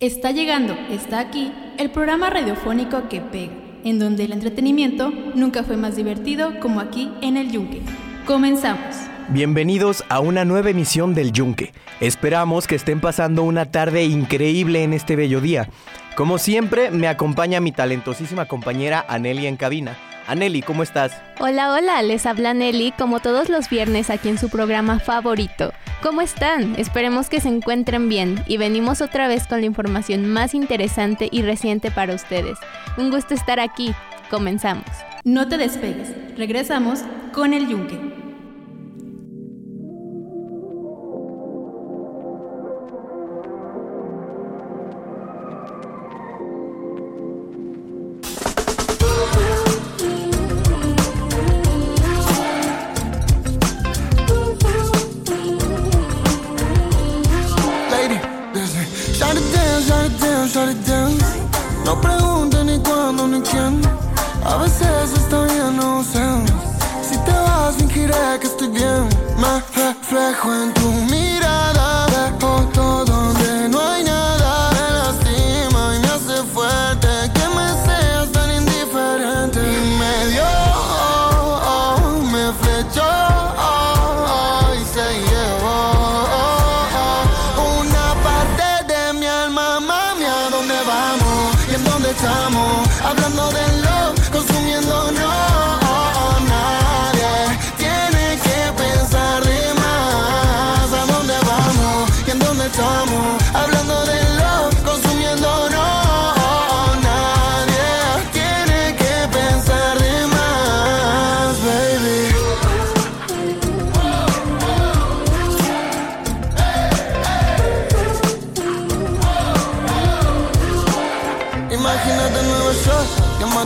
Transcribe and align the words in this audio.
Está 0.00 0.30
llegando, 0.30 0.74
está 0.92 1.18
aquí, 1.18 1.50
el 1.76 1.90
programa 1.90 2.30
radiofónico 2.30 3.08
que 3.08 3.20
pega, 3.20 3.52
en 3.82 3.98
donde 3.98 4.26
el 4.26 4.32
entretenimiento 4.32 5.10
nunca 5.34 5.64
fue 5.64 5.76
más 5.76 5.96
divertido 5.96 6.60
como 6.60 6.78
aquí 6.78 7.10
en 7.20 7.36
el 7.36 7.50
Yunque. 7.50 7.82
Comenzamos. 8.24 9.17
Bienvenidos 9.30 10.04
a 10.08 10.20
una 10.20 10.46
nueva 10.46 10.70
emisión 10.70 11.12
del 11.12 11.32
Yunque. 11.32 11.74
Esperamos 12.00 12.66
que 12.66 12.76
estén 12.76 12.98
pasando 12.98 13.42
una 13.42 13.70
tarde 13.70 14.04
increíble 14.04 14.82
en 14.82 14.94
este 14.94 15.16
bello 15.16 15.42
día. 15.42 15.68
Como 16.16 16.38
siempre, 16.38 16.90
me 16.90 17.08
acompaña 17.08 17.60
mi 17.60 17.70
talentosísima 17.70 18.46
compañera 18.46 19.04
Aneli 19.06 19.46
en 19.46 19.58
cabina. 19.58 19.98
Aneli, 20.26 20.62
¿cómo 20.62 20.82
estás? 20.82 21.12
Hola, 21.40 21.74
hola, 21.74 22.00
les 22.00 22.24
habla 22.24 22.54
Nelly 22.54 22.92
como 22.92 23.20
todos 23.20 23.50
los 23.50 23.68
viernes 23.68 24.08
aquí 24.08 24.30
en 24.30 24.38
su 24.38 24.48
programa 24.48 24.98
favorito. 24.98 25.74
¿Cómo 26.02 26.22
están? 26.22 26.74
Esperemos 26.76 27.28
que 27.28 27.42
se 27.42 27.48
encuentren 27.48 28.08
bien 28.08 28.42
y 28.46 28.56
venimos 28.56 29.02
otra 29.02 29.28
vez 29.28 29.46
con 29.46 29.60
la 29.60 29.66
información 29.66 30.26
más 30.26 30.54
interesante 30.54 31.28
y 31.30 31.42
reciente 31.42 31.90
para 31.90 32.14
ustedes. 32.14 32.56
Un 32.96 33.10
gusto 33.10 33.34
estar 33.34 33.60
aquí. 33.60 33.94
Comenzamos. 34.30 34.86
No 35.24 35.48
te 35.48 35.58
despegues, 35.58 36.14
regresamos 36.34 37.00
con 37.34 37.52
el 37.52 37.68
Yunque. 37.68 38.27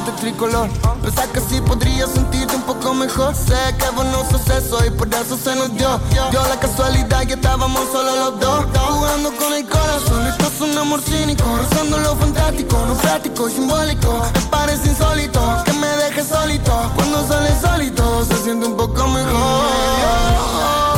Tricolor. 0.00 0.68
Pensar 1.02 1.28
que 1.28 1.40
sí 1.40 1.60
podría 1.60 2.06
sentirte 2.06 2.56
un 2.56 2.62
poco 2.62 2.94
mejor. 2.94 3.34
Sé 3.34 3.54
que 3.78 3.88
vos 3.94 4.04
no 4.06 4.25
sos 4.30 4.86
y 4.86 4.91
por 4.91 5.08
eso 5.08 5.36
se 5.36 5.54
nos 5.54 5.75
dio. 5.76 6.00
Dio 6.30 6.42
la 6.48 6.58
casualidad 6.58 7.26
que 7.26 7.34
estábamos 7.34 7.80
solo 7.92 8.16
los 8.16 8.41
dos. 8.41 8.64
Jugando 8.88 9.36
con 9.36 9.52
el 9.52 9.69
corazón, 9.69 10.26
esto 10.26 10.47
es 10.47 10.60
un 10.60 10.78
amor 10.78 11.00
cínico. 11.02 11.44
Rozando 11.44 11.98
lo 11.98 12.16
fantástico, 12.16 12.76
no 12.86 12.94
práctico 12.94 13.48
y 13.48 13.52
simbólico. 13.52 14.22
Me 14.34 14.41
parece 14.50 14.88
insólito 14.88 15.62
que 15.64 15.72
me 15.75 15.86
dejes 15.86 16.28
solito. 16.28 16.72
Cuando 16.94 17.26
sale 17.26 17.50
solito 17.60 18.25
se 18.25 18.36
siente 18.44 18.66
un 18.66 18.76
poco 18.76 19.06
mejor. 19.08 20.91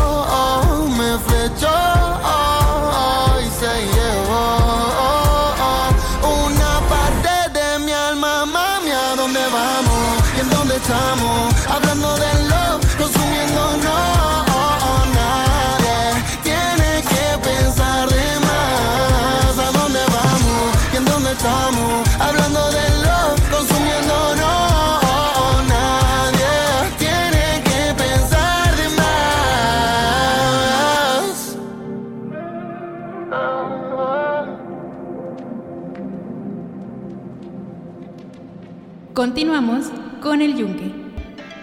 Continuamos 39.24 39.86
con 40.20 40.42
el 40.42 40.54
yunque. 40.54 40.92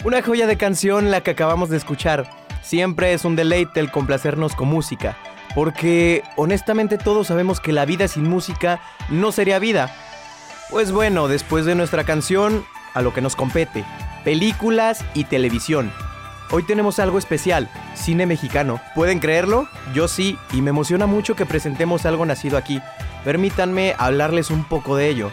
Una 0.03 0.23
joya 0.23 0.47
de 0.47 0.57
canción 0.57 1.11
la 1.11 1.21
que 1.21 1.29
acabamos 1.29 1.69
de 1.69 1.77
escuchar. 1.77 2.27
Siempre 2.63 3.13
es 3.13 3.23
un 3.23 3.35
deleite 3.35 3.79
el 3.79 3.91
complacernos 3.91 4.55
con 4.55 4.67
música, 4.67 5.15
porque 5.53 6.23
honestamente 6.37 6.97
todos 6.97 7.27
sabemos 7.27 7.59
que 7.59 7.71
la 7.71 7.85
vida 7.85 8.07
sin 8.07 8.27
música 8.27 8.81
no 9.11 9.31
sería 9.31 9.59
vida. 9.59 9.93
Pues 10.71 10.91
bueno, 10.91 11.27
después 11.27 11.65
de 11.65 11.75
nuestra 11.75 12.03
canción, 12.03 12.65
a 12.95 13.03
lo 13.03 13.13
que 13.13 13.21
nos 13.21 13.35
compete, 13.35 13.85
películas 14.23 15.05
y 15.13 15.25
televisión. 15.25 15.91
Hoy 16.49 16.63
tenemos 16.63 16.97
algo 16.97 17.19
especial, 17.19 17.69
cine 17.93 18.25
mexicano. 18.25 18.81
¿Pueden 18.95 19.19
creerlo? 19.19 19.67
Yo 19.93 20.07
sí, 20.07 20.35
y 20.51 20.63
me 20.63 20.71
emociona 20.71 21.05
mucho 21.05 21.35
que 21.35 21.45
presentemos 21.45 22.07
algo 22.07 22.25
nacido 22.25 22.57
aquí. 22.57 22.81
Permítanme 23.23 23.93
hablarles 23.99 24.49
un 24.49 24.63
poco 24.63 24.95
de 24.95 25.09
ello. 25.09 25.31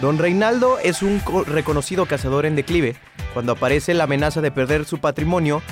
Don 0.00 0.18
Reinaldo 0.18 0.78
es 0.78 1.02
un 1.02 1.20
reconocido 1.46 2.06
cazador 2.06 2.46
en 2.46 2.56
declive, 2.56 2.96
cuando 3.34 3.52
aparece 3.52 3.92
la 3.92 4.04
amenaza 4.04 4.40
de 4.40 4.50
perder 4.50 4.84
su 4.84 4.98
patrimonio 4.98 5.62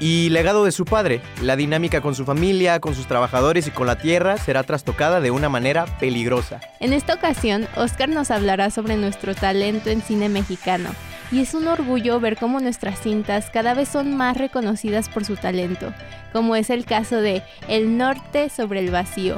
y 0.00 0.30
legado 0.30 0.64
de 0.64 0.72
su 0.72 0.84
padre. 0.84 1.20
La 1.42 1.56
dinámica 1.56 2.00
con 2.00 2.14
su 2.14 2.24
familia, 2.24 2.80
con 2.80 2.94
sus 2.94 3.06
trabajadores 3.06 3.66
y 3.66 3.70
con 3.70 3.86
la 3.86 3.98
tierra 3.98 4.38
será 4.38 4.62
trastocada 4.62 5.20
de 5.20 5.30
una 5.30 5.48
manera 5.48 5.86
peligrosa. 5.98 6.60
En 6.80 6.92
esta 6.92 7.14
ocasión, 7.14 7.66
Oscar 7.76 8.08
nos 8.08 8.30
hablará 8.30 8.70
sobre 8.70 8.96
nuestro 8.96 9.34
talento 9.34 9.90
en 9.90 10.02
cine 10.02 10.28
mexicano. 10.28 10.90
Y 11.30 11.40
es 11.40 11.52
un 11.52 11.68
orgullo 11.68 12.20
ver 12.20 12.38
cómo 12.38 12.58
nuestras 12.58 13.00
cintas 13.02 13.50
cada 13.50 13.74
vez 13.74 13.90
son 13.90 14.16
más 14.16 14.38
reconocidas 14.38 15.10
por 15.10 15.26
su 15.26 15.36
talento, 15.36 15.92
como 16.32 16.56
es 16.56 16.70
el 16.70 16.86
caso 16.86 17.16
de 17.16 17.42
El 17.68 17.98
Norte 17.98 18.48
sobre 18.48 18.80
el 18.80 18.90
Vacío. 18.90 19.34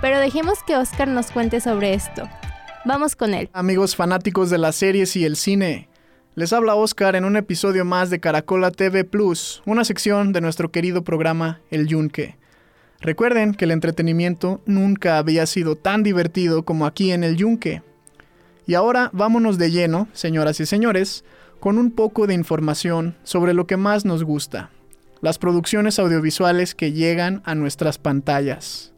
Pero 0.00 0.20
dejemos 0.20 0.62
que 0.64 0.76
Oscar 0.76 1.08
nos 1.08 1.32
cuente 1.32 1.60
sobre 1.60 1.94
esto. 1.94 2.28
Vamos 2.86 3.16
con 3.16 3.32
él. 3.32 3.48
Amigos 3.54 3.96
fanáticos 3.96 4.50
de 4.50 4.58
las 4.58 4.76
series 4.76 5.16
y 5.16 5.24
el 5.24 5.36
cine, 5.36 5.88
les 6.34 6.52
habla 6.52 6.74
Oscar 6.74 7.16
en 7.16 7.24
un 7.24 7.38
episodio 7.38 7.82
más 7.86 8.10
de 8.10 8.20
Caracola 8.20 8.70
TV 8.70 9.04
Plus, 9.04 9.62
una 9.64 9.86
sección 9.86 10.34
de 10.34 10.42
nuestro 10.42 10.70
querido 10.70 11.02
programa 11.02 11.62
El 11.70 11.86
Yunque. 11.86 12.36
Recuerden 13.00 13.54
que 13.54 13.64
el 13.64 13.70
entretenimiento 13.70 14.60
nunca 14.66 15.16
había 15.16 15.46
sido 15.46 15.76
tan 15.76 16.02
divertido 16.02 16.66
como 16.66 16.84
aquí 16.84 17.10
en 17.10 17.24
El 17.24 17.36
Yunque. 17.36 17.82
Y 18.66 18.74
ahora 18.74 19.08
vámonos 19.14 19.56
de 19.56 19.70
lleno, 19.70 20.06
señoras 20.12 20.60
y 20.60 20.66
señores, 20.66 21.24
con 21.60 21.78
un 21.78 21.90
poco 21.90 22.26
de 22.26 22.34
información 22.34 23.16
sobre 23.22 23.54
lo 23.54 23.66
que 23.66 23.78
más 23.78 24.04
nos 24.04 24.24
gusta, 24.24 24.68
las 25.22 25.38
producciones 25.38 25.98
audiovisuales 25.98 26.74
que 26.74 26.92
llegan 26.92 27.40
a 27.46 27.54
nuestras 27.54 27.96
pantallas. 27.96 28.92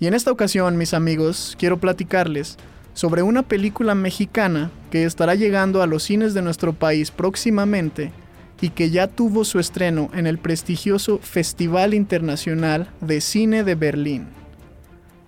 Y 0.00 0.06
en 0.06 0.14
esta 0.14 0.32
ocasión, 0.32 0.78
mis 0.78 0.94
amigos, 0.94 1.56
quiero 1.58 1.76
platicarles 1.78 2.56
sobre 2.94 3.22
una 3.22 3.42
película 3.42 3.94
mexicana 3.94 4.70
que 4.90 5.04
estará 5.04 5.34
llegando 5.34 5.82
a 5.82 5.86
los 5.86 6.02
cines 6.02 6.34
de 6.34 6.42
nuestro 6.42 6.72
país 6.72 7.10
próximamente 7.10 8.12
y 8.60 8.70
que 8.70 8.90
ya 8.90 9.08
tuvo 9.08 9.44
su 9.44 9.58
estreno 9.58 10.10
en 10.14 10.26
el 10.26 10.38
prestigioso 10.38 11.18
Festival 11.18 11.94
Internacional 11.94 12.88
de 13.00 13.20
Cine 13.20 13.64
de 13.64 13.74
Berlín. 13.74 14.26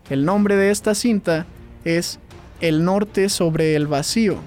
El 0.08 0.24
nombre 0.24 0.56
de 0.56 0.70
esta 0.70 0.94
cinta 0.94 1.46
es 1.84 2.20
El 2.60 2.84
Norte 2.84 3.28
sobre 3.28 3.74
el 3.74 3.86
Vacío 3.86 4.38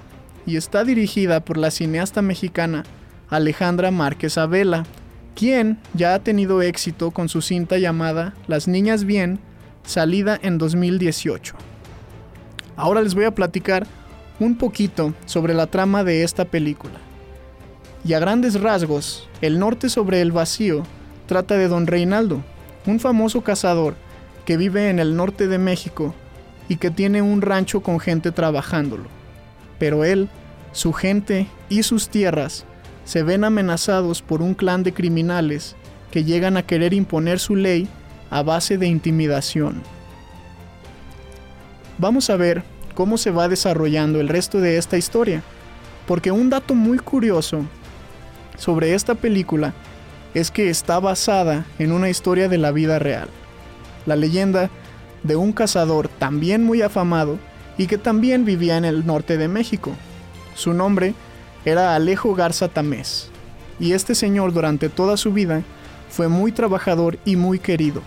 y 0.46 0.56
está 0.56 0.84
dirigida 0.84 1.40
por 1.40 1.58
la 1.58 1.70
cineasta 1.70 2.22
mexicana 2.22 2.84
Alejandra 3.28 3.90
Márquez 3.90 4.38
Abela, 4.38 4.86
quien 5.34 5.78
ya 5.92 6.14
ha 6.14 6.20
tenido 6.20 6.62
éxito 6.62 7.10
con 7.10 7.28
su 7.28 7.42
cinta 7.42 7.76
llamada 7.76 8.34
Las 8.46 8.68
Niñas 8.68 9.04
Bien, 9.04 9.38
salida 9.84 10.38
en 10.40 10.56
2018. 10.56 11.67
Ahora 12.78 13.02
les 13.02 13.16
voy 13.16 13.24
a 13.24 13.34
platicar 13.34 13.88
un 14.38 14.56
poquito 14.56 15.12
sobre 15.26 15.52
la 15.52 15.66
trama 15.66 16.04
de 16.04 16.22
esta 16.22 16.44
película. 16.44 16.94
Y 18.04 18.12
a 18.12 18.20
grandes 18.20 18.60
rasgos, 18.60 19.28
El 19.40 19.58
Norte 19.58 19.88
sobre 19.88 20.20
el 20.20 20.30
Vacío 20.30 20.84
trata 21.26 21.56
de 21.56 21.66
don 21.66 21.88
Reinaldo, 21.88 22.40
un 22.86 23.00
famoso 23.00 23.42
cazador 23.42 23.96
que 24.46 24.56
vive 24.56 24.90
en 24.90 25.00
el 25.00 25.16
norte 25.16 25.48
de 25.48 25.58
México 25.58 26.14
y 26.68 26.76
que 26.76 26.92
tiene 26.92 27.20
un 27.20 27.42
rancho 27.42 27.80
con 27.80 27.98
gente 27.98 28.30
trabajándolo. 28.30 29.08
Pero 29.80 30.04
él, 30.04 30.28
su 30.70 30.92
gente 30.92 31.48
y 31.68 31.82
sus 31.82 32.08
tierras 32.08 32.64
se 33.04 33.24
ven 33.24 33.42
amenazados 33.42 34.22
por 34.22 34.40
un 34.40 34.54
clan 34.54 34.84
de 34.84 34.94
criminales 34.94 35.74
que 36.12 36.22
llegan 36.22 36.56
a 36.56 36.62
querer 36.62 36.94
imponer 36.94 37.40
su 37.40 37.56
ley 37.56 37.88
a 38.30 38.44
base 38.44 38.78
de 38.78 38.86
intimidación. 38.86 39.82
Vamos 41.98 42.30
a 42.30 42.36
ver 42.36 42.62
cómo 42.94 43.18
se 43.18 43.32
va 43.32 43.48
desarrollando 43.48 44.20
el 44.20 44.28
resto 44.28 44.60
de 44.60 44.78
esta 44.78 44.96
historia, 44.96 45.42
porque 46.06 46.30
un 46.30 46.48
dato 46.48 46.76
muy 46.76 46.98
curioso 46.98 47.64
sobre 48.56 48.94
esta 48.94 49.16
película 49.16 49.74
es 50.32 50.52
que 50.52 50.70
está 50.70 51.00
basada 51.00 51.66
en 51.80 51.90
una 51.90 52.08
historia 52.08 52.48
de 52.48 52.58
la 52.58 52.70
vida 52.70 53.00
real. 53.00 53.28
La 54.06 54.14
leyenda 54.14 54.70
de 55.24 55.34
un 55.34 55.52
cazador 55.52 56.06
también 56.06 56.64
muy 56.64 56.82
afamado 56.82 57.36
y 57.76 57.88
que 57.88 57.98
también 57.98 58.44
vivía 58.44 58.76
en 58.76 58.84
el 58.84 59.04
norte 59.04 59.36
de 59.36 59.48
México. 59.48 59.92
Su 60.54 60.74
nombre 60.74 61.14
era 61.64 61.96
Alejo 61.96 62.32
Garza 62.36 62.68
Tamés, 62.68 63.28
y 63.80 63.92
este 63.92 64.14
señor 64.14 64.52
durante 64.52 64.88
toda 64.88 65.16
su 65.16 65.32
vida 65.32 65.62
fue 66.10 66.28
muy 66.28 66.52
trabajador 66.52 67.18
y 67.24 67.34
muy 67.34 67.58
querido. 67.58 68.02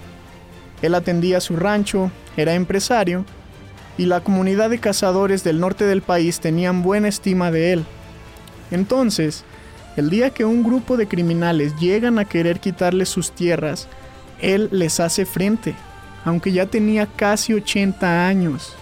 Él 0.82 0.96
atendía 0.96 1.42
su 1.42 1.58
rancho, 1.58 2.10
era 2.38 2.54
empresario, 2.54 3.26
y 3.98 4.06
la 4.06 4.22
comunidad 4.22 4.70
de 4.70 4.80
cazadores 4.80 5.44
del 5.44 5.60
norte 5.60 5.86
del 5.86 6.02
país 6.02 6.40
tenían 6.40 6.82
buena 6.82 7.08
estima 7.08 7.52
de 7.52 7.74
él. 7.74 7.86
Entonces, 8.72 9.44
el 9.98 10.10
día 10.10 10.30
que 10.30 10.46
un 10.46 10.64
grupo 10.64 10.98
de 10.98 11.08
criminales 11.08 11.76
llegan 11.78 12.18
a 12.18 12.26
querer 12.26 12.60
quitarle 12.60 13.06
sus 13.06 13.32
tierras, 13.32 13.88
él 14.40 14.70
les 14.72 15.00
hace 15.00 15.26
frente, 15.26 15.76
aunque 16.24 16.52
ya 16.52 16.66
tenía 16.66 17.06
casi 17.06 17.54
80 17.54 18.28
años. 18.28 18.74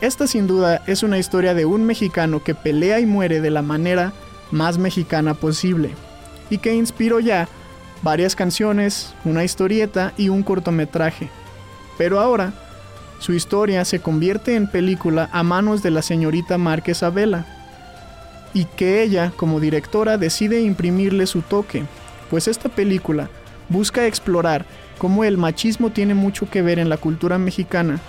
Esta 0.00 0.26
sin 0.26 0.46
duda 0.46 0.82
es 0.86 1.02
una 1.02 1.18
historia 1.18 1.54
de 1.54 1.64
un 1.64 1.84
mexicano 1.84 2.42
que 2.42 2.54
pelea 2.54 3.00
y 3.00 3.06
muere 3.06 3.40
de 3.40 3.50
la 3.50 3.62
manera 3.62 4.12
más 4.50 4.78
mexicana 4.78 5.34
posible, 5.34 5.90
y 6.48 6.58
que 6.58 6.74
inspiró 6.74 7.20
ya 7.20 7.48
varias 8.02 8.34
canciones, 8.34 9.14
una 9.24 9.44
historieta 9.44 10.12
y 10.16 10.28
un 10.28 10.42
cortometraje. 10.42 11.28
Pero 11.98 12.18
ahora, 12.18 12.52
su 13.20 13.32
historia 13.32 13.84
se 13.84 14.00
convierte 14.00 14.56
en 14.56 14.66
película 14.66 15.28
a 15.32 15.44
manos 15.44 15.82
de 15.82 15.90
la 15.90 16.02
señorita 16.02 16.58
Márquez 16.58 17.04
Abela, 17.04 17.46
y 18.52 18.64
que 18.64 19.02
ella, 19.02 19.32
como 19.36 19.60
directora, 19.60 20.18
decide 20.18 20.60
imprimirle 20.60 21.26
su 21.26 21.42
toque, 21.42 21.84
pues 22.30 22.48
esta 22.48 22.68
película 22.68 23.30
busca 23.68 24.06
explorar 24.06 24.64
cómo 24.98 25.22
el 25.22 25.38
machismo 25.38 25.90
tiene 25.90 26.14
mucho 26.14 26.50
que 26.50 26.62
ver 26.62 26.78
en 26.78 26.88
la 26.88 26.96
cultura 26.96 27.38
mexicana 27.38 28.00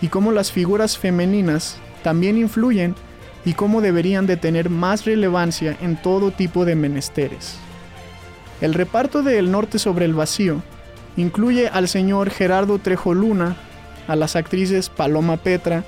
y 0.00 0.08
cómo 0.08 0.32
las 0.32 0.50
figuras 0.50 0.96
femeninas 0.96 1.76
también 2.02 2.38
influyen 2.38 2.94
y 3.44 3.54
cómo 3.54 3.80
deberían 3.80 4.26
de 4.26 4.36
tener 4.36 4.70
más 4.70 5.04
relevancia 5.04 5.76
en 5.82 6.00
todo 6.00 6.30
tipo 6.30 6.64
de 6.64 6.76
menesteres. 6.76 7.56
El 8.60 8.74
reparto 8.74 9.22
de 9.22 9.38
El 9.38 9.50
Norte 9.50 9.78
sobre 9.78 10.04
el 10.04 10.14
Vacío 10.14 10.62
incluye 11.16 11.68
al 11.68 11.88
señor 11.88 12.30
Gerardo 12.30 12.78
Trejo 12.78 13.14
Luna, 13.14 13.56
a 14.10 14.16
las 14.16 14.36
actrices 14.36 14.88
Paloma 14.88 15.36
Petra 15.36 15.84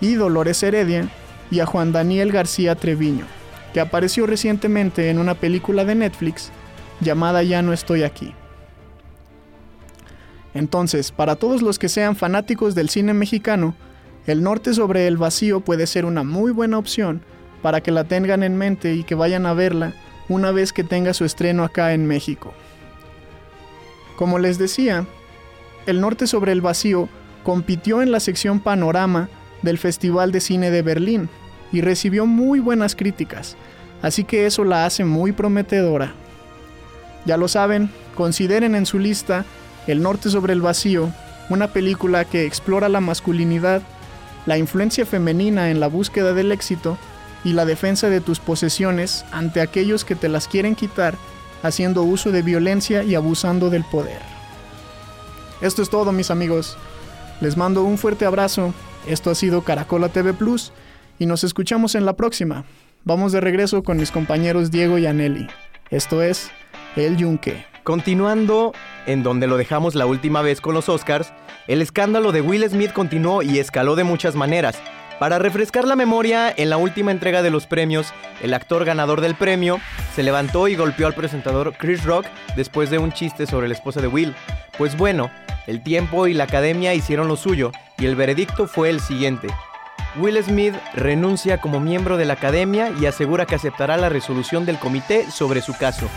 y 0.00 0.14
Dolores 0.14 0.62
Heredia 0.62 1.08
y 1.50 1.60
a 1.60 1.66
Juan 1.66 1.92
Daniel 1.92 2.32
García 2.32 2.74
Treviño 2.74 3.26
que 3.76 3.80
apareció 3.80 4.26
recientemente 4.26 5.10
en 5.10 5.18
una 5.18 5.34
película 5.34 5.84
de 5.84 5.94
Netflix 5.94 6.50
llamada 7.02 7.42
Ya 7.42 7.60
no 7.60 7.74
estoy 7.74 8.04
aquí. 8.04 8.32
Entonces, 10.54 11.12
para 11.12 11.36
todos 11.36 11.60
los 11.60 11.78
que 11.78 11.90
sean 11.90 12.16
fanáticos 12.16 12.74
del 12.74 12.88
cine 12.88 13.12
mexicano, 13.12 13.74
El 14.26 14.42
Norte 14.42 14.72
sobre 14.72 15.06
el 15.06 15.18
Vacío 15.18 15.60
puede 15.60 15.86
ser 15.86 16.06
una 16.06 16.22
muy 16.22 16.52
buena 16.52 16.78
opción 16.78 17.20
para 17.60 17.82
que 17.82 17.90
la 17.90 18.04
tengan 18.04 18.42
en 18.42 18.56
mente 18.56 18.94
y 18.94 19.04
que 19.04 19.14
vayan 19.14 19.44
a 19.44 19.52
verla 19.52 19.92
una 20.30 20.52
vez 20.52 20.72
que 20.72 20.82
tenga 20.82 21.12
su 21.12 21.26
estreno 21.26 21.62
acá 21.62 21.92
en 21.92 22.06
México. 22.06 22.54
Como 24.16 24.38
les 24.38 24.56
decía, 24.56 25.04
El 25.84 26.00
Norte 26.00 26.26
sobre 26.26 26.52
el 26.52 26.62
Vacío 26.62 27.10
compitió 27.46 28.02
en 28.02 28.10
la 28.10 28.18
sección 28.18 28.58
Panorama 28.58 29.28
del 29.62 29.78
Festival 29.78 30.32
de 30.32 30.40
Cine 30.40 30.72
de 30.72 30.82
Berlín 30.82 31.28
y 31.70 31.80
recibió 31.80 32.26
muy 32.26 32.58
buenas 32.58 32.96
críticas, 32.96 33.56
así 34.02 34.24
que 34.24 34.46
eso 34.46 34.64
la 34.64 34.84
hace 34.84 35.04
muy 35.04 35.30
prometedora. 35.30 36.12
Ya 37.24 37.36
lo 37.36 37.46
saben, 37.46 37.88
consideren 38.16 38.74
en 38.74 38.84
su 38.84 38.98
lista 38.98 39.44
El 39.86 40.02
Norte 40.02 40.28
sobre 40.28 40.54
el 40.54 40.60
Vacío, 40.60 41.12
una 41.48 41.68
película 41.68 42.24
que 42.24 42.46
explora 42.46 42.88
la 42.88 43.00
masculinidad, 43.00 43.80
la 44.44 44.58
influencia 44.58 45.06
femenina 45.06 45.70
en 45.70 45.78
la 45.78 45.86
búsqueda 45.86 46.32
del 46.32 46.50
éxito 46.50 46.98
y 47.44 47.52
la 47.52 47.64
defensa 47.64 48.10
de 48.10 48.20
tus 48.20 48.40
posesiones 48.40 49.24
ante 49.30 49.60
aquellos 49.60 50.04
que 50.04 50.16
te 50.16 50.28
las 50.28 50.48
quieren 50.48 50.74
quitar 50.74 51.14
haciendo 51.62 52.02
uso 52.02 52.32
de 52.32 52.42
violencia 52.42 53.04
y 53.04 53.14
abusando 53.14 53.70
del 53.70 53.84
poder. 53.84 54.20
Esto 55.60 55.80
es 55.80 55.90
todo 55.90 56.10
mis 56.10 56.32
amigos. 56.32 56.76
Les 57.40 57.56
mando 57.56 57.82
un 57.82 57.98
fuerte 57.98 58.24
abrazo. 58.24 58.72
Esto 59.06 59.30
ha 59.30 59.34
sido 59.34 59.62
Caracola 59.62 60.08
TV 60.08 60.32
Plus 60.32 60.72
y 61.18 61.26
nos 61.26 61.44
escuchamos 61.44 61.94
en 61.94 62.06
la 62.06 62.14
próxima. 62.14 62.64
Vamos 63.04 63.32
de 63.32 63.40
regreso 63.40 63.82
con 63.82 63.98
mis 63.98 64.10
compañeros 64.10 64.70
Diego 64.70 64.98
y 64.98 65.06
Aneli. 65.06 65.46
Esto 65.90 66.22
es 66.22 66.50
El 66.96 67.16
Yunque. 67.16 67.66
Continuando 67.84 68.72
en 69.06 69.22
donde 69.22 69.46
lo 69.46 69.56
dejamos 69.56 69.94
la 69.94 70.06
última 70.06 70.42
vez 70.42 70.60
con 70.60 70.74
los 70.74 70.88
Oscars, 70.88 71.32
el 71.68 71.82
escándalo 71.82 72.32
de 72.32 72.40
Will 72.40 72.68
Smith 72.68 72.92
continuó 72.92 73.42
y 73.42 73.58
escaló 73.58 73.96
de 73.96 74.04
muchas 74.04 74.34
maneras. 74.34 74.80
Para 75.18 75.38
refrescar 75.38 75.86
la 75.86 75.96
memoria, 75.96 76.52
en 76.54 76.68
la 76.68 76.76
última 76.76 77.10
entrega 77.10 77.42
de 77.42 77.50
los 77.50 77.66
premios, 77.66 78.12
el 78.42 78.52
actor 78.52 78.84
ganador 78.84 79.20
del 79.20 79.34
premio 79.34 79.78
se 80.14 80.22
levantó 80.22 80.68
y 80.68 80.74
golpeó 80.74 81.06
al 81.06 81.14
presentador 81.14 81.74
Chris 81.78 82.04
Rock 82.04 82.26
después 82.56 82.90
de 82.90 82.98
un 82.98 83.12
chiste 83.12 83.46
sobre 83.46 83.68
la 83.68 83.74
esposa 83.74 84.00
de 84.00 84.08
Will. 84.08 84.34
Pues 84.76 84.96
bueno, 84.96 85.30
el 85.66 85.82
tiempo 85.82 86.26
y 86.26 86.34
la 86.34 86.44
academia 86.44 86.94
hicieron 86.94 87.28
lo 87.28 87.36
suyo 87.36 87.72
y 87.98 88.06
el 88.06 88.16
veredicto 88.16 88.66
fue 88.66 88.90
el 88.90 89.00
siguiente. 89.00 89.48
Will 90.18 90.42
Smith 90.42 90.74
renuncia 90.94 91.60
como 91.60 91.80
miembro 91.80 92.16
de 92.16 92.24
la 92.24 92.34
academia 92.34 92.90
y 92.98 93.06
asegura 93.06 93.44
que 93.44 93.54
aceptará 93.54 93.96
la 93.96 94.08
resolución 94.08 94.64
del 94.64 94.78
comité 94.78 95.30
sobre 95.30 95.60
su 95.60 95.76
caso. 95.76 96.08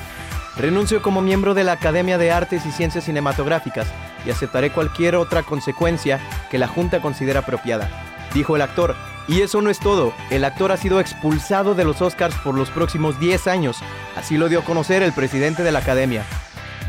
Renuncio 0.56 1.02
como 1.02 1.22
miembro 1.22 1.54
de 1.54 1.64
la 1.64 1.74
Academia 1.74 2.18
de 2.18 2.32
Artes 2.32 2.66
y 2.66 2.72
Ciencias 2.72 3.06
Cinematográficas 3.06 3.88
y 4.26 4.30
aceptaré 4.30 4.72
cualquier 4.72 5.16
otra 5.16 5.44
consecuencia 5.44 6.20
que 6.52 6.58
la 6.58 6.68
Junta 6.68 7.02
considere 7.02 7.40
apropiada, 7.40 7.90
dijo 8.34 8.56
el 8.56 8.62
actor. 8.62 8.96
Y 9.28 9.42
eso 9.42 9.62
no 9.62 9.70
es 9.70 9.80
todo, 9.80 10.12
el 10.32 10.44
actor 10.44 10.72
ha 10.72 10.78
sido 10.78 11.00
expulsado 11.00 11.76
de 11.76 11.86
los 11.86 12.02
Oscars 12.02 12.36
por 12.44 12.56
los 12.56 12.70
próximos 12.72 13.20
10 13.20 13.48
años, 13.48 13.78
así 14.18 14.38
lo 14.38 14.50
dio 14.50 14.60
a 14.60 14.66
conocer 14.66 15.04
el 15.04 15.14
presidente 15.14 15.62
de 15.64 15.72
la 15.72 15.80
Academia. 15.80 16.26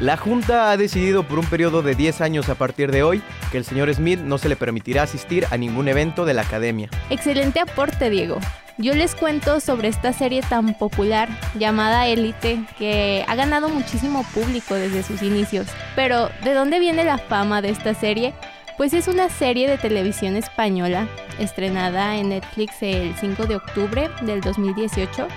La 0.01 0.17
Junta 0.17 0.71
ha 0.71 0.79
decidido 0.79 1.25
por 1.25 1.39
un 1.39 1.45
periodo 1.45 1.83
de 1.83 1.95
10 1.95 2.23
años 2.23 2.49
a 2.49 2.55
partir 2.55 2.91
de 2.91 3.03
hoy 3.03 3.21
que 3.53 3.59
el 3.59 3.67
señor 3.67 3.93
Smith 3.93 4.19
no 4.19 4.39
se 4.39 4.49
le 4.49 4.57
permitirá 4.57 5.03
asistir 5.03 5.47
a 5.51 5.59
ningún 5.59 5.89
evento 5.89 6.25
de 6.25 6.33
la 6.33 6.41
Academia. 6.41 6.89
Excelente 7.11 7.61
aporte, 7.61 8.09
Diego. 8.09 8.39
Yo 8.79 8.95
les 8.95 9.15
cuento 9.15 9.61
sobre 9.61 9.89
esta 9.89 10.15
serie 10.15 10.41
tan 10.41 10.73
popular 10.73 11.29
llamada 11.55 12.07
Élite 12.07 12.65
que 12.79 13.27
ha 13.29 13.35
ganado 13.35 13.69
muchísimo 13.69 14.25
público 14.33 14.75
desde 14.75 15.03
sus 15.03 15.21
inicios. 15.21 15.67
Pero, 15.95 16.31
¿de 16.45 16.55
dónde 16.55 16.79
viene 16.79 17.05
la 17.05 17.19
fama 17.19 17.61
de 17.61 17.69
esta 17.69 17.93
serie? 17.93 18.33
Pues 18.79 18.95
es 18.95 19.07
una 19.07 19.29
serie 19.29 19.69
de 19.69 19.77
televisión 19.77 20.35
española 20.35 21.09
estrenada 21.39 22.17
en 22.17 22.31
Netflix 22.31 22.77
el 22.81 23.15
5 23.17 23.45
de 23.45 23.57
octubre 23.57 24.09
del 24.23 24.41
2018 24.41 25.29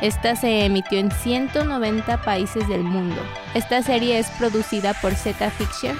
esta 0.00 0.36
se 0.36 0.64
emitió 0.64 0.98
en 0.98 1.10
190 1.10 2.22
países 2.22 2.66
del 2.68 2.82
mundo. 2.82 3.20
Esta 3.54 3.82
serie 3.82 4.18
es 4.18 4.28
producida 4.30 4.94
por 4.94 5.14
Z 5.14 5.50
Fiction 5.50 5.98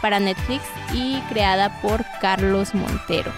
para 0.00 0.20
Netflix 0.20 0.62
y 0.92 1.20
creada 1.28 1.80
por 1.80 2.04
Carlos 2.20 2.74
Montero. 2.74 3.32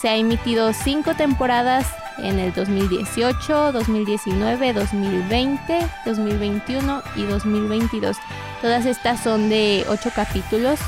Se 0.00 0.08
ha 0.08 0.16
emitido 0.16 0.72
cinco 0.72 1.14
temporadas 1.14 1.86
en 2.18 2.38
el 2.38 2.52
2018, 2.52 3.72
2019, 3.72 4.72
2020, 4.72 5.78
2021 6.06 7.02
y 7.16 7.24
2022. 7.24 8.16
Todas 8.62 8.86
estas 8.86 9.20
son 9.20 9.48
de 9.48 9.84
8 9.88 10.10
capítulos, 10.14 10.78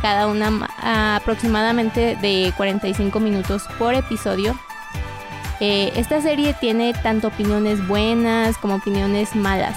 cada 0.00 0.28
una 0.28 0.68
aproximadamente 1.16 2.16
de 2.20 2.52
45 2.56 3.18
minutos 3.18 3.64
por 3.78 3.94
episodio 3.94 4.56
eh, 5.64 5.92
esta 5.94 6.20
serie 6.20 6.54
tiene 6.54 6.92
tanto 6.92 7.28
opiniones 7.28 7.86
buenas 7.86 8.58
como 8.58 8.74
opiniones 8.74 9.36
malas, 9.36 9.76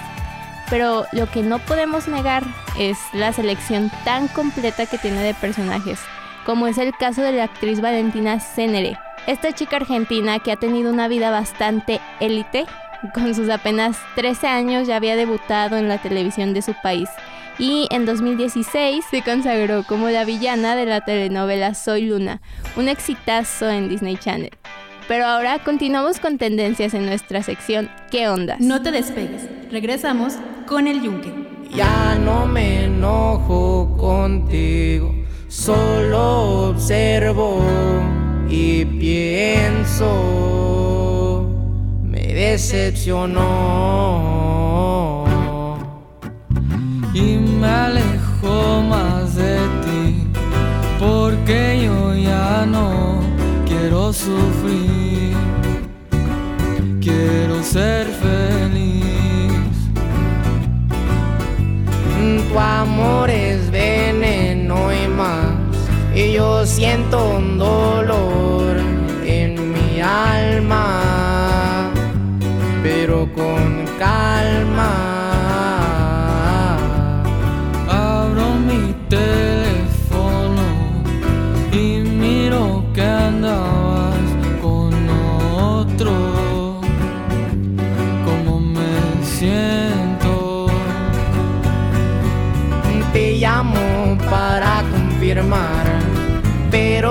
pero 0.67 1.05
lo 1.11 1.29
que 1.29 1.43
no 1.43 1.59
podemos 1.59 2.07
negar 2.07 2.43
es 2.79 2.97
la 3.13 3.31
selección 3.31 3.91
tan 4.03 4.27
completa 4.29 4.87
que 4.87 4.97
tiene 4.97 5.21
de 5.21 5.35
personajes, 5.35 5.99
como 6.43 6.65
es 6.65 6.79
el 6.79 6.91
caso 6.97 7.21
de 7.21 7.33
la 7.33 7.43
actriz 7.43 7.81
Valentina 7.81 8.39
Cenere, 8.39 8.97
Esta 9.27 9.51
chica 9.51 9.75
argentina 9.75 10.39
que 10.39 10.51
ha 10.51 10.55
tenido 10.55 10.91
una 10.91 11.07
vida 11.07 11.29
bastante 11.29 12.01
élite, 12.19 12.65
con 13.13 13.35
sus 13.35 13.47
apenas 13.49 13.95
13 14.15 14.47
años 14.47 14.87
ya 14.87 14.95
había 14.95 15.15
debutado 15.15 15.77
en 15.77 15.87
la 15.87 15.99
televisión 15.99 16.55
de 16.55 16.63
su 16.63 16.73
país 16.81 17.09
y 17.59 17.87
en 17.91 18.07
2016 18.07 19.05
se 19.07 19.21
consagró 19.21 19.83
como 19.83 20.09
la 20.09 20.25
villana 20.25 20.75
de 20.75 20.87
la 20.87 21.01
telenovela 21.01 21.75
Soy 21.75 22.07
Luna, 22.07 22.41
un 22.75 22.89
exitazo 22.89 23.69
en 23.69 23.87
Disney 23.87 24.17
Channel. 24.17 24.49
Pero 25.07 25.25
ahora 25.25 25.59
continuamos 25.59 26.19
con 26.19 26.37
tendencias 26.39 26.93
en 26.95 27.05
nuestra 27.05 27.43
sección 27.43 27.89
¿Qué 28.09 28.27
onda? 28.27 28.57
No 28.59 28.81
te 28.81 28.91
despegues, 28.91 29.43
regresamos 29.71 30.33
con 30.67 30.87
el 30.87 31.01
yunque. 31.01 31.31
Ya 31.75 32.15
no 32.15 32.45
me 32.45 32.85
enojo 32.85 33.95
contigo, 33.97 35.13
solo 35.47 36.69
observo 36.69 37.61
y 38.49 38.85
pienso, 38.85 40.13
me 42.01 42.27
decepcionó 42.33 43.35
y 47.13 47.37
me 47.37 47.67
alejo 47.67 48.81
más 48.89 49.35
de 49.35 49.57
ti, 49.83 50.27
porque 50.99 51.81
yo 51.83 52.15
ya 52.15 52.65
no 52.65 53.14
quiero 53.85 54.11
sufrir, 54.11 55.35
quiero 56.99 57.61
ser 57.61 58.07
feliz. 58.07 59.75
Tu 62.49 62.59
amor 62.59 63.29
es 63.29 63.69
veneno 63.69 64.91
y 64.91 65.07
más, 65.07 65.53
y 66.15 66.33
yo 66.33 66.65
siento 66.65 67.37
un 67.37 67.59
dolor 67.59 68.77
en 69.23 69.71
mi 69.71 70.01
alma, 70.01 71.91
pero 72.81 73.31
con 73.35 73.85
calma. 73.99 75.04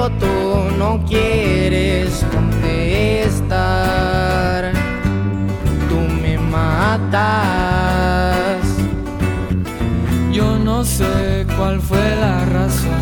Pero 0.04 0.18
tú 0.18 0.76
no 0.78 1.04
quieres 1.06 2.24
contestar. 2.32 3.52
Tú 5.88 5.96
me 6.22 6.38
matas. 6.38 7.46
Yo 10.32 10.58
no 10.58 10.84
sé 10.84 11.46
cuál 11.56 11.80
fue 11.80 12.16
la 12.16 12.44
razón. 12.46 12.92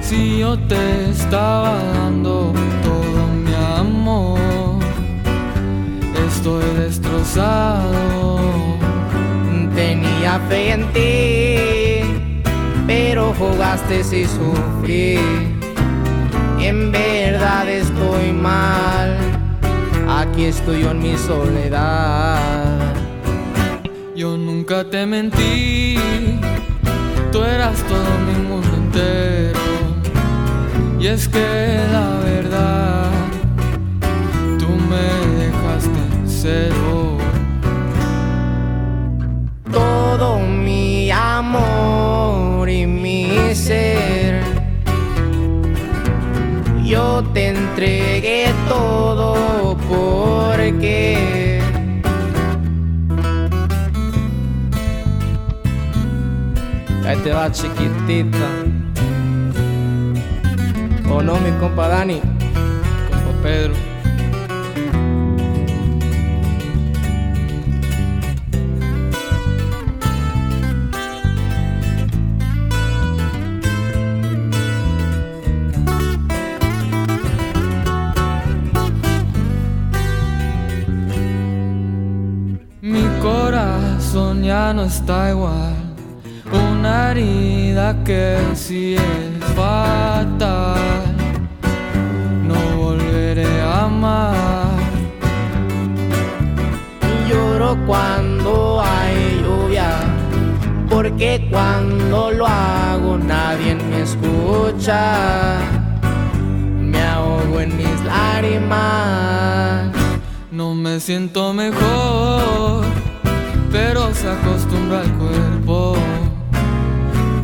Si 0.00 0.38
yo 0.38 0.58
te 0.58 1.10
estaba 1.10 1.82
dando 1.94 2.54
todo 2.82 3.26
mi 3.44 3.54
amor, 3.78 4.38
estoy 6.28 6.64
destrozado. 6.78 8.38
Tenía 9.74 10.40
fe 10.48 10.72
en 10.72 10.92
ti 10.92 11.56
pero 12.86 13.34
jugaste 13.34 14.00
y 14.00 14.26
sufrí. 14.26 15.55
En 16.68 16.90
verdad 16.90 17.68
estoy 17.68 18.32
mal, 18.32 19.16
aquí 20.08 20.46
estoy 20.46 20.82
yo 20.82 20.90
en 20.90 20.98
mi 20.98 21.16
soledad. 21.16 22.40
Yo 24.16 24.36
nunca 24.36 24.82
te 24.82 25.06
mentí, 25.06 25.96
tú 27.30 27.44
eras 27.44 27.80
todo 27.84 28.10
mi 28.26 28.48
mundo 28.48 28.68
entero. 28.74 29.60
Y 30.98 31.06
es 31.06 31.28
que 31.28 31.78
la 31.92 32.18
verdad, 32.24 33.10
tú 34.58 34.68
me 34.90 35.06
dejaste 35.44 36.00
en 36.16 36.28
cero. 36.28 37.18
Todo 39.70 40.40
mi 40.40 41.12
amor 41.12 42.68
y 42.68 42.86
mi 42.88 43.54
ser. 43.54 44.05
Te 47.36 47.48
entregué 47.48 48.46
todo 48.66 49.76
porque 49.90 51.60
ahí 57.06 57.16
te 57.18 57.32
va 57.34 57.52
chiquitita. 57.52 58.48
O 61.10 61.20
no, 61.20 61.38
mi 61.40 61.50
compa 61.60 61.88
Dani, 61.88 62.22
compa 62.22 63.42
Pedro. 63.42 63.85
Ya 84.66 84.74
no 84.74 84.82
está 84.82 85.30
igual. 85.30 85.74
Una 86.68 87.10
herida 87.10 87.86
que 88.02 88.38
si 88.54 88.96
es 88.96 89.44
fatal. 89.54 90.80
No 92.50 92.58
volveré 92.84 93.52
a 93.62 93.84
amar. 93.84 94.78
Lloro 97.28 97.76
cuando 97.86 98.82
hay 98.82 99.40
lluvia. 99.44 99.90
Porque 100.90 101.48
cuando 101.48 102.32
lo 102.32 102.46
hago 102.46 103.18
nadie 103.18 103.76
me 103.88 104.02
escucha. 104.02 105.58
Me 106.90 107.00
ahogo 107.02 107.60
en 107.60 107.76
mis 107.76 107.98
lágrimas. 108.04 109.92
No 110.50 110.74
me 110.74 110.98
siento 110.98 111.52
mejor 111.52 113.05
pero 113.76 114.14
se 114.14 114.26
acostumbra 114.26 115.00
al 115.00 115.12
cuerpo 115.18 115.96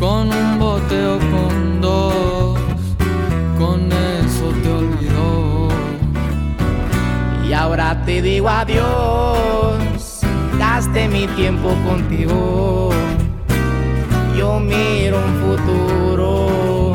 con 0.01 0.33
un 0.33 0.59
bote 0.59 1.07
o 1.07 1.19
con 1.19 1.81
dos, 1.83 2.59
con 3.59 3.93
eso 3.93 4.47
te 4.63 4.71
olvidó. 4.71 5.69
Y 7.47 7.53
ahora 7.53 8.03
te 8.07 8.23
digo 8.23 8.49
adiós, 8.49 10.21
gaste 10.59 11.07
mi 11.09 11.27
tiempo 11.41 11.69
contigo. 11.87 12.91
Yo 14.39 14.59
miro 14.59 15.19
un 15.29 15.35
futuro, 15.45 16.93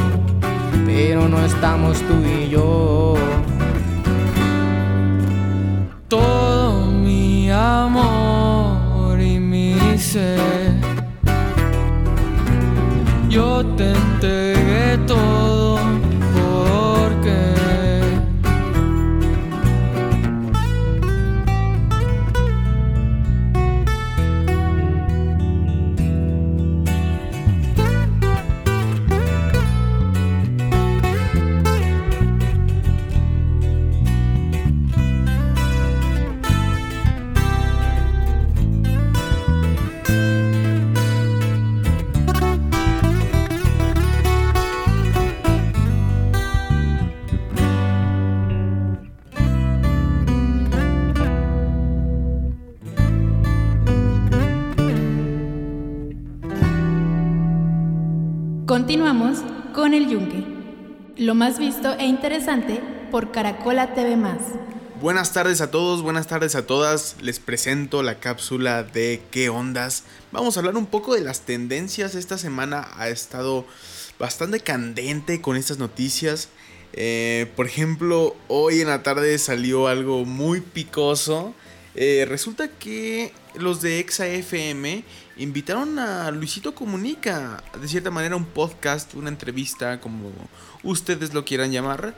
pero 0.85 1.29
no 1.29 1.45
estamos 1.45 1.99
tú 2.07 2.15
y 2.25 2.49
yo. 2.49 3.15
Yo 10.17 10.56
Continuamos 58.87 59.39
con 59.73 59.93
el 59.93 60.07
yunque. 60.07 60.45
Lo 61.17 61.35
más 61.35 61.59
visto 61.59 61.91
e 61.99 62.05
interesante 62.05 62.81
por 63.11 63.33
Caracola 63.33 63.93
TV. 63.93 64.15
Buenas 65.01 65.33
tardes 65.33 65.59
a 65.59 65.71
todos, 65.71 66.01
buenas 66.01 66.27
tardes 66.27 66.55
a 66.55 66.65
todas. 66.65 67.17
Les 67.19 67.39
presento 67.39 68.01
la 68.01 68.21
cápsula 68.21 68.83
de 68.83 69.21
qué 69.29 69.49
ondas. 69.49 70.05
Vamos 70.31 70.55
a 70.55 70.61
hablar 70.61 70.77
un 70.77 70.85
poco 70.85 71.15
de 71.15 71.19
las 71.19 71.41
tendencias. 71.41 72.15
Esta 72.15 72.37
semana 72.37 72.87
ha 72.95 73.09
estado 73.09 73.65
bastante 74.19 74.61
candente 74.61 75.41
con 75.41 75.57
estas 75.57 75.79
noticias. 75.79 76.47
Eh, 76.93 77.51
por 77.57 77.65
ejemplo, 77.65 78.37
hoy 78.47 78.79
en 78.79 78.87
la 78.87 79.03
tarde 79.03 79.37
salió 79.37 79.89
algo 79.89 80.23
muy 80.23 80.61
picoso. 80.61 81.53
Eh, 81.93 82.25
resulta 82.29 82.69
que 82.69 83.33
los 83.55 83.81
de 83.81 83.99
ExaFM 83.99 85.03
invitaron 85.37 85.99
a 85.99 86.31
Luisito 86.31 86.73
Comunica, 86.73 87.63
de 87.79 87.87
cierta 87.87 88.11
manera 88.11 88.35
un 88.35 88.45
podcast, 88.45 89.13
una 89.15 89.29
entrevista, 89.29 89.99
como 89.99 90.31
ustedes 90.83 91.33
lo 91.33 91.45
quieran 91.45 91.71
llamar. 91.71 92.15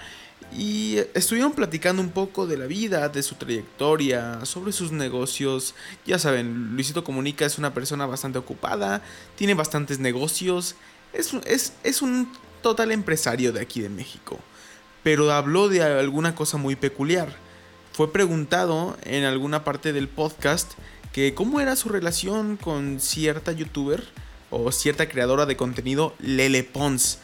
Y 0.57 0.97
estuvieron 1.13 1.51
platicando 1.51 2.01
un 2.01 2.09
poco 2.09 2.47
de 2.47 2.57
la 2.57 2.65
vida, 2.65 3.09
de 3.09 3.21
su 3.21 3.35
trayectoria, 3.35 4.45
sobre 4.45 4.71
sus 4.71 4.91
negocios. 4.91 5.75
Ya 6.05 6.17
saben, 6.17 6.75
Luisito 6.75 7.03
Comunica 7.03 7.45
es 7.45 7.57
una 7.57 7.73
persona 7.73 8.05
bastante 8.05 8.39
ocupada, 8.39 9.01
tiene 9.35 9.53
bastantes 9.53 9.99
negocios, 9.99 10.75
es, 11.13 11.33
es, 11.45 11.73
es 11.83 12.01
un 12.01 12.31
total 12.61 12.91
empresario 12.91 13.51
de 13.51 13.61
aquí 13.61 13.81
de 13.81 13.89
México. 13.89 14.39
Pero 15.03 15.31
habló 15.31 15.69
de 15.69 15.83
alguna 15.83 16.35
cosa 16.35 16.57
muy 16.57 16.75
peculiar 16.75 17.35
fue 17.99 18.13
preguntado 18.13 18.95
en 19.03 19.25
alguna 19.25 19.65
parte 19.65 19.91
del 19.91 20.07
podcast 20.07 20.71
que 21.13 21.33
cómo 21.33 21.59
era 21.59 21.75
su 21.75 21.89
relación 21.89 22.57
con 22.57 22.99
cierta 22.99 23.51
youtuber 23.51 24.03
o 24.49 24.71
cierta 24.71 25.07
creadora 25.09 25.45
de 25.45 25.57
contenido, 25.57 26.15
Lele 26.19 26.63
Pons. 26.63 27.19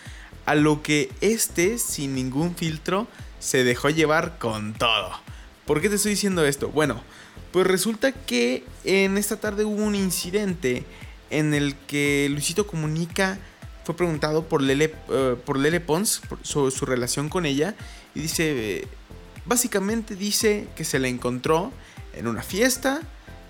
A 0.45 0.55
lo 0.55 0.83
que 0.83 1.11
este, 1.21 1.77
sin 1.77 2.13
ningún 2.13 2.55
filtro, 2.55 3.07
se 3.39 3.63
dejó 3.63 3.89
llevar 3.89 4.37
con 4.37 4.73
todo. 4.73 5.11
¿Por 5.65 5.81
qué 5.81 5.89
te 5.89 5.95
estoy 5.95 6.11
diciendo 6.11 6.45
esto? 6.45 6.69
Bueno, 6.69 7.01
pues 7.51 7.65
resulta 7.65 8.11
que 8.11 8.63
en 8.83 9.17
esta 9.17 9.37
tarde 9.37 9.65
hubo 9.65 9.83
un 9.83 9.95
incidente 9.95 10.83
en 11.31 11.53
el 11.53 11.75
que 11.75 12.27
Luisito 12.29 12.67
Comunica 12.67 13.39
fue 13.83 13.95
preguntado 13.95 14.45
por 14.45 14.61
Lele, 14.61 14.93
eh, 15.09 15.35
por 15.45 15.57
Lele 15.57 15.79
Pons, 15.79 16.21
sobre 16.43 16.71
su 16.71 16.85
relación 16.85 17.29
con 17.29 17.45
ella, 17.45 17.75
y 18.13 18.21
dice, 18.21 18.87
Básicamente 19.45 20.15
dice 20.15 20.67
que 20.75 20.83
se 20.83 20.97
la 20.97 21.07
encontró 21.07 21.71
en 22.13 22.27
una 22.27 22.41
fiesta 22.41 23.01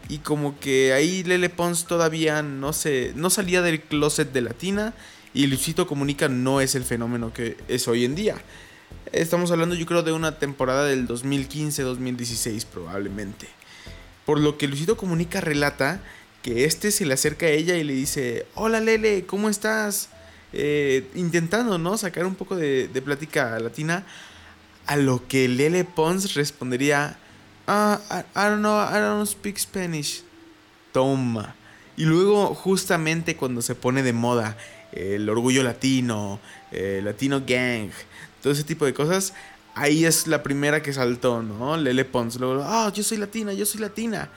y 0.10 0.20
como 0.20 0.60
que 0.60 0.94
ahí 0.94 1.24
Lele 1.24 1.50
Pons 1.50 1.86
todavía 1.86 2.42
no, 2.42 2.74
se, 2.74 3.14
no 3.16 3.30
salía 3.30 3.62
del 3.62 3.82
closet 3.82 4.32
de 4.32 4.42
Latina 4.42 4.94
y 5.34 5.48
Luisito 5.48 5.88
Comunica 5.88 6.30
no 6.30 6.62
es 6.62 6.76
el 6.76 6.84
fenómeno 6.84 7.34
que 7.34 7.58
es 7.68 7.88
hoy 7.88 8.06
en 8.06 8.16
día. 8.16 8.36
Estamos 9.12 9.52
hablando 9.52 9.76
yo 9.76 9.86
creo 9.86 10.04
de 10.04 10.12
una 10.12 10.40
temporada 10.40 10.86
del 10.86 11.08
2015-2016 11.08 12.66
probablemente. 12.66 13.48
Por 14.26 14.40
lo 14.40 14.58
que 14.58 14.68
Luisito 14.68 14.98
Comunica 14.98 15.42
relata 15.42 16.02
que 16.42 16.66
este 16.66 16.92
se 16.92 17.06
le 17.06 17.14
acerca 17.16 17.48
a 17.48 17.50
ella 17.50 17.76
y 17.76 17.84
le 17.84 17.94
dice, 17.94 18.46
hola 18.54 18.80
Lele, 18.80 19.26
¿cómo 19.26 19.50
estás? 19.50 20.10
Eh, 20.54 21.10
intentando, 21.16 21.78
¿no? 21.78 21.98
Sacar 21.98 22.26
un 22.26 22.36
poco 22.36 22.56
de, 22.56 22.88
de 22.88 23.02
plática 23.02 23.60
latina 23.60 24.06
a 24.86 24.96
lo 24.96 25.28
que 25.28 25.48
Lele 25.48 25.84
Pons 25.84 26.36
respondería, 26.36 27.18
ah, 27.68 28.00
I, 28.12 28.50
don't 28.50 28.60
know, 28.60 28.78
I 28.78 29.00
don't 29.00 29.28
speak 29.28 29.58
Spanish. 29.58 30.24
Toma. 30.92 31.56
Y 31.98 32.06
luego 32.06 32.54
justamente 32.56 33.36
cuando 33.36 33.62
se 33.62 33.76
pone 33.76 34.04
de 34.04 34.14
moda 34.14 34.58
el 34.92 35.30
orgullo 35.30 35.64
latino, 35.64 36.40
el 36.72 37.06
latino 37.06 37.42
gang, 37.46 37.90
todo 38.42 38.54
ese 38.54 38.64
tipo 38.64 38.86
de 38.86 38.94
cosas, 38.94 39.34
ahí 39.76 40.06
es 40.06 40.28
la 40.28 40.42
primera 40.42 40.82
que 40.82 40.94
saltó, 40.94 41.42
¿no? 41.42 41.78
Lele 41.78 42.06
Pons. 42.06 42.40
Luego, 42.40 42.64
ah, 42.66 42.92
yo 42.94 43.04
soy 43.04 43.18
latina, 43.18 43.54
yo 43.54 43.66
soy 43.66 43.82
latina. 43.82 44.30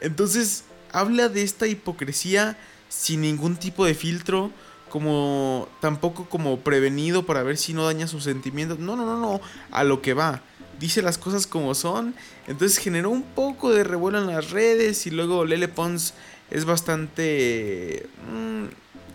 Entonces, 0.00 0.64
habla 0.92 1.28
de 1.28 1.42
esta 1.42 1.66
hipocresía 1.66 2.56
sin 2.88 3.22
ningún 3.22 3.56
tipo 3.56 3.84
de 3.84 3.94
filtro 3.94 4.50
como 4.88 5.68
tampoco 5.80 6.28
como 6.28 6.60
prevenido 6.60 7.26
para 7.26 7.42
ver 7.42 7.56
si 7.56 7.72
no 7.72 7.84
daña 7.84 8.06
sus 8.06 8.24
sentimientos. 8.24 8.78
No, 8.78 8.96
no, 8.96 9.04
no, 9.04 9.18
no, 9.18 9.40
a 9.70 9.84
lo 9.84 10.00
que 10.00 10.14
va. 10.14 10.42
Dice 10.78 11.02
las 11.02 11.18
cosas 11.18 11.46
como 11.46 11.74
son. 11.74 12.14
Entonces 12.46 12.78
generó 12.78 13.10
un 13.10 13.22
poco 13.22 13.72
de 13.72 13.84
revuelo 13.84 14.18
en 14.18 14.26
las 14.26 14.50
redes 14.50 15.06
y 15.06 15.10
luego 15.10 15.44
Lele 15.44 15.68
Pons 15.68 16.14
es 16.50 16.64
bastante... 16.64 18.08
Mmm, 18.30 18.66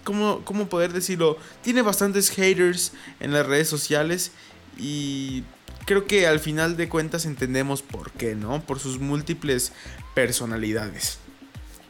¿cómo, 0.03 0.41
¿Cómo 0.43 0.67
poder 0.67 0.93
decirlo? 0.93 1.37
Tiene 1.61 1.81
bastantes 1.81 2.29
haters 2.29 2.93
en 3.19 3.33
las 3.33 3.45
redes 3.45 3.69
sociales 3.69 4.31
y 4.77 5.43
creo 5.85 6.07
que 6.07 6.27
al 6.27 6.39
final 6.39 6.77
de 6.77 6.89
cuentas 6.89 7.25
entendemos 7.25 7.81
por 7.81 8.11
qué, 8.11 8.35
¿no? 8.35 8.61
Por 8.61 8.79
sus 8.79 8.99
múltiples 8.99 9.71
personalidades. 10.15 11.19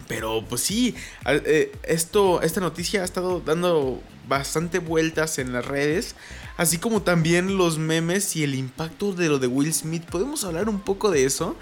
Pero 0.08 0.46
pues 0.48 0.62
sí, 0.62 0.96
eh, 1.26 1.72
esto, 1.84 2.42
esta 2.42 2.60
noticia 2.60 3.02
ha 3.02 3.06
estado 3.06 3.40
dando 3.40 4.02
bastante 4.28 4.80
vueltas 4.80 5.40
en 5.40 5.54
las 5.54 5.66
redes, 5.66 6.16
así 6.62 6.78
como 6.78 7.02
también 7.02 7.58
los 7.58 7.80
memes 7.80 8.36
y 8.36 8.44
el 8.44 8.54
impacto 8.54 9.14
de 9.14 9.30
lo 9.30 9.40
de 9.40 9.48
Will 9.48 9.74
Smith. 9.74 10.04
¿Podemos 10.06 10.44
hablar 10.44 10.70
un 10.70 10.80
poco 10.80 11.10
de 11.10 11.26
eso? 11.26 11.56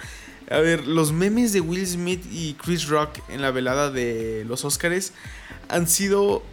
A 0.51 0.57
ver, 0.57 0.85
los 0.85 1.13
memes 1.13 1.53
de 1.53 1.61
Will 1.61 1.87
Smith 1.87 2.21
y 2.29 2.55
Chris 2.55 2.89
Rock 2.89 3.19
en 3.29 3.41
la 3.41 3.51
velada 3.51 3.91
de 3.91 4.43
los 4.45 4.65
Oscars 4.65 5.13
han 5.69 5.87
sido 5.87 6.43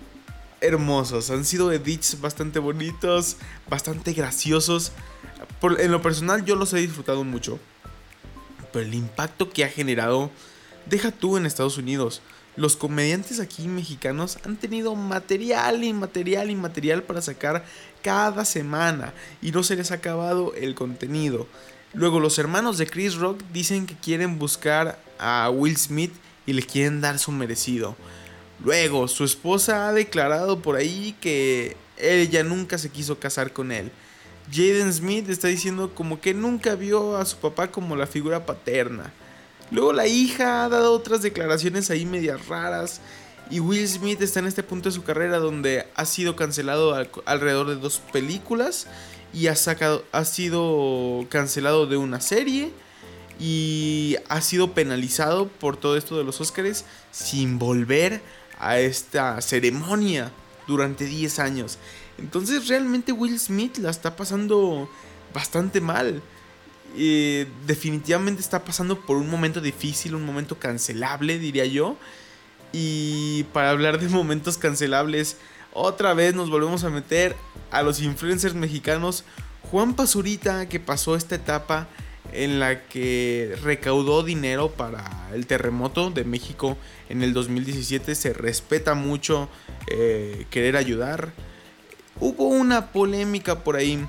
hermosos, 0.60 1.30
han 1.30 1.44
sido 1.44 1.72
edits 1.72 2.20
bastante 2.20 2.60
bonitos, 2.60 3.36
bastante 3.68 4.12
graciosos. 4.12 4.92
en 5.78 5.90
lo 5.90 6.00
personal 6.00 6.44
yo 6.44 6.54
los 6.54 6.72
he 6.72 6.78
disfrutado 6.78 7.24
mucho. 7.24 7.58
Pero 8.72 8.86
el 8.86 8.94
impacto 8.94 9.50
que 9.50 9.64
ha 9.64 9.68
generado 9.68 10.30
Deja 10.86 11.10
tú 11.10 11.36
en 11.36 11.46
Estados 11.46 11.78
Unidos. 11.78 12.22
Los 12.54 12.76
comediantes 12.76 13.40
aquí 13.40 13.66
mexicanos 13.66 14.38
han 14.44 14.56
tenido 14.56 14.94
material 14.94 15.82
y 15.82 15.92
material 15.92 16.48
y 16.48 16.54
material 16.54 17.02
para 17.02 17.20
sacar 17.20 17.64
cada 18.06 18.44
semana 18.44 19.12
y 19.42 19.50
no 19.50 19.64
se 19.64 19.74
les 19.74 19.90
ha 19.90 19.94
acabado 19.94 20.54
el 20.54 20.76
contenido. 20.76 21.48
Luego 21.92 22.20
los 22.20 22.38
hermanos 22.38 22.78
de 22.78 22.86
Chris 22.86 23.16
Rock 23.16 23.42
dicen 23.52 23.84
que 23.84 23.96
quieren 23.96 24.38
buscar 24.38 24.96
a 25.18 25.50
Will 25.50 25.76
Smith 25.76 26.12
y 26.46 26.52
le 26.52 26.62
quieren 26.62 27.00
dar 27.00 27.18
su 27.18 27.32
merecido. 27.32 27.96
Luego 28.64 29.08
su 29.08 29.24
esposa 29.24 29.88
ha 29.88 29.92
declarado 29.92 30.62
por 30.62 30.76
ahí 30.76 31.16
que 31.20 31.76
ella 31.98 32.44
nunca 32.44 32.78
se 32.78 32.90
quiso 32.90 33.18
casar 33.18 33.52
con 33.52 33.72
él. 33.72 33.90
Jaden 34.52 34.92
Smith 34.92 35.28
está 35.28 35.48
diciendo 35.48 35.92
como 35.92 36.20
que 36.20 36.32
nunca 36.32 36.76
vio 36.76 37.16
a 37.16 37.24
su 37.24 37.38
papá 37.38 37.72
como 37.72 37.96
la 37.96 38.06
figura 38.06 38.46
paterna. 38.46 39.12
Luego 39.72 39.92
la 39.92 40.06
hija 40.06 40.64
ha 40.64 40.68
dado 40.68 40.92
otras 40.92 41.22
declaraciones 41.22 41.90
ahí 41.90 42.06
medias 42.06 42.46
raras. 42.46 43.00
Y 43.50 43.60
Will 43.60 43.86
Smith 43.88 44.20
está 44.20 44.40
en 44.40 44.46
este 44.46 44.62
punto 44.62 44.88
de 44.88 44.94
su 44.94 45.04
carrera 45.04 45.38
donde 45.38 45.86
ha 45.94 46.04
sido 46.04 46.36
cancelado 46.36 46.94
alrededor 47.24 47.68
de 47.68 47.76
dos 47.76 48.00
películas. 48.12 48.86
Y 49.32 49.48
ha, 49.48 49.56
sacado, 49.56 50.04
ha 50.12 50.24
sido 50.24 51.26
cancelado 51.28 51.86
de 51.86 51.96
una 51.96 52.20
serie. 52.20 52.70
Y 53.38 54.16
ha 54.28 54.40
sido 54.40 54.72
penalizado 54.72 55.48
por 55.48 55.76
todo 55.76 55.96
esto 55.96 56.16
de 56.16 56.24
los 56.24 56.40
Oscars 56.40 56.84
sin 57.10 57.58
volver 57.58 58.22
a 58.58 58.78
esta 58.78 59.40
ceremonia 59.42 60.32
durante 60.66 61.04
10 61.04 61.38
años. 61.38 61.78
Entonces 62.18 62.66
realmente 62.68 63.12
Will 63.12 63.38
Smith 63.38 63.76
la 63.76 63.90
está 63.90 64.16
pasando 64.16 64.88
bastante 65.34 65.82
mal 65.82 66.22
definitivamente 67.66 68.40
está 68.40 68.64
pasando 68.64 69.00
por 69.00 69.16
un 69.16 69.28
momento 69.28 69.60
difícil, 69.60 70.14
un 70.14 70.24
momento 70.24 70.58
cancelable, 70.58 71.38
diría 71.38 71.66
yo. 71.66 71.96
Y 72.78 73.44
para 73.54 73.70
hablar 73.70 73.98
de 73.98 74.10
momentos 74.10 74.58
cancelables, 74.58 75.38
otra 75.72 76.12
vez 76.12 76.34
nos 76.34 76.50
volvemos 76.50 76.84
a 76.84 76.90
meter 76.90 77.34
a 77.70 77.82
los 77.82 78.02
influencers 78.02 78.54
mexicanos. 78.54 79.24
Juan 79.70 79.94
Pazurita, 79.94 80.68
que 80.68 80.78
pasó 80.78 81.16
esta 81.16 81.36
etapa 81.36 81.88
en 82.34 82.60
la 82.60 82.82
que 82.82 83.56
recaudó 83.62 84.22
dinero 84.22 84.72
para 84.72 85.30
el 85.32 85.46
terremoto 85.46 86.10
de 86.10 86.24
México 86.24 86.76
en 87.08 87.22
el 87.22 87.32
2017, 87.32 88.14
se 88.14 88.34
respeta 88.34 88.92
mucho 88.92 89.48
eh, 89.90 90.44
querer 90.50 90.76
ayudar. 90.76 91.32
Hubo 92.20 92.44
una 92.44 92.92
polémica 92.92 93.64
por 93.64 93.76
ahí 93.76 94.06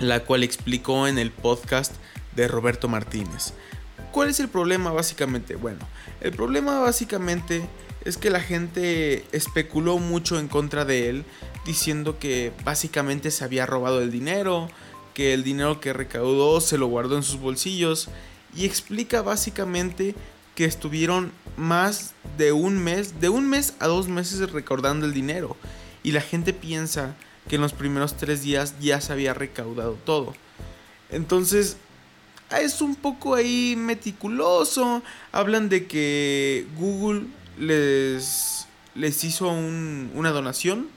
la 0.00 0.20
cual 0.20 0.42
explicó 0.42 1.08
en 1.08 1.18
el 1.18 1.30
podcast 1.30 1.94
de 2.36 2.46
Roberto 2.46 2.88
Martínez. 2.88 3.54
¿Cuál 4.12 4.28
es 4.28 4.40
el 4.40 4.48
problema 4.48 4.90
básicamente? 4.90 5.54
Bueno, 5.54 5.78
el 6.20 6.32
problema 6.32 6.80
básicamente 6.80 7.62
es 8.04 8.16
que 8.16 8.30
la 8.30 8.40
gente 8.40 9.24
especuló 9.32 9.98
mucho 9.98 10.38
en 10.38 10.48
contra 10.48 10.84
de 10.84 11.08
él, 11.08 11.24
diciendo 11.64 12.18
que 12.18 12.52
básicamente 12.64 13.30
se 13.30 13.44
había 13.44 13.66
robado 13.66 14.00
el 14.00 14.10
dinero, 14.10 14.68
que 15.14 15.34
el 15.34 15.44
dinero 15.44 15.80
que 15.80 15.92
recaudó 15.92 16.60
se 16.60 16.78
lo 16.78 16.86
guardó 16.86 17.16
en 17.16 17.22
sus 17.22 17.38
bolsillos, 17.38 18.08
y 18.56 18.64
explica 18.64 19.22
básicamente 19.22 20.14
que 20.54 20.64
estuvieron 20.64 21.32
más 21.56 22.14
de 22.36 22.52
un 22.52 22.78
mes, 22.78 23.20
de 23.20 23.28
un 23.28 23.48
mes 23.48 23.74
a 23.78 23.86
dos 23.86 24.08
meses 24.08 24.50
recordando 24.50 25.06
el 25.06 25.12
dinero, 25.12 25.56
y 26.02 26.12
la 26.12 26.20
gente 26.20 26.52
piensa 26.52 27.14
que 27.48 27.56
en 27.56 27.62
los 27.62 27.72
primeros 27.72 28.16
tres 28.16 28.42
días 28.42 28.74
ya 28.80 29.00
se 29.00 29.12
había 29.12 29.34
recaudado 29.34 29.98
todo. 30.04 30.34
Entonces, 31.10 31.76
es 32.50 32.80
un 32.82 32.94
poco 32.96 33.34
ahí 33.34 33.74
meticuloso. 33.76 35.02
Hablan 35.32 35.68
de 35.68 35.86
que 35.86 36.66
Google 36.78 37.26
les, 37.58 38.66
les 38.94 39.22
hizo 39.24 39.48
un- 39.48 40.10
una 40.14 40.30
donación, 40.30 40.88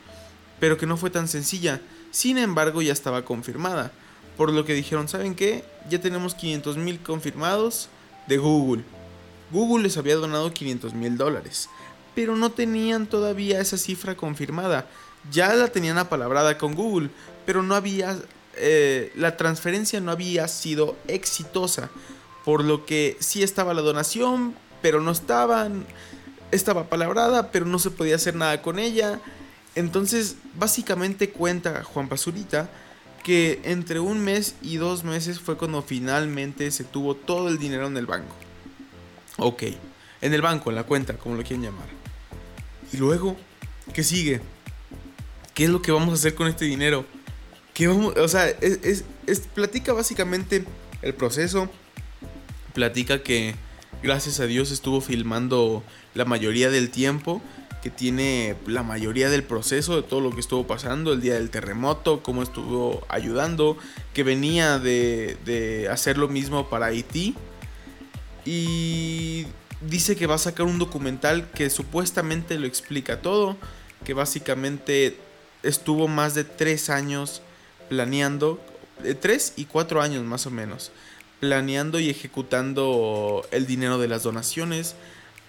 pero 0.60 0.78
que 0.78 0.86
no 0.86 0.98
fue 0.98 1.10
tan 1.10 1.28
sencilla. 1.28 1.82
Sin 2.12 2.38
embargo, 2.38 2.82
ya 2.82 2.94
estaba 2.94 3.24
confirmada. 3.26 3.92
Por 4.38 4.52
lo 4.52 4.66
que 4.66 4.74
dijeron, 4.74 5.08
¿saben 5.08 5.36
qué? 5.36 5.64
Ya 5.90 6.00
tenemos 6.02 6.34
500 6.36 6.78
mil 6.78 7.00
confirmados 7.00 7.90
de 8.28 8.38
Google. 8.38 8.84
Google 9.52 9.84
les 9.84 9.98
había 9.98 10.16
donado 10.16 10.52
500 10.52 10.94
mil 10.96 11.18
dólares, 11.18 11.70
pero 12.16 12.36
no 12.36 12.52
tenían 12.52 13.06
todavía 13.06 13.60
esa 13.60 13.78
cifra 13.78 14.16
confirmada. 14.16 14.88
Ya 15.32 15.54
la 15.54 15.68
tenían 15.68 15.98
apalabrada 16.00 16.58
con 16.58 16.74
Google, 16.74 17.10
pero 17.46 17.62
no 17.62 17.76
había 17.76 18.18
eh, 18.56 19.12
la 19.16 19.38
transferencia 19.38 20.00
no 20.00 20.12
había 20.12 20.48
sido 20.48 20.96
exitosa, 21.08 21.90
por 22.46 22.64
lo 22.64 22.86
que 22.86 23.18
sí 23.20 23.44
estaba 23.44 23.74
la 23.74 23.82
donación, 23.82 24.56
pero 24.82 25.02
no 25.02 25.12
estaba, 25.12 25.70
estaba 26.52 26.90
palabrada, 26.90 27.52
pero 27.52 27.66
no 27.66 27.80
se 27.80 27.92
podía 27.92 28.16
hacer 28.16 28.36
nada 28.36 28.62
con 28.62 28.80
ella. 28.80 29.20
Entonces, 29.76 30.36
básicamente 30.56 31.30
cuenta 31.30 31.84
Juan 31.84 32.10
Pazurita 32.10 32.70
que 33.24 33.62
entre 33.64 34.00
un 34.00 34.20
mes 34.20 34.56
y 34.62 34.76
dos 34.76 35.04
meses 35.04 35.40
fue 35.40 35.58
cuando 35.58 35.82
finalmente 35.82 36.70
se 36.72 36.84
tuvo 36.84 37.16
todo 37.16 37.48
el 37.48 37.58
dinero 37.58 37.88
en 37.88 37.96
el 37.98 38.06
banco. 38.06 38.36
Ok, 39.38 39.64
en 40.22 40.34
el 40.34 40.42
banco, 40.42 40.70
en 40.70 40.76
la 40.76 40.84
cuenta, 40.84 41.14
como 41.14 41.36
lo 41.36 41.44
quieren 41.44 41.64
llamar. 41.64 41.88
Y 42.92 42.98
luego, 42.98 43.38
¿qué 43.94 44.04
sigue? 44.04 44.42
¿Qué 45.54 45.64
es 45.64 45.70
lo 45.70 45.82
que 45.82 45.92
vamos 45.92 46.10
a 46.10 46.14
hacer 46.14 46.36
con 46.36 46.48
este 46.48 46.66
dinero? 46.66 47.06
¿Qué 47.74 47.88
vamos, 47.88 48.16
o 48.18 48.28
sea, 48.28 48.48
es, 48.50 48.80
es- 48.84 49.04
es- 49.28 49.40
platica 49.42 49.94
básicamente 49.94 50.66
el 51.02 51.14
proceso. 51.14 51.70
Platica 52.74 53.22
que 53.24 53.56
gracias 54.02 54.40
a 54.40 54.46
Dios 54.46 54.72
estuvo 54.72 55.02
filmando 55.02 55.84
la 56.14 56.26
mayoría 56.26 56.70
del 56.70 56.90
tiempo. 56.90 57.42
Que 57.82 57.90
tiene 57.90 58.56
la 58.66 58.82
mayoría 58.82 59.30
del 59.30 59.44
proceso 59.44 59.98
de 59.98 60.04
todo 60.04 60.22
lo 60.22 60.32
que 60.32 60.40
estuvo 60.40 60.66
pasando. 60.66 61.12
El 61.12 61.20
día 61.22 61.34
del 61.34 61.50
terremoto, 61.50 62.24
cómo 62.24 62.42
estuvo 62.42 63.06
ayudando. 63.10 63.78
Que 64.14 64.24
venía 64.24 64.80
de, 64.80 65.36
de 65.44 65.90
hacer 65.90 66.18
lo 66.18 66.30
mismo 66.30 66.70
para 66.70 66.86
Haití. 66.88 67.36
Y 68.46 69.46
dice 69.82 70.16
que 70.16 70.28
va 70.28 70.36
a 70.36 70.40
sacar 70.40 70.66
un 70.66 70.80
documental 70.80 71.50
que 71.52 71.70
supuestamente 71.70 72.58
lo 72.58 72.68
explica 72.68 73.22
todo. 73.22 73.58
Que 74.06 74.14
básicamente 74.14 75.18
estuvo 75.62 76.08
más 76.08 76.34
de 76.36 76.44
tres 76.46 76.90
años 76.90 77.42
planeando. 77.90 78.60
De 79.02 79.16
tres 79.16 79.54
y 79.56 79.66
cuatro 79.66 80.02
años 80.02 80.24
más 80.24 80.46
o 80.46 80.52
menos. 80.52 80.92
Planeando 81.40 82.00
y 82.00 82.10
ejecutando 82.10 83.46
el 83.52 83.66
dinero 83.66 83.98
de 83.98 84.08
las 84.08 84.24
donaciones. 84.24 84.96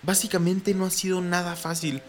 Básicamente 0.03 0.75
no 0.75 0.87
ha 0.87 0.90
sido 0.90 1.20
nada 1.20 1.57
fácil. 1.57 2.03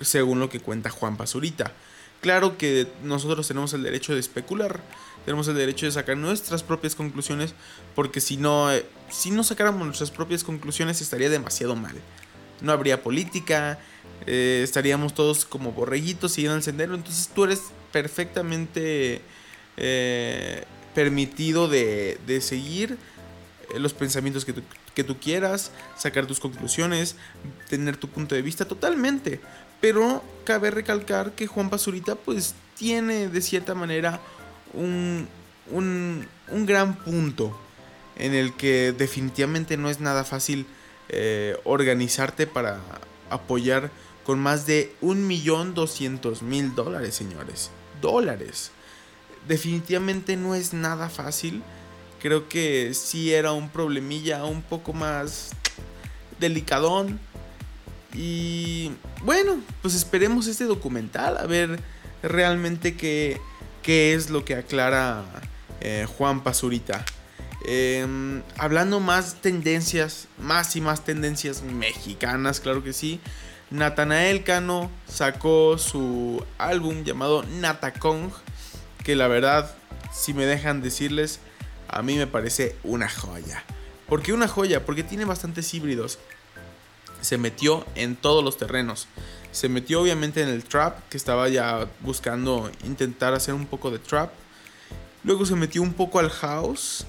Según 0.00 0.40
lo 0.40 0.48
que 0.48 0.60
cuenta 0.60 0.90
Juan 0.90 1.16
Pazurita. 1.16 1.72
Claro 2.20 2.56
que 2.56 2.86
nosotros 3.02 3.46
tenemos 3.46 3.72
el 3.74 3.82
derecho 3.82 4.14
de 4.14 4.20
especular. 4.20 4.80
Tenemos 5.24 5.48
el 5.48 5.56
derecho 5.56 5.86
de 5.86 5.92
sacar 5.92 6.16
nuestras 6.16 6.62
propias 6.62 6.94
conclusiones. 6.94 7.54
Porque 7.94 8.20
si 8.20 8.36
no, 8.36 8.72
eh, 8.72 8.86
si 9.10 9.30
no 9.30 9.44
sacáramos 9.44 9.84
nuestras 9.84 10.10
propias 10.10 10.44
conclusiones 10.44 11.00
estaría 11.00 11.28
demasiado 11.28 11.76
mal. 11.76 11.96
No 12.62 12.72
habría 12.72 13.02
política. 13.02 13.78
eh, 14.26 14.62
estaríamos 14.64 15.14
todos 15.14 15.44
como 15.44 15.72
borreguitos 15.72 16.32
siguiendo 16.32 16.56
el 16.56 16.62
sendero. 16.62 16.94
Entonces 16.94 17.28
tú 17.34 17.44
eres 17.44 17.60
perfectamente 17.92 19.20
eh, 19.76 20.64
permitido 20.94 21.68
de, 21.68 22.18
de 22.26 22.40
seguir 22.40 22.98
eh, 23.74 23.78
los 23.78 23.92
pensamientos 23.94 24.44
que 24.44 24.52
tú, 24.52 24.62
que 24.94 25.04
tú 25.04 25.18
quieras, 25.18 25.72
sacar 25.96 26.26
tus 26.26 26.40
conclusiones, 26.40 27.16
tener 27.68 27.96
tu 27.96 28.08
punto 28.08 28.34
de 28.34 28.42
vista 28.42 28.66
totalmente. 28.66 29.40
Pero 29.80 30.24
cabe 30.44 30.70
recalcar 30.70 31.32
que 31.32 31.46
Juan 31.46 31.70
Pazurita 31.70 32.14
pues 32.14 32.54
tiene 32.76 33.28
de 33.28 33.40
cierta 33.42 33.74
manera 33.74 34.20
un, 34.72 35.28
un, 35.70 36.26
un 36.48 36.66
gran 36.66 36.96
punto 36.96 37.58
en 38.16 38.34
el 38.34 38.54
que 38.54 38.94
definitivamente 38.96 39.76
no 39.76 39.90
es 39.90 40.00
nada 40.00 40.24
fácil 40.24 40.66
eh, 41.08 41.56
organizarte 41.64 42.46
para 42.46 42.80
apoyar 43.30 43.90
con 44.24 44.38
más 44.38 44.66
de 44.66 44.92
1.200.000 45.02 46.74
dólares, 46.74 47.14
señores. 47.14 47.70
Dólares. 48.00 48.72
Definitivamente 49.48 50.36
no 50.36 50.54
es 50.54 50.72
nada 50.72 51.08
fácil. 51.08 51.62
Creo 52.20 52.48
que 52.48 52.94
sí 52.94 53.32
era 53.32 53.52
un 53.52 53.68
problemilla 53.68 54.44
un 54.44 54.62
poco 54.62 54.92
más 54.92 55.50
delicadón. 56.40 57.20
Y 58.14 58.92
bueno, 59.22 59.60
pues 59.82 59.94
esperemos 59.94 60.46
este 60.46 60.64
documental 60.64 61.36
a 61.36 61.46
ver 61.46 61.78
realmente 62.22 62.96
qué, 62.96 63.40
qué 63.82 64.14
es 64.14 64.30
lo 64.30 64.44
que 64.44 64.54
aclara 64.54 65.24
eh, 65.80 66.06
Juan 66.16 66.42
Pazurita. 66.42 67.04
Em, 67.64 68.42
hablando 68.58 69.00
más 69.00 69.36
tendencias, 69.40 70.28
más 70.38 70.76
y 70.76 70.80
más 70.80 71.04
tendencias 71.04 71.62
mexicanas, 71.62 72.60
claro 72.60 72.82
que 72.82 72.92
sí. 72.92 73.20
Natanael 73.70 74.44
Cano 74.44 74.90
sacó 75.08 75.76
su 75.76 76.44
álbum 76.58 77.02
llamado 77.02 77.42
Natacong, 77.42 78.30
que 79.06 79.14
la 79.14 79.28
verdad, 79.28 79.72
si 80.12 80.34
me 80.34 80.46
dejan 80.46 80.82
decirles, 80.82 81.38
a 81.86 82.02
mí 82.02 82.16
me 82.16 82.26
parece 82.26 82.74
una 82.82 83.08
joya. 83.08 83.62
¿Por 84.08 84.20
qué 84.20 84.32
una 84.32 84.48
joya? 84.48 84.84
Porque 84.84 85.04
tiene 85.04 85.24
bastantes 85.24 85.72
híbridos. 85.72 86.18
Se 87.20 87.38
metió 87.38 87.86
en 87.94 88.16
todos 88.16 88.42
los 88.42 88.56
terrenos. 88.56 89.06
Se 89.52 89.68
metió 89.68 90.02
obviamente 90.02 90.42
en 90.42 90.48
el 90.48 90.64
trap, 90.64 91.08
que 91.08 91.16
estaba 91.16 91.48
ya 91.48 91.86
buscando 92.00 92.68
intentar 92.82 93.32
hacer 93.32 93.54
un 93.54 93.66
poco 93.66 93.92
de 93.92 94.00
trap. 94.00 94.32
Luego 95.22 95.46
se 95.46 95.54
metió 95.54 95.82
un 95.82 95.92
poco 95.92 96.18
al 96.18 96.30
house. 96.30 97.06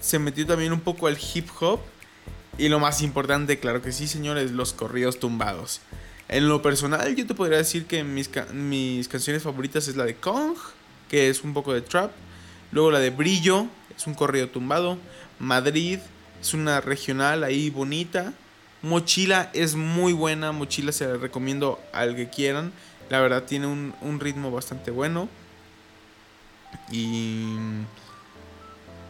Se 0.00 0.18
metió 0.18 0.46
también 0.46 0.72
un 0.72 0.80
poco 0.80 1.06
al 1.06 1.18
hip 1.34 1.50
hop. 1.60 1.80
Y 2.56 2.70
lo 2.70 2.80
más 2.80 3.02
importante, 3.02 3.58
claro 3.58 3.82
que 3.82 3.92
sí, 3.92 4.08
señores, 4.08 4.52
los 4.52 4.72
corridos 4.72 5.20
tumbados. 5.20 5.82
En 6.28 6.48
lo 6.48 6.62
personal, 6.62 7.14
yo 7.14 7.26
te 7.26 7.34
podría 7.34 7.58
decir 7.58 7.84
que 7.84 8.04
mis, 8.04 8.30
mis 8.54 9.06
canciones 9.06 9.42
favoritas 9.42 9.86
es 9.86 9.96
la 9.96 10.06
de 10.06 10.14
Kong, 10.14 10.56
que 11.10 11.28
es 11.28 11.42
un 11.42 11.52
poco 11.52 11.74
de 11.74 11.82
trap. 11.82 12.12
Luego 12.72 12.90
la 12.90 13.00
de 13.00 13.10
Brillo, 13.10 13.66
es 13.94 14.06
un 14.06 14.14
corrido 14.14 14.48
tumbado. 14.48 14.96
Madrid, 15.38 15.98
es 16.40 16.54
una 16.54 16.80
regional 16.80 17.44
ahí 17.44 17.68
bonita. 17.68 18.32
Mochila 18.80 19.50
es 19.52 19.74
muy 19.74 20.14
buena, 20.14 20.52
Mochila 20.52 20.92
se 20.92 21.06
la 21.06 21.16
recomiendo 21.16 21.78
al 21.92 22.16
que 22.16 22.30
quieran. 22.30 22.72
La 23.10 23.20
verdad 23.20 23.42
tiene 23.42 23.66
un, 23.66 23.92
un 24.00 24.20
ritmo 24.20 24.50
bastante 24.50 24.90
bueno. 24.90 25.28
Y... 26.90 27.56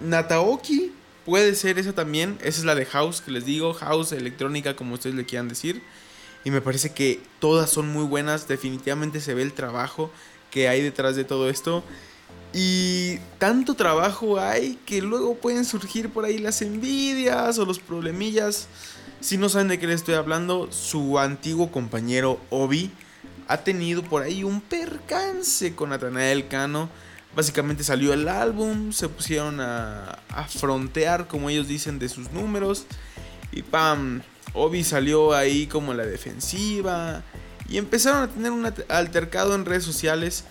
Nataoki 0.00 0.92
puede 1.26 1.54
ser 1.54 1.78
esa 1.78 1.92
también. 1.92 2.38
Esa 2.40 2.60
es 2.60 2.64
la 2.64 2.74
de 2.74 2.86
House 2.86 3.20
que 3.20 3.30
les 3.30 3.44
digo. 3.44 3.74
House, 3.74 4.12
electrónica, 4.12 4.74
como 4.74 4.94
ustedes 4.94 5.14
le 5.14 5.26
quieran 5.26 5.48
decir. 5.48 5.82
Y 6.44 6.50
me 6.50 6.62
parece 6.62 6.94
que 6.94 7.20
todas 7.38 7.68
son 7.68 7.88
muy 7.88 8.04
buenas. 8.04 8.48
Definitivamente 8.48 9.20
se 9.20 9.34
ve 9.34 9.42
el 9.42 9.52
trabajo 9.52 10.10
que 10.50 10.68
hay 10.68 10.82
detrás 10.82 11.16
de 11.16 11.24
todo 11.24 11.48
esto. 11.48 11.82
Y 12.52 13.18
tanto 13.38 13.74
trabajo 13.74 14.40
hay 14.40 14.78
que 14.84 15.00
luego 15.00 15.36
pueden 15.36 15.64
surgir 15.64 16.10
por 16.10 16.24
ahí 16.24 16.38
las 16.38 16.62
envidias 16.62 17.58
o 17.58 17.64
los 17.64 17.78
problemillas. 17.78 18.66
Si 19.20 19.36
no 19.36 19.48
saben 19.48 19.68
de 19.68 19.78
qué 19.78 19.86
les 19.86 20.00
estoy 20.00 20.14
hablando, 20.14 20.70
su 20.72 21.18
antiguo 21.18 21.70
compañero 21.70 22.40
Obi 22.50 22.90
ha 23.46 23.58
tenido 23.58 24.02
por 24.02 24.22
ahí 24.22 24.42
un 24.42 24.60
percance 24.60 25.74
con 25.74 25.90
Natanael 25.90 26.48
Cano. 26.48 26.88
Básicamente 27.36 27.84
salió 27.84 28.12
el 28.12 28.26
álbum, 28.26 28.92
se 28.92 29.08
pusieron 29.08 29.60
a, 29.60 30.18
a 30.30 30.44
frontear, 30.48 31.28
como 31.28 31.50
ellos 31.50 31.68
dicen, 31.68 32.00
de 32.00 32.08
sus 32.08 32.32
números. 32.32 32.86
Y 33.52 33.62
pam, 33.62 34.22
Obi 34.52 34.82
salió 34.82 35.32
ahí 35.34 35.66
como 35.66 35.94
la 35.94 36.04
defensiva. 36.04 37.22
Y 37.70 37.78
empezaron 37.78 38.22
a 38.22 38.28
tener 38.28 38.50
un 38.50 38.70
altercado 38.88 39.54
en 39.54 39.64
redes 39.64 39.84
sociales. 39.84 40.44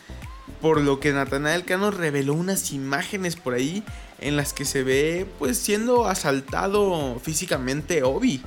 Por 0.62 0.82
lo 0.82 1.00
que 1.00 1.14
Natanael 1.14 1.64
Cano 1.64 1.92
reveló 1.92 2.34
unas 2.34 2.72
imágenes 2.72 3.36
por 3.36 3.54
ahí 3.54 3.84
en 4.20 4.36
las 4.36 4.52
que 4.52 4.66
se 4.66 4.84
ve 4.84 5.26
pues 5.40 5.58
siendo 5.58 6.08
asaltado 6.08 7.20
físicamente 7.22 8.04
Obi. 8.04 8.42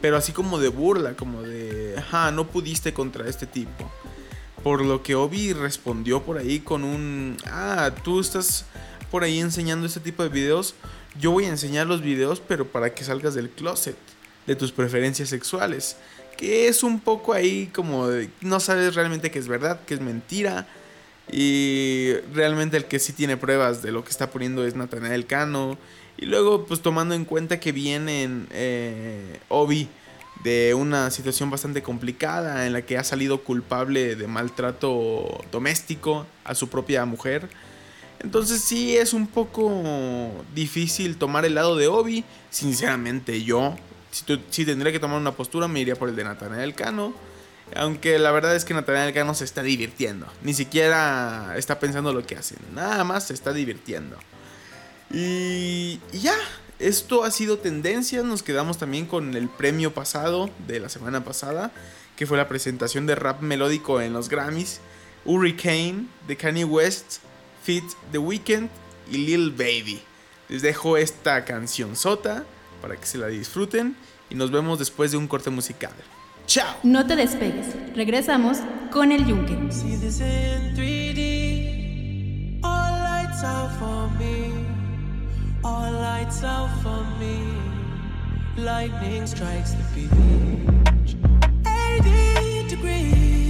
Pero 0.00 0.16
así 0.16 0.32
como 0.32 0.58
de 0.58 0.68
burla, 0.68 1.14
como 1.14 1.42
de, 1.42 1.94
ajá, 1.96 2.30
no 2.32 2.46
pudiste 2.46 2.92
contra 2.92 3.28
este 3.28 3.46
tipo. 3.46 3.90
Por 4.62 4.84
lo 4.84 5.02
que 5.02 5.14
Obi 5.14 5.52
respondió 5.52 6.22
por 6.22 6.38
ahí 6.38 6.60
con 6.60 6.84
un, 6.84 7.36
ah, 7.46 7.90
tú 8.02 8.20
estás 8.20 8.64
por 9.10 9.22
ahí 9.22 9.40
enseñando 9.40 9.86
este 9.86 10.00
tipo 10.00 10.22
de 10.22 10.28
videos. 10.28 10.74
Yo 11.18 11.30
voy 11.30 11.44
a 11.44 11.48
enseñar 11.48 11.86
los 11.86 12.02
videos, 12.02 12.40
pero 12.40 12.66
para 12.66 12.92
que 12.94 13.04
salgas 13.04 13.34
del 13.34 13.48
closet 13.48 13.96
de 14.46 14.56
tus 14.56 14.72
preferencias 14.72 15.28
sexuales. 15.28 15.96
Que 16.36 16.68
es 16.68 16.82
un 16.82 17.00
poco 17.00 17.32
ahí 17.32 17.70
como 17.74 18.08
no 18.40 18.60
sabes 18.60 18.94
realmente 18.94 19.30
que 19.30 19.38
es 19.38 19.48
verdad, 19.48 19.80
que 19.86 19.94
es 19.94 20.00
mentira. 20.00 20.66
Y 21.30 22.12
realmente 22.34 22.76
el 22.76 22.84
que 22.84 22.98
sí 22.98 23.12
tiene 23.12 23.36
pruebas 23.36 23.82
de 23.82 23.92
lo 23.92 24.04
que 24.04 24.10
está 24.10 24.30
poniendo 24.30 24.66
es 24.66 24.74
Natanael 24.74 25.26
Cano. 25.26 25.78
Y 26.16 26.26
luego, 26.26 26.66
pues 26.66 26.80
tomando 26.80 27.14
en 27.14 27.24
cuenta 27.24 27.58
que 27.58 27.72
vienen 27.72 28.46
eh, 28.50 29.40
Obi 29.48 29.88
de 30.44 30.74
una 30.74 31.10
situación 31.10 31.50
bastante 31.50 31.82
complicada 31.82 32.66
en 32.66 32.74
la 32.74 32.82
que 32.82 32.98
ha 32.98 33.04
salido 33.04 33.42
culpable 33.42 34.14
de 34.14 34.26
maltrato 34.26 35.42
doméstico 35.50 36.26
a 36.44 36.54
su 36.54 36.68
propia 36.68 37.04
mujer. 37.06 37.48
Entonces 38.20 38.60
sí 38.60 38.96
es 38.96 39.12
un 39.12 39.26
poco 39.26 40.32
difícil 40.54 41.16
tomar 41.16 41.44
el 41.44 41.54
lado 41.54 41.76
de 41.76 41.88
Obi. 41.88 42.24
Sinceramente 42.50 43.42
yo, 43.42 43.74
si, 44.14 44.40
si 44.50 44.64
tendría 44.64 44.92
que 44.92 45.00
tomar 45.00 45.20
una 45.20 45.32
postura, 45.32 45.66
me 45.68 45.80
iría 45.80 45.96
por 45.96 46.08
el 46.08 46.16
de 46.16 46.24
Natanael 46.24 46.74
Cano. 46.74 47.14
Aunque 47.74 48.18
la 48.18 48.30
verdad 48.30 48.54
es 48.54 48.64
que 48.64 48.74
Natanael 48.74 49.12
Cano 49.12 49.34
se 49.34 49.44
está 49.44 49.62
divirtiendo. 49.62 50.26
Ni 50.42 50.54
siquiera 50.54 51.54
está 51.56 51.80
pensando 51.80 52.12
lo 52.12 52.24
que 52.24 52.36
hace. 52.36 52.56
Nada 52.72 53.02
más 53.04 53.26
se 53.26 53.34
está 53.34 53.52
divirtiendo. 53.52 54.16
Y, 55.10 56.00
y 56.12 56.20
ya, 56.20 56.36
esto 56.78 57.24
ha 57.24 57.30
sido 57.30 57.58
tendencia. 57.58 58.22
Nos 58.22 58.42
quedamos 58.42 58.78
también 58.78 59.06
con 59.06 59.34
el 59.34 59.48
premio 59.48 59.92
pasado 59.92 60.50
de 60.68 60.78
la 60.78 60.88
semana 60.88 61.24
pasada. 61.24 61.72
Que 62.16 62.26
fue 62.26 62.36
la 62.36 62.48
presentación 62.48 63.06
de 63.06 63.16
rap 63.16 63.40
melódico 63.40 64.00
en 64.00 64.12
los 64.12 64.28
Grammys. 64.28 64.80
Hurricane 65.24 66.06
de 66.28 66.36
Kanye 66.36 66.64
West, 66.64 67.18
Fit 67.64 67.84
The 68.12 68.18
Weeknd 68.18 68.68
y 69.10 69.16
Lil 69.16 69.50
Baby. 69.50 70.02
Les 70.48 70.62
dejo 70.62 70.96
esta 70.96 71.44
canción 71.44 71.96
sota 71.96 72.44
para 72.84 72.96
que 72.96 73.06
se 73.06 73.16
la 73.16 73.28
disfruten 73.28 73.96
y 74.28 74.34
nos 74.34 74.50
vemos 74.50 74.78
después 74.78 75.10
de 75.10 75.16
un 75.16 75.26
corte 75.26 75.48
musical. 75.48 75.94
¡Chao! 76.46 76.76
No 76.82 77.06
te 77.06 77.16
despegues. 77.16 77.68
Regresamos 77.96 78.58
con 78.92 79.10
el 79.10 79.24
Yunque. 79.24 79.56
See 79.72 79.96
this 79.96 80.20
in 80.20 80.74
3D. 80.76 82.60
All 82.62 82.92
lights 83.00 83.42
out 83.42 83.70
for 83.78 84.10
me. 84.18 84.52
All 85.62 85.94
lights 85.94 86.44
out 86.44 86.68
for 86.82 87.02
me. 87.18 87.38
Lightning 88.62 89.26
strikes 89.26 89.72
the 89.72 89.98
beach. 89.98 91.16
80 91.64 92.68
degrees. 92.68 93.43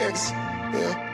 ex. 0.00 0.30
Yeah. 0.30 1.07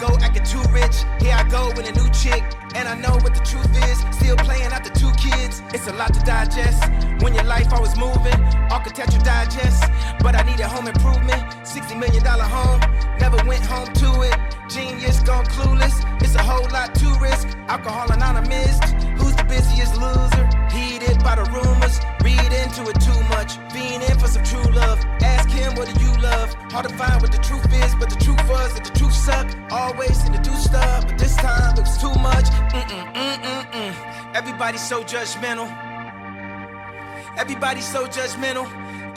Go 0.00 0.16
acting 0.22 0.44
too 0.44 0.62
rich. 0.72 1.04
Here 1.20 1.36
I 1.36 1.44
go 1.48 1.68
with 1.76 1.86
a 1.86 1.92
new 1.92 2.08
chick. 2.10 2.42
And 2.74 2.88
I 2.88 2.94
know 2.96 3.14
what 3.20 3.34
the 3.34 3.44
truth 3.44 3.70
is. 3.88 3.98
Still 4.16 4.36
playing 4.36 4.72
out 4.72 4.82
the 4.82 4.90
two 4.90 5.12
kids. 5.12 5.62
It's 5.74 5.86
a 5.86 5.92
lot 5.92 6.14
to 6.14 6.20
digest. 6.20 6.80
When 7.22 7.34
your 7.34 7.44
life 7.44 7.72
always 7.72 7.96
moving, 7.96 8.40
architecture 8.72 9.20
digest. 9.20 9.84
But 10.20 10.34
I 10.34 10.42
need 10.42 10.60
a 10.60 10.68
home 10.68 10.88
improvement. 10.88 11.42
$60 11.62 11.98
million 11.98 12.24
home. 12.24 12.80
Never 13.20 13.36
went 13.46 13.66
home 13.66 13.92
to 14.02 14.22
it. 14.22 14.36
Genius 14.68 15.20
gone 15.20 15.44
clueless. 15.44 15.96
It's 16.22 16.34
a 16.34 16.42
whole 16.42 16.68
lot 16.70 16.94
to 16.94 17.08
risk. 17.20 17.48
Alcohol 17.68 18.10
anonymous. 18.10 18.80
Who's 19.20 19.36
the 19.36 19.44
busiest 19.44 19.96
loser? 20.00 20.48
Heated 20.72 20.99
by 21.22 21.36
the 21.36 21.44
rumors. 21.50 22.00
Read 22.22 22.52
into 22.52 22.82
it 22.90 23.00
too 23.00 23.20
much. 23.28 23.58
Being 23.72 24.02
in 24.02 24.18
for 24.18 24.28
some 24.28 24.44
true 24.44 24.68
love. 24.72 24.98
Ask 25.22 25.48
him 25.50 25.74
what 25.74 25.92
do 25.92 26.04
you 26.04 26.12
love? 26.20 26.54
Hard 26.72 26.88
to 26.88 26.94
find 26.96 27.20
what 27.22 27.32
the 27.32 27.38
truth 27.38 27.72
is, 27.72 27.94
but 27.94 28.10
the 28.10 28.16
truth 28.16 28.42
was 28.48 28.74
that 28.74 28.84
the 28.84 28.98
truth 28.98 29.14
sucked. 29.14 29.56
Always 29.70 30.16
seem 30.22 30.32
to 30.32 30.40
do 30.40 30.54
stuff, 30.56 31.06
but 31.06 31.18
this 31.18 31.36
time 31.36 31.74
it 31.76 31.80
was 31.80 31.98
too 31.98 32.14
much. 32.20 32.46
Mm-mm, 32.72 33.14
mm-mm, 33.14 33.70
mm. 33.72 34.34
Everybody's 34.34 34.86
so 34.86 35.02
judgmental. 35.02 35.68
Everybody's 37.38 37.88
so 37.88 38.06
judgmental. 38.06 38.66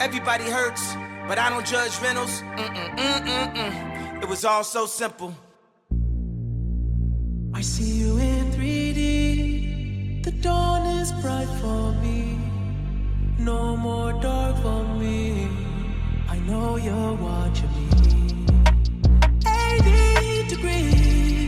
Everybody 0.00 0.44
hurts, 0.44 0.94
but 1.28 1.38
I 1.38 1.50
don't 1.50 1.66
judge 1.66 2.00
rentals. 2.00 2.42
Mm-mm, 2.56 2.96
mm-mm, 2.96 3.54
mm. 3.54 4.22
It 4.22 4.28
was 4.28 4.44
all 4.44 4.64
so 4.64 4.86
simple. 4.86 5.34
I 7.54 7.60
see 7.60 8.00
you 8.00 8.18
in 8.18 8.43
3D. 8.43 8.43
The 10.24 10.32
dawn 10.32 10.86
is 11.02 11.12
bright 11.20 11.46
for 11.60 11.92
me. 12.00 12.38
No 13.38 13.76
more 13.76 14.14
dark 14.22 14.56
for 14.62 14.82
me. 14.98 15.46
I 16.30 16.38
know 16.48 16.76
you're 16.76 17.12
watching 17.12 17.68
me. 17.76 17.88
80 19.46 20.48
degrees. 20.48 21.43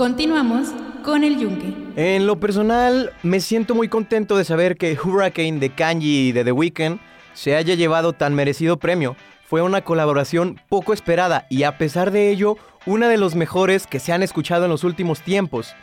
Continuamos 0.00 0.68
con 1.04 1.24
el 1.24 1.38
yunque. 1.38 1.74
En 1.94 2.26
lo 2.26 2.40
personal, 2.40 3.12
me 3.22 3.38
siento 3.38 3.74
muy 3.74 3.88
contento 3.88 4.38
de 4.38 4.46
saber 4.46 4.78
que 4.78 4.96
Hurricane 4.98 5.58
de 5.58 5.74
Kanji 5.74 6.28
y 6.28 6.32
de 6.32 6.42
The 6.42 6.52
Weeknd 6.52 6.98
se 7.34 7.54
haya 7.54 7.74
llevado 7.74 8.14
tan 8.14 8.34
merecido 8.34 8.78
premio. 8.78 9.14
Fue 9.44 9.60
una 9.60 9.82
colaboración 9.82 10.58
poco 10.70 10.94
esperada 10.94 11.46
y 11.50 11.64
a 11.64 11.76
pesar 11.76 12.12
de 12.12 12.30
ello, 12.30 12.56
una 12.86 13.10
de 13.10 13.18
los 13.18 13.34
mejores 13.34 13.86
que 13.86 14.00
se 14.00 14.14
han 14.14 14.22
escuchado 14.22 14.64
en 14.64 14.70
los 14.70 14.84
últimos 14.84 15.20
tiempos. 15.20 15.74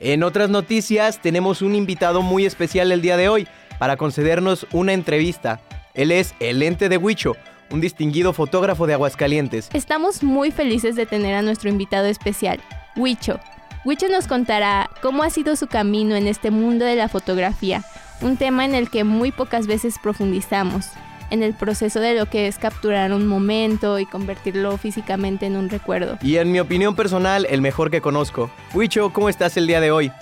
En 0.00 0.22
otras 0.22 0.50
noticias, 0.50 1.18
tenemos 1.22 1.62
un 1.62 1.74
invitado 1.74 2.20
muy 2.20 2.44
especial 2.44 2.92
el 2.92 3.00
día 3.00 3.16
de 3.16 3.30
hoy 3.30 3.48
para 3.78 3.96
concedernos 3.96 4.66
una 4.70 4.92
entrevista. 4.92 5.62
Él 5.94 6.12
es 6.12 6.34
el 6.40 6.62
ente 6.62 6.90
de 6.90 6.98
Huicho, 6.98 7.36
un 7.70 7.80
distinguido 7.80 8.34
fotógrafo 8.34 8.86
de 8.86 8.92
Aguascalientes. 8.92 9.70
Estamos 9.72 10.22
muy 10.22 10.50
felices 10.50 10.94
de 10.94 11.06
tener 11.06 11.36
a 11.36 11.40
nuestro 11.40 11.70
invitado 11.70 12.04
especial, 12.06 12.60
Huicho. 12.96 13.40
Huicho 13.84 14.08
nos 14.08 14.26
contará 14.26 14.90
cómo 15.00 15.22
ha 15.22 15.30
sido 15.30 15.56
su 15.56 15.66
camino 15.66 16.14
en 16.14 16.26
este 16.26 16.50
mundo 16.50 16.84
de 16.84 16.96
la 16.96 17.08
fotografía, 17.08 17.82
un 18.20 18.36
tema 18.36 18.64
en 18.64 18.74
el 18.74 18.90
que 18.90 19.04
muy 19.04 19.32
pocas 19.32 19.66
veces 19.66 19.96
profundizamos, 20.02 20.88
en 21.30 21.42
el 21.42 21.54
proceso 21.54 22.00
de 22.00 22.14
lo 22.14 22.26
que 22.26 22.46
es 22.46 22.58
capturar 22.58 23.12
un 23.12 23.26
momento 23.26 23.98
y 23.98 24.04
convertirlo 24.04 24.76
físicamente 24.76 25.46
en 25.46 25.56
un 25.56 25.70
recuerdo. 25.70 26.18
Y 26.20 26.36
en 26.36 26.52
mi 26.52 26.60
opinión 26.60 26.94
personal, 26.94 27.46
el 27.48 27.62
mejor 27.62 27.90
que 27.90 28.00
conozco. 28.00 28.50
Huicho, 28.74 29.12
¿cómo 29.12 29.28
estás 29.28 29.56
el 29.56 29.66
día 29.66 29.80
de 29.80 29.90
hoy? 29.90 30.12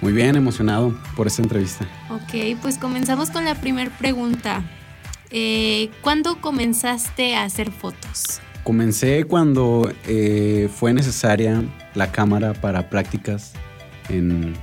Muy 0.00 0.12
bien, 0.12 0.36
emocionado 0.36 0.94
por 1.16 1.26
esta 1.26 1.42
entrevista. 1.42 1.86
Ok, 2.10 2.58
pues 2.60 2.78
comenzamos 2.78 3.30
con 3.30 3.44
la 3.44 3.54
primera 3.54 3.90
pregunta. 3.96 4.62
Eh, 5.30 5.90
¿Cuándo 6.00 6.40
comenzaste 6.40 7.36
a 7.36 7.44
hacer 7.44 7.70
fotos? 7.70 8.40
Comencé 8.64 9.24
cuando 9.24 9.92
eh, 10.06 10.70
fue 10.74 10.94
necesaria 10.94 11.62
la 11.94 12.10
cámara 12.10 12.54
para 12.54 12.88
prácticas 12.88 13.52
en, 14.08 14.54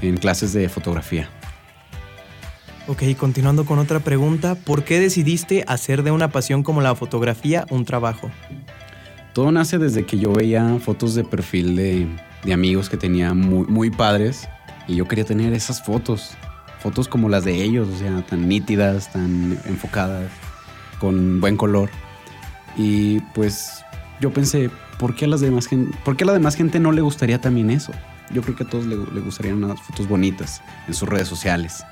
en 0.00 0.16
clases 0.16 0.52
de 0.52 0.68
fotografía. 0.68 1.28
Ok, 2.86 3.02
continuando 3.18 3.64
con 3.64 3.80
otra 3.80 4.00
pregunta, 4.00 4.54
¿por 4.54 4.84
qué 4.84 5.00
decidiste 5.00 5.64
hacer 5.66 6.04
de 6.04 6.12
una 6.12 6.30
pasión 6.30 6.62
como 6.62 6.80
la 6.80 6.94
fotografía 6.94 7.66
un 7.70 7.84
trabajo? 7.84 8.30
Todo 9.34 9.50
nace 9.50 9.78
desde 9.78 10.04
que 10.04 10.18
yo 10.18 10.32
veía 10.32 10.78
fotos 10.78 11.14
de 11.14 11.24
perfil 11.24 11.74
de, 11.74 12.06
de 12.44 12.52
amigos 12.52 12.88
que 12.88 12.96
tenía 12.96 13.34
muy, 13.34 13.66
muy 13.66 13.90
padres 13.90 14.48
y 14.86 14.96
yo 14.96 15.08
quería 15.08 15.24
tener 15.24 15.52
esas 15.54 15.84
fotos, 15.84 16.32
fotos 16.80 17.08
como 17.08 17.28
las 17.28 17.44
de 17.44 17.62
ellos, 17.62 17.88
o 17.88 17.98
sea, 17.98 18.24
tan 18.26 18.48
nítidas, 18.48 19.12
tan 19.12 19.58
enfocadas, 19.66 20.30
con 21.00 21.40
buen 21.40 21.56
color. 21.56 21.90
Y 22.76 23.20
pues 23.34 23.84
yo 24.20 24.32
pensé, 24.32 24.70
¿por 24.98 25.14
qué 25.14 25.26
a, 25.26 25.28
las 25.28 25.40
demás 25.40 25.66
gente, 25.66 25.96
¿por 26.04 26.16
qué 26.16 26.24
a 26.24 26.28
la 26.28 26.32
demás 26.32 26.54
gente 26.54 26.80
no 26.80 26.92
le 26.92 27.00
gustaría 27.00 27.40
también 27.40 27.70
eso? 27.70 27.92
Yo 28.30 28.42
creo 28.42 28.56
que 28.56 28.64
a 28.64 28.68
todos 28.68 28.86
le, 28.86 28.96
le 28.96 29.20
gustarían 29.20 29.62
unas 29.62 29.80
fotos 29.80 30.08
bonitas 30.08 30.62
en 30.88 30.94
sus 30.94 31.08
redes 31.08 31.28
sociales. 31.28 31.84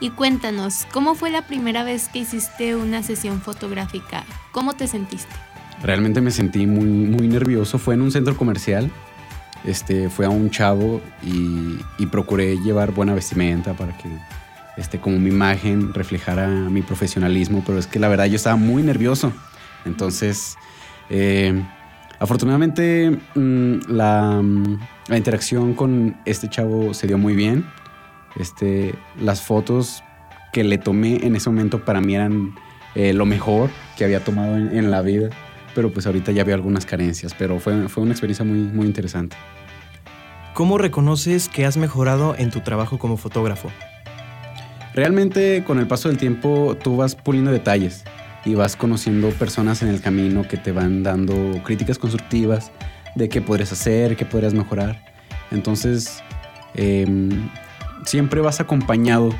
Y 0.00 0.10
cuéntanos, 0.10 0.86
¿cómo 0.92 1.14
fue 1.14 1.30
la 1.30 1.46
primera 1.46 1.84
vez 1.84 2.08
que 2.08 2.20
hiciste 2.20 2.74
una 2.74 3.02
sesión 3.02 3.42
fotográfica? 3.42 4.24
¿Cómo 4.50 4.72
te 4.72 4.86
sentiste? 4.86 5.34
Realmente 5.82 6.22
me 6.22 6.30
sentí 6.30 6.66
muy, 6.66 6.86
muy 6.86 7.28
nervioso. 7.28 7.78
Fue 7.78 7.94
en 7.94 8.00
un 8.00 8.10
centro 8.10 8.34
comercial. 8.34 8.90
Este, 9.64 10.08
fue 10.08 10.24
a 10.24 10.30
un 10.30 10.48
chavo 10.50 11.02
y, 11.22 11.78
y 11.98 12.06
procuré 12.06 12.56
llevar 12.56 12.92
buena 12.92 13.12
vestimenta 13.12 13.74
para 13.74 13.94
que 13.98 14.08
este, 14.78 14.98
como 14.98 15.18
mi 15.18 15.28
imagen 15.28 15.92
reflejara 15.92 16.48
mi 16.48 16.80
profesionalismo, 16.80 17.62
pero 17.66 17.78
es 17.78 17.86
que 17.86 17.98
la 17.98 18.08
verdad 18.08 18.24
yo 18.24 18.36
estaba 18.36 18.56
muy 18.56 18.82
nervioso. 18.82 19.32
Entonces, 19.84 20.56
eh, 21.08 21.62
afortunadamente 22.18 23.18
mm, 23.34 23.78
la, 23.88 24.42
la 25.08 25.16
interacción 25.16 25.74
con 25.74 26.16
este 26.24 26.48
chavo 26.48 26.94
se 26.94 27.06
dio 27.06 27.18
muy 27.18 27.34
bien. 27.34 27.66
Este, 28.36 28.94
las 29.20 29.42
fotos 29.42 30.04
que 30.52 30.62
le 30.64 30.78
tomé 30.78 31.26
en 31.26 31.34
ese 31.36 31.50
momento 31.50 31.84
para 31.84 32.00
mí 32.00 32.14
eran 32.14 32.54
eh, 32.94 33.12
lo 33.12 33.26
mejor 33.26 33.70
que 33.96 34.04
había 34.04 34.22
tomado 34.22 34.56
en, 34.56 34.76
en, 34.76 34.90
la 34.90 35.02
vida, 35.02 35.30
pero 35.74 35.92
pues 35.92 36.06
ahorita 36.06 36.32
ya 36.32 36.44
veo 36.44 36.54
algunas 36.54 36.86
carencias, 36.86 37.34
pero 37.36 37.58
fue, 37.58 37.88
fue 37.88 38.02
una 38.02 38.12
experiencia 38.12 38.44
muy, 38.44 38.58
muy 38.58 38.86
interesante. 38.86 39.36
¿Cómo 40.54 40.78
reconoces 40.78 41.48
que 41.48 41.66
has 41.66 41.76
mejorado 41.76 42.34
en 42.36 42.50
tu 42.50 42.60
trabajo 42.60 42.98
como 42.98 43.16
fotógrafo? 43.16 43.70
Realmente 44.94 45.62
con 45.64 45.78
el 45.78 45.86
paso 45.86 46.08
del 46.08 46.18
tiempo 46.18 46.76
tú 46.82 46.96
vas 46.96 47.14
puliendo 47.14 47.52
detalles 47.52 48.04
y 48.44 48.54
vas 48.54 48.76
conociendo 48.76 49.30
personas 49.30 49.82
en 49.82 49.88
el 49.88 50.00
camino 50.00 50.46
que 50.48 50.56
te 50.56 50.72
van 50.72 51.02
dando 51.02 51.62
críticas 51.62 51.98
constructivas 51.98 52.70
de 53.14 53.28
qué 53.28 53.40
podrías 53.40 53.72
hacer, 53.72 54.16
qué 54.16 54.24
podrías 54.24 54.54
mejorar. 54.54 55.04
Entonces, 55.50 56.22
eh, 56.74 57.06
siempre 58.04 58.40
vas 58.40 58.60
acompañado 58.60 59.34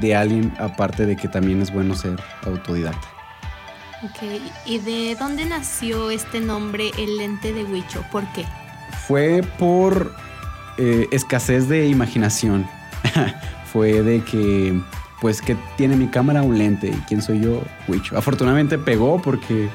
de 0.00 0.14
alguien, 0.14 0.52
aparte 0.58 1.06
de 1.06 1.16
que 1.16 1.28
también 1.28 1.62
es 1.62 1.72
bueno 1.72 1.94
ser 1.94 2.20
autodidacta. 2.44 3.08
Ok, 4.02 4.40
¿y 4.66 4.78
de 4.78 5.16
dónde 5.18 5.44
nació 5.44 6.10
este 6.10 6.40
nombre, 6.40 6.90
el 6.98 7.18
lente 7.18 7.52
de 7.52 7.62
Huicho? 7.64 8.04
¿Por 8.10 8.24
qué? 8.32 8.44
Fue 9.06 9.42
por 9.58 10.12
eh, 10.76 11.06
escasez 11.12 11.68
de 11.68 11.86
imaginación. 11.86 12.66
Fue 13.72 14.02
de 14.02 14.22
que, 14.22 14.80
pues, 15.22 15.40
que 15.40 15.56
tiene 15.76 15.94
mi 15.94 16.08
cámara 16.08 16.42
un 16.42 16.58
lente 16.58 16.88
y 16.88 17.00
quién 17.06 17.22
soy 17.22 17.38
yo, 17.38 17.62
Huicho. 17.86 18.18
Afortunadamente 18.18 18.76
pegó 18.76 19.22
porque 19.22 19.68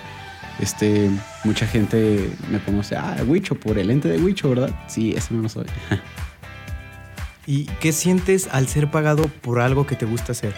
este, 0.60 1.10
mucha 1.46 1.66
gente 1.66 2.30
me 2.52 2.60
conoce, 2.60 2.98
ah, 2.98 3.16
Huicho, 3.26 3.56
por 3.56 3.80
el 3.80 3.88
lente 3.88 4.10
de 4.10 4.18
Huicho, 4.18 4.50
¿verdad? 4.50 4.72
Sí, 4.88 5.14
ese 5.16 5.34
no 5.34 5.42
lo 5.42 5.48
soy. 5.48 5.66
¿Y 7.48 7.64
qué 7.80 7.94
sientes 7.94 8.50
al 8.52 8.68
ser 8.68 8.92
pagado 8.92 9.24
por 9.42 9.62
algo 9.62 9.88
que 9.88 9.96
te 9.96 10.06
gusta 10.06 10.34
hacer? 10.34 10.54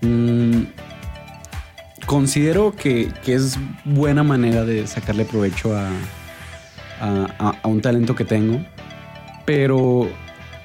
Mm, 0.00 0.62
considero 2.06 2.76
que, 2.76 3.12
que, 3.24 3.34
es 3.34 3.58
buena 3.84 4.22
manera 4.22 4.64
de 4.64 4.86
sacarle 4.86 5.24
provecho 5.24 5.76
a, 5.76 5.88
a, 7.00 7.56
a, 7.60 7.66
un 7.66 7.80
talento 7.80 8.14
que 8.14 8.24
tengo, 8.24 8.64
pero 9.44 10.08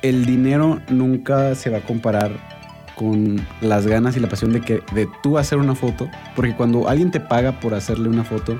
el 0.03 0.27
dinero 0.27 0.79
nunca 0.87 1.55
se 1.55 1.71
va 1.71 1.79
a 1.79 1.81
comparar 1.81 2.56
con 2.97 3.45
las 3.61 3.87
ganas 3.87 4.17
y 4.17 4.19
la 4.19 4.27
pasión 4.27 4.53
de, 4.53 4.61
que, 4.61 4.83
de 4.93 5.07
tú 5.21 5.37
hacer 5.37 5.57
una 5.59 5.75
foto, 5.75 6.09
porque 6.35 6.55
cuando 6.55 6.89
alguien 6.89 7.11
te 7.11 7.19
paga 7.19 7.59
por 7.59 7.73
hacerle 7.73 8.09
una 8.09 8.23
foto, 8.23 8.59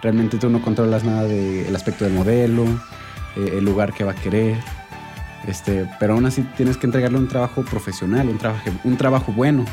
realmente 0.00 0.38
tú 0.38 0.48
no 0.50 0.62
controlas 0.62 1.04
nada 1.04 1.24
del 1.24 1.74
aspecto 1.74 2.04
del 2.04 2.14
modelo, 2.14 2.64
eh, 3.36 3.54
el 3.58 3.64
lugar 3.64 3.92
que 3.92 4.04
va 4.04 4.12
a 4.12 4.14
querer 4.14 4.56
este, 5.46 5.88
pero 6.00 6.14
aún 6.14 6.26
así 6.26 6.42
tienes 6.56 6.76
que 6.76 6.86
entregarle 6.86 7.18
un 7.18 7.28
trabajo 7.28 7.62
profesional, 7.62 8.28
un 8.28 8.38
trabajo, 8.38 8.70
un 8.82 8.96
trabajo 8.96 9.32
bueno, 9.32 9.64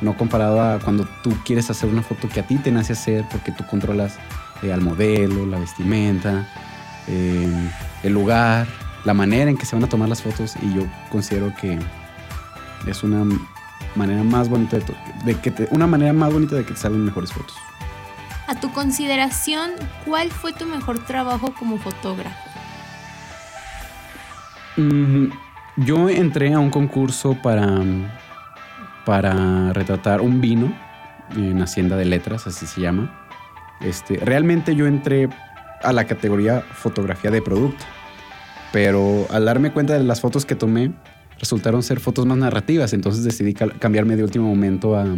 no 0.00 0.16
comparado 0.16 0.60
a 0.60 0.78
cuando 0.78 1.06
tú 1.22 1.34
quieres 1.44 1.68
hacer 1.68 1.88
una 1.88 2.02
foto 2.02 2.28
que 2.28 2.40
a 2.40 2.46
ti 2.46 2.56
te 2.56 2.70
nace 2.70 2.92
hacer 2.92 3.24
porque 3.30 3.50
tú 3.50 3.66
controlas 3.66 4.18
eh, 4.62 4.72
al 4.72 4.80
modelo, 4.80 5.46
la 5.46 5.58
vestimenta, 5.58 6.48
eh, 7.08 7.70
el 8.04 8.12
lugar, 8.12 8.68
la 9.04 9.12
manera 9.12 9.50
en 9.50 9.56
que 9.56 9.66
se 9.66 9.74
van 9.74 9.84
a 9.84 9.88
tomar 9.88 10.08
las 10.08 10.22
fotos 10.22 10.54
y 10.62 10.74
yo 10.74 10.86
considero 11.10 11.52
que 11.60 11.78
es 12.86 13.02
una 13.02 13.24
manera 13.94 14.22
más 14.22 14.48
bonita 14.48 14.78
de, 14.78 14.84
de 15.24 15.34
que 15.34 15.50
te, 15.50 15.68
una 15.70 15.86
manera 15.86 16.12
más 16.12 16.32
bonita 16.32 16.56
de 16.56 16.64
que 16.64 16.74
te 16.74 16.80
salgan 16.80 17.04
mejores 17.04 17.32
fotos. 17.32 17.56
A 18.46 18.58
tu 18.58 18.72
consideración, 18.72 19.70
¿cuál 20.04 20.30
fue 20.30 20.52
tu 20.52 20.66
mejor 20.66 20.98
trabajo 21.04 21.54
como 21.56 21.78
fotógrafo? 21.78 22.50
Mm, 24.76 25.26
yo 25.76 26.08
entré 26.08 26.52
a 26.52 26.58
un 26.58 26.70
concurso 26.70 27.34
para, 27.40 27.80
para 29.04 29.72
retratar 29.72 30.20
un 30.20 30.40
vino 30.40 30.72
en 31.36 31.62
Hacienda 31.62 31.96
de 31.96 32.06
Letras, 32.06 32.46
así 32.46 32.66
se 32.66 32.80
llama. 32.80 33.26
Este, 33.80 34.16
realmente 34.16 34.74
yo 34.74 34.86
entré 34.86 35.28
a 35.82 35.92
la 35.92 36.04
categoría 36.04 36.60
fotografía 36.60 37.30
de 37.30 37.42
producto, 37.42 37.84
pero 38.72 39.26
al 39.30 39.44
darme 39.44 39.72
cuenta 39.72 39.94
de 39.94 40.04
las 40.04 40.20
fotos 40.20 40.44
que 40.44 40.54
tomé, 40.54 40.92
resultaron 41.40 41.82
ser 41.82 41.98
fotos 41.98 42.26
más 42.26 42.38
narrativas, 42.38 42.92
entonces 42.92 43.24
decidí 43.24 43.54
cambiarme 43.54 44.14
de 44.14 44.22
último 44.22 44.46
momento 44.46 44.94
a, 44.94 45.16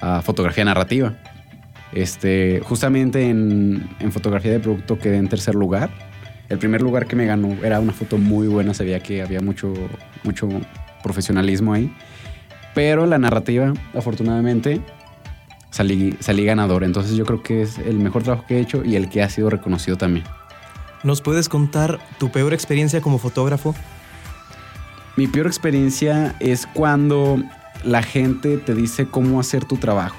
a 0.00 0.22
fotografía 0.22 0.64
narrativa. 0.64 1.14
Este, 1.92 2.60
justamente 2.64 3.28
en, 3.28 3.88
en 4.00 4.12
fotografía 4.12 4.50
de 4.50 4.60
producto 4.60 4.98
quedé 4.98 5.16
en 5.16 5.28
tercer 5.28 5.54
lugar 5.54 5.90
el 6.50 6.58
primer 6.58 6.82
lugar 6.82 7.06
que 7.06 7.14
me 7.14 7.26
ganó 7.26 7.56
era 7.64 7.78
una 7.78 7.92
foto 7.92 8.18
muy 8.18 8.48
buena, 8.48 8.74
se 8.74 8.84
veía 8.84 8.98
que 9.00 9.22
había 9.22 9.40
mucho, 9.40 9.72
mucho 10.24 10.48
profesionalismo 11.00 11.72
ahí. 11.72 11.94
Pero 12.74 13.06
la 13.06 13.18
narrativa, 13.18 13.72
afortunadamente, 13.94 14.80
salí, 15.70 16.16
salí 16.18 16.44
ganador. 16.44 16.82
Entonces 16.82 17.14
yo 17.14 17.24
creo 17.24 17.42
que 17.44 17.62
es 17.62 17.78
el 17.78 17.98
mejor 17.98 18.24
trabajo 18.24 18.46
que 18.48 18.56
he 18.56 18.60
hecho 18.60 18.84
y 18.84 18.96
el 18.96 19.08
que 19.08 19.22
ha 19.22 19.30
sido 19.30 19.48
reconocido 19.48 19.96
también. 19.96 20.26
¿Nos 21.04 21.22
puedes 21.22 21.48
contar 21.48 22.00
tu 22.18 22.32
peor 22.32 22.52
experiencia 22.52 23.00
como 23.00 23.18
fotógrafo? 23.18 23.76
Mi 25.20 25.26
peor 25.26 25.48
experiencia 25.48 26.34
es 26.40 26.66
cuando 26.66 27.42
la 27.84 28.02
gente 28.02 28.56
te 28.56 28.74
dice 28.74 29.04
cómo 29.04 29.38
hacer 29.38 29.66
tu 29.66 29.76
trabajo. 29.76 30.16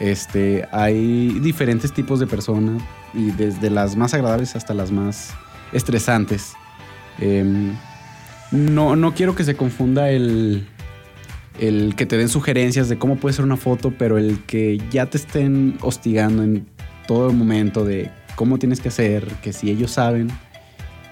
Este, 0.00 0.66
hay 0.72 1.38
diferentes 1.40 1.92
tipos 1.92 2.20
de 2.20 2.26
personas 2.26 2.82
y 3.12 3.32
desde 3.32 3.68
las 3.68 3.96
más 3.96 4.14
agradables 4.14 4.56
hasta 4.56 4.72
las 4.72 4.90
más 4.90 5.34
estresantes. 5.74 6.54
Em, 7.18 7.74
no, 8.50 8.96
no 8.96 9.12
quiero 9.12 9.34
que 9.34 9.44
se 9.44 9.56
confunda 9.56 10.08
el, 10.08 10.66
el 11.60 11.94
que 11.94 12.06
te 12.06 12.16
den 12.16 12.30
sugerencias 12.30 12.88
de 12.88 12.96
cómo 12.96 13.16
puede 13.16 13.34
ser 13.34 13.44
una 13.44 13.58
foto, 13.58 13.90
pero 13.90 14.16
el 14.16 14.42
que 14.44 14.80
ya 14.90 15.04
te 15.04 15.18
estén 15.18 15.76
hostigando 15.82 16.42
en 16.42 16.66
todo 17.06 17.28
el 17.28 17.36
momento 17.36 17.84
de 17.84 18.10
cómo 18.36 18.58
tienes 18.58 18.80
que 18.80 18.88
hacer, 18.88 19.26
que 19.42 19.52
si 19.52 19.70
ellos 19.70 19.90
saben, 19.90 20.30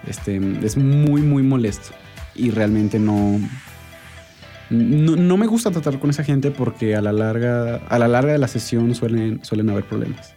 este, 0.07 0.41
es 0.65 0.79
muy, 0.79 1.21
muy 1.21 1.43
molesto. 1.43 1.91
Y 2.35 2.51
realmente 2.51 2.99
no, 2.99 3.39
no, 4.71 5.17
no 5.17 5.37
me 5.37 5.47
gusta 5.47 5.71
tratar 5.71 5.99
con 5.99 6.11
esa 6.11 6.25
gente 6.25 6.51
porque 6.51 6.97
a 6.97 7.03
la 7.03 7.13
larga, 7.13 7.77
a 7.89 7.99
la 7.99 8.09
larga 8.09 8.33
de 8.33 8.39
la 8.39 8.49
sesión 8.49 8.95
suelen, 8.95 9.45
suelen 9.45 9.69
haber 9.71 9.85
problemas. 9.85 10.35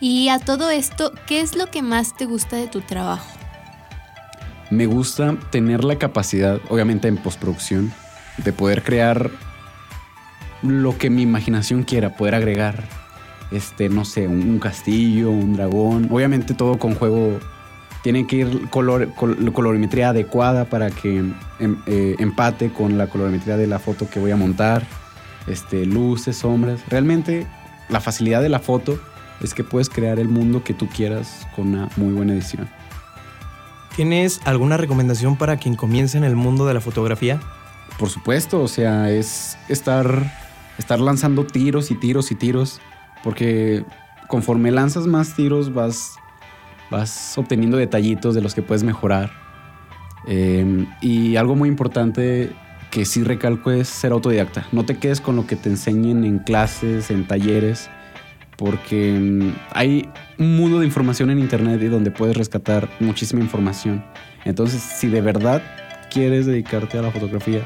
Y 0.00 0.28
a 0.28 0.38
todo 0.38 0.70
esto, 0.70 1.12
¿qué 1.26 1.40
es 1.40 1.56
lo 1.56 1.66
que 1.70 1.82
más 1.82 2.16
te 2.16 2.26
gusta 2.26 2.56
de 2.56 2.66
tu 2.66 2.80
trabajo? 2.80 3.26
Me 4.70 4.86
gusta 4.86 5.36
tener 5.50 5.84
la 5.84 5.96
capacidad, 5.96 6.60
obviamente 6.68 7.08
en 7.08 7.16
postproducción, 7.16 7.92
de 8.38 8.52
poder 8.52 8.82
crear 8.82 9.30
lo 10.62 10.98
que 10.98 11.08
mi 11.08 11.22
imaginación 11.22 11.84
quiera, 11.84 12.16
poder 12.16 12.34
agregar, 12.34 12.84
este, 13.52 13.88
no 13.88 14.04
sé, 14.04 14.26
un, 14.26 14.40
un 14.50 14.58
castillo, 14.58 15.30
un 15.30 15.54
dragón. 15.54 16.08
Obviamente 16.10 16.52
todo 16.52 16.78
con 16.78 16.94
juego 16.94 17.38
tiene 18.02 18.26
que 18.26 18.36
ir 18.36 18.68
color, 18.70 19.12
col- 19.14 19.52
colorimetría 19.52 20.10
adecuada 20.10 20.64
para 20.66 20.90
que 20.90 21.18
em- 21.18 21.34
eh, 21.86 22.16
empate 22.18 22.70
con 22.70 22.96
la 22.98 23.08
colorimetría 23.08 23.56
de 23.56 23.66
la 23.66 23.78
foto 23.78 24.08
que 24.08 24.20
voy 24.20 24.30
a 24.30 24.36
montar. 24.36 24.86
Este, 25.46 25.86
luces, 25.86 26.36
sombras. 26.38 26.80
Realmente 26.88 27.46
la 27.88 28.00
facilidad 28.00 28.42
de 28.42 28.48
la 28.48 28.58
foto 28.58 28.98
es 29.40 29.54
que 29.54 29.62
puedes 29.64 29.88
crear 29.88 30.18
el 30.18 30.28
mundo 30.28 30.64
que 30.64 30.74
tú 30.74 30.88
quieras 30.88 31.46
con 31.54 31.68
una 31.68 31.88
muy 31.96 32.12
buena 32.12 32.32
edición. 32.32 32.68
¿Tienes 33.94 34.40
alguna 34.44 34.76
recomendación 34.76 35.36
para 35.36 35.56
quien 35.56 35.74
comience 35.74 36.18
en 36.18 36.24
el 36.24 36.36
mundo 36.36 36.66
de 36.66 36.74
la 36.74 36.80
fotografía? 36.80 37.40
Por 37.98 38.10
supuesto, 38.10 38.60
o 38.60 38.68
sea, 38.68 39.10
es 39.10 39.56
estar, 39.68 40.30
estar 40.78 41.00
lanzando 41.00 41.44
tiros 41.46 41.90
y 41.90 41.94
tiros 41.94 42.30
y 42.30 42.34
tiros, 42.34 42.80
porque 43.24 43.84
conforme 44.28 44.70
lanzas 44.70 45.06
más 45.06 45.34
tiros 45.34 45.72
vas, 45.72 46.16
vas 46.90 47.36
obteniendo 47.38 47.76
detallitos 47.76 48.34
de 48.34 48.40
los 48.40 48.54
que 48.54 48.62
puedes 48.62 48.84
mejorar. 48.84 49.30
Eh, 50.28 50.86
y 51.00 51.36
algo 51.36 51.54
muy 51.54 51.68
importante 51.68 52.52
que 52.90 53.04
sí 53.04 53.22
recalco 53.22 53.70
es 53.70 53.88
ser 53.88 54.12
autodidacta. 54.12 54.66
No 54.72 54.84
te 54.84 54.98
quedes 54.98 55.20
con 55.20 55.36
lo 55.36 55.46
que 55.46 55.56
te 55.56 55.68
enseñen 55.68 56.24
en 56.24 56.38
clases, 56.38 57.10
en 57.10 57.26
talleres, 57.26 57.90
porque 58.56 59.12
mm, 59.18 59.52
hay 59.72 60.08
un 60.38 60.56
mundo 60.56 60.80
de 60.80 60.86
información 60.86 61.30
en 61.30 61.38
internet 61.38 61.80
y 61.82 61.86
donde 61.86 62.10
puedes 62.10 62.36
rescatar 62.36 62.88
muchísima 63.00 63.42
información. 63.42 64.04
Entonces, 64.44 64.80
si 64.80 65.08
de 65.08 65.20
verdad 65.20 65.62
quieres 66.10 66.46
dedicarte 66.46 66.98
a 66.98 67.02
la 67.02 67.10
fotografía, 67.10 67.60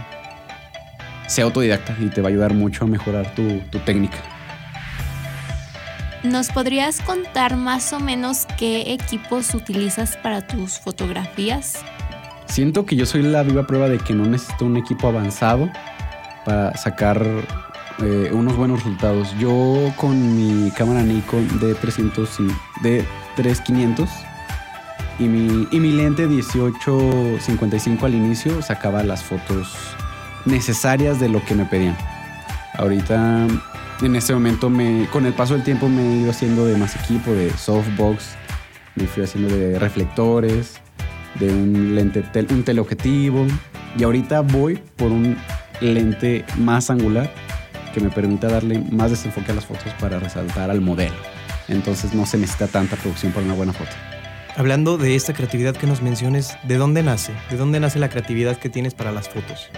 sea 1.26 1.44
autodidacta 1.44 1.96
y 2.00 2.06
te 2.06 2.20
va 2.20 2.28
a 2.28 2.30
ayudar 2.30 2.54
mucho 2.54 2.84
a 2.84 2.88
mejorar 2.88 3.34
tu, 3.34 3.60
tu 3.70 3.78
técnica. 3.80 4.39
¿Nos 6.22 6.50
podrías 6.50 7.00
contar 7.00 7.56
más 7.56 7.94
o 7.94 8.00
menos 8.00 8.46
qué 8.58 8.92
equipos 8.92 9.54
utilizas 9.54 10.18
para 10.18 10.46
tus 10.46 10.78
fotografías? 10.78 11.78
Siento 12.44 12.84
que 12.84 12.94
yo 12.94 13.06
soy 13.06 13.22
la 13.22 13.42
viva 13.42 13.66
prueba 13.66 13.88
de 13.88 13.98
que 13.98 14.12
no 14.12 14.26
necesito 14.26 14.66
un 14.66 14.76
equipo 14.76 15.08
avanzado 15.08 15.70
para 16.44 16.76
sacar 16.76 17.24
eh, 18.02 18.30
unos 18.32 18.54
buenos 18.56 18.80
resultados. 18.80 19.34
Yo 19.38 19.92
con 19.96 20.36
mi 20.36 20.70
cámara 20.72 21.02
Nikon 21.02 21.48
D300 21.58 22.28
y 22.38 22.48
D3500 22.84 24.08
y 25.20 25.24
mi, 25.24 25.68
y 25.70 25.80
mi 25.80 25.92
lente 25.92 26.26
1855 26.26 28.04
al 28.04 28.14
inicio 28.14 28.60
sacaba 28.60 29.02
las 29.04 29.22
fotos 29.22 29.74
necesarias 30.44 31.18
de 31.18 31.30
lo 31.30 31.42
que 31.46 31.54
me 31.54 31.64
pedían. 31.64 31.96
Ahorita, 32.74 33.46
en 34.02 34.16
este 34.16 34.32
momento, 34.32 34.70
me, 34.70 35.06
con 35.12 35.26
el 35.26 35.32
paso 35.32 35.54
del 35.54 35.62
tiempo 35.62 35.88
me 35.88 36.02
he 36.02 36.16
ido 36.22 36.30
haciendo 36.30 36.66
de 36.66 36.76
más 36.76 36.96
equipo, 36.96 37.32
de 37.32 37.50
softbox, 37.50 38.30
me 38.96 39.06
fui 39.06 39.22
haciendo 39.22 39.54
de 39.54 39.78
reflectores, 39.78 40.80
de 41.38 41.48
un 41.48 41.94
lente, 41.94 42.22
tel- 42.22 42.46
un 42.50 42.62
teleobjetivo, 42.64 43.46
y 43.98 44.02
ahorita 44.02 44.40
voy 44.40 44.76
por 44.96 45.10
un 45.12 45.36
lente 45.80 46.44
más 46.58 46.90
angular 46.90 47.30
que 47.94 48.00
me 48.00 48.10
permita 48.10 48.48
darle 48.48 48.78
más 48.90 49.10
desenfoque 49.10 49.52
a 49.52 49.54
las 49.54 49.66
fotos 49.66 49.92
para 50.00 50.18
resaltar 50.18 50.70
al 50.70 50.80
modelo. 50.80 51.16
Entonces 51.68 52.14
no 52.14 52.26
se 52.26 52.38
necesita 52.38 52.66
tanta 52.68 52.96
producción 52.96 53.32
para 53.32 53.44
una 53.44 53.54
buena 53.54 53.72
foto. 53.72 53.90
Hablando 54.56 54.98
de 54.98 55.14
esta 55.14 55.32
creatividad 55.32 55.76
que 55.76 55.86
nos 55.86 56.02
menciones, 56.02 56.56
¿de 56.64 56.76
dónde 56.76 57.02
nace? 57.02 57.32
¿De 57.50 57.56
dónde 57.56 57.80
nace 57.80 57.98
la 57.98 58.08
creatividad 58.08 58.56
que 58.56 58.68
tienes 58.68 58.94
para 58.94 59.12
las 59.12 59.28
fotos? 59.28 59.68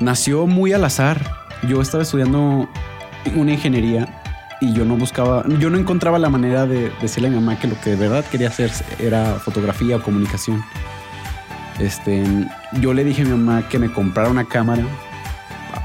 Nació 0.00 0.46
muy 0.46 0.72
al 0.72 0.84
azar. 0.84 1.20
Yo 1.68 1.80
estaba 1.80 2.02
estudiando 2.02 2.68
una 3.34 3.52
ingeniería 3.52 4.08
y 4.60 4.72
yo 4.72 4.84
no 4.84 4.96
buscaba, 4.96 5.44
yo 5.58 5.70
no 5.70 5.78
encontraba 5.78 6.18
la 6.18 6.30
manera 6.30 6.66
de 6.66 6.90
decirle 7.00 7.28
a 7.28 7.30
mi 7.30 7.36
mamá 7.36 7.58
que 7.58 7.68
lo 7.68 7.78
que 7.80 7.90
de 7.90 7.96
verdad 7.96 8.24
quería 8.24 8.48
hacer 8.48 8.70
era 8.98 9.34
fotografía 9.34 9.96
o 9.96 10.02
comunicación. 10.02 10.64
Este, 11.78 12.24
yo 12.80 12.94
le 12.94 13.04
dije 13.04 13.22
a 13.22 13.24
mi 13.26 13.32
mamá 13.32 13.68
que 13.68 13.78
me 13.78 13.92
comprara 13.92 14.30
una 14.30 14.46
cámara 14.46 14.82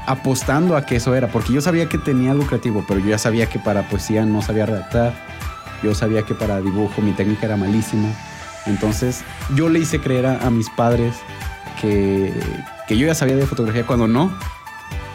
apostando 0.06 0.76
a 0.76 0.86
que 0.86 0.96
eso 0.96 1.14
era, 1.14 1.28
porque 1.28 1.52
yo 1.52 1.60
sabía 1.60 1.88
que 1.88 1.98
tenía 1.98 2.32
algo 2.32 2.46
creativo, 2.46 2.84
pero 2.88 3.00
yo 3.00 3.08
ya 3.10 3.18
sabía 3.18 3.46
que 3.46 3.58
para 3.58 3.88
poesía 3.88 4.24
no 4.24 4.40
sabía 4.40 4.66
redactar, 4.66 5.12
yo 5.82 5.94
sabía 5.94 6.22
que 6.22 6.34
para 6.34 6.60
dibujo 6.60 7.02
mi 7.02 7.12
técnica 7.12 7.46
era 7.46 7.56
malísima. 7.56 8.08
Entonces 8.66 9.22
yo 9.54 9.68
le 9.68 9.80
hice 9.80 10.00
creer 10.00 10.26
a, 10.26 10.46
a 10.46 10.50
mis 10.50 10.70
padres 10.70 11.14
que, 11.80 12.32
que 12.88 12.96
yo 12.96 13.06
ya 13.06 13.14
sabía 13.14 13.36
de 13.36 13.46
fotografía 13.46 13.84
cuando 13.86 14.06
no. 14.06 14.32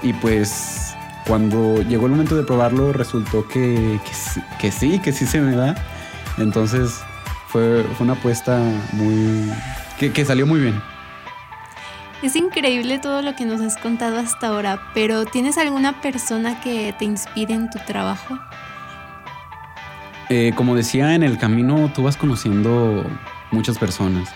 Y 0.04 0.14
pues 0.14 0.87
cuando 1.28 1.82
llegó 1.82 2.06
el 2.06 2.12
momento 2.14 2.36
de 2.36 2.44
probarlo 2.44 2.94
resultó 2.94 3.48
que, 3.48 4.00
que, 4.06 4.14
sí- 4.14 4.42
que 4.60 4.72
sí, 4.72 5.00
que 5.00 5.12
sí 5.12 5.26
se 5.26 5.40
me 5.42 5.56
da. 5.56 5.76
Entonces 6.38 7.02
fue, 7.50 7.84
fue 7.98 8.06
una 8.06 8.14
apuesta 8.14 8.60
muy... 8.94 9.52
Que, 10.00 10.12
que 10.12 10.24
salió 10.26 10.46
muy 10.48 10.60
bien. 10.60 10.82
Es 12.24 12.36
increíble 12.36 12.98
todo 13.00 13.22
lo 13.22 13.36
que 13.36 13.46
nos 13.46 13.62
has 13.62 13.78
contado 13.78 14.18
hasta 14.18 14.48
ahora, 14.48 14.82
pero 14.94 15.26
¿tienes 15.26 15.58
alguna 15.58 16.02
persona 16.02 16.60
que 16.62 16.94
te 16.98 17.06
inspire 17.06 17.54
en 17.54 17.70
tu 17.70 17.78
trabajo? 17.80 18.40
Eh, 20.30 20.52
como 20.56 20.76
decía, 20.76 21.16
en 21.16 21.24
el 21.24 21.38
camino 21.38 21.92
tú 21.94 22.04
vas 22.04 22.18
conociendo 22.18 23.06
muchas 23.52 23.78
personas. 23.78 24.30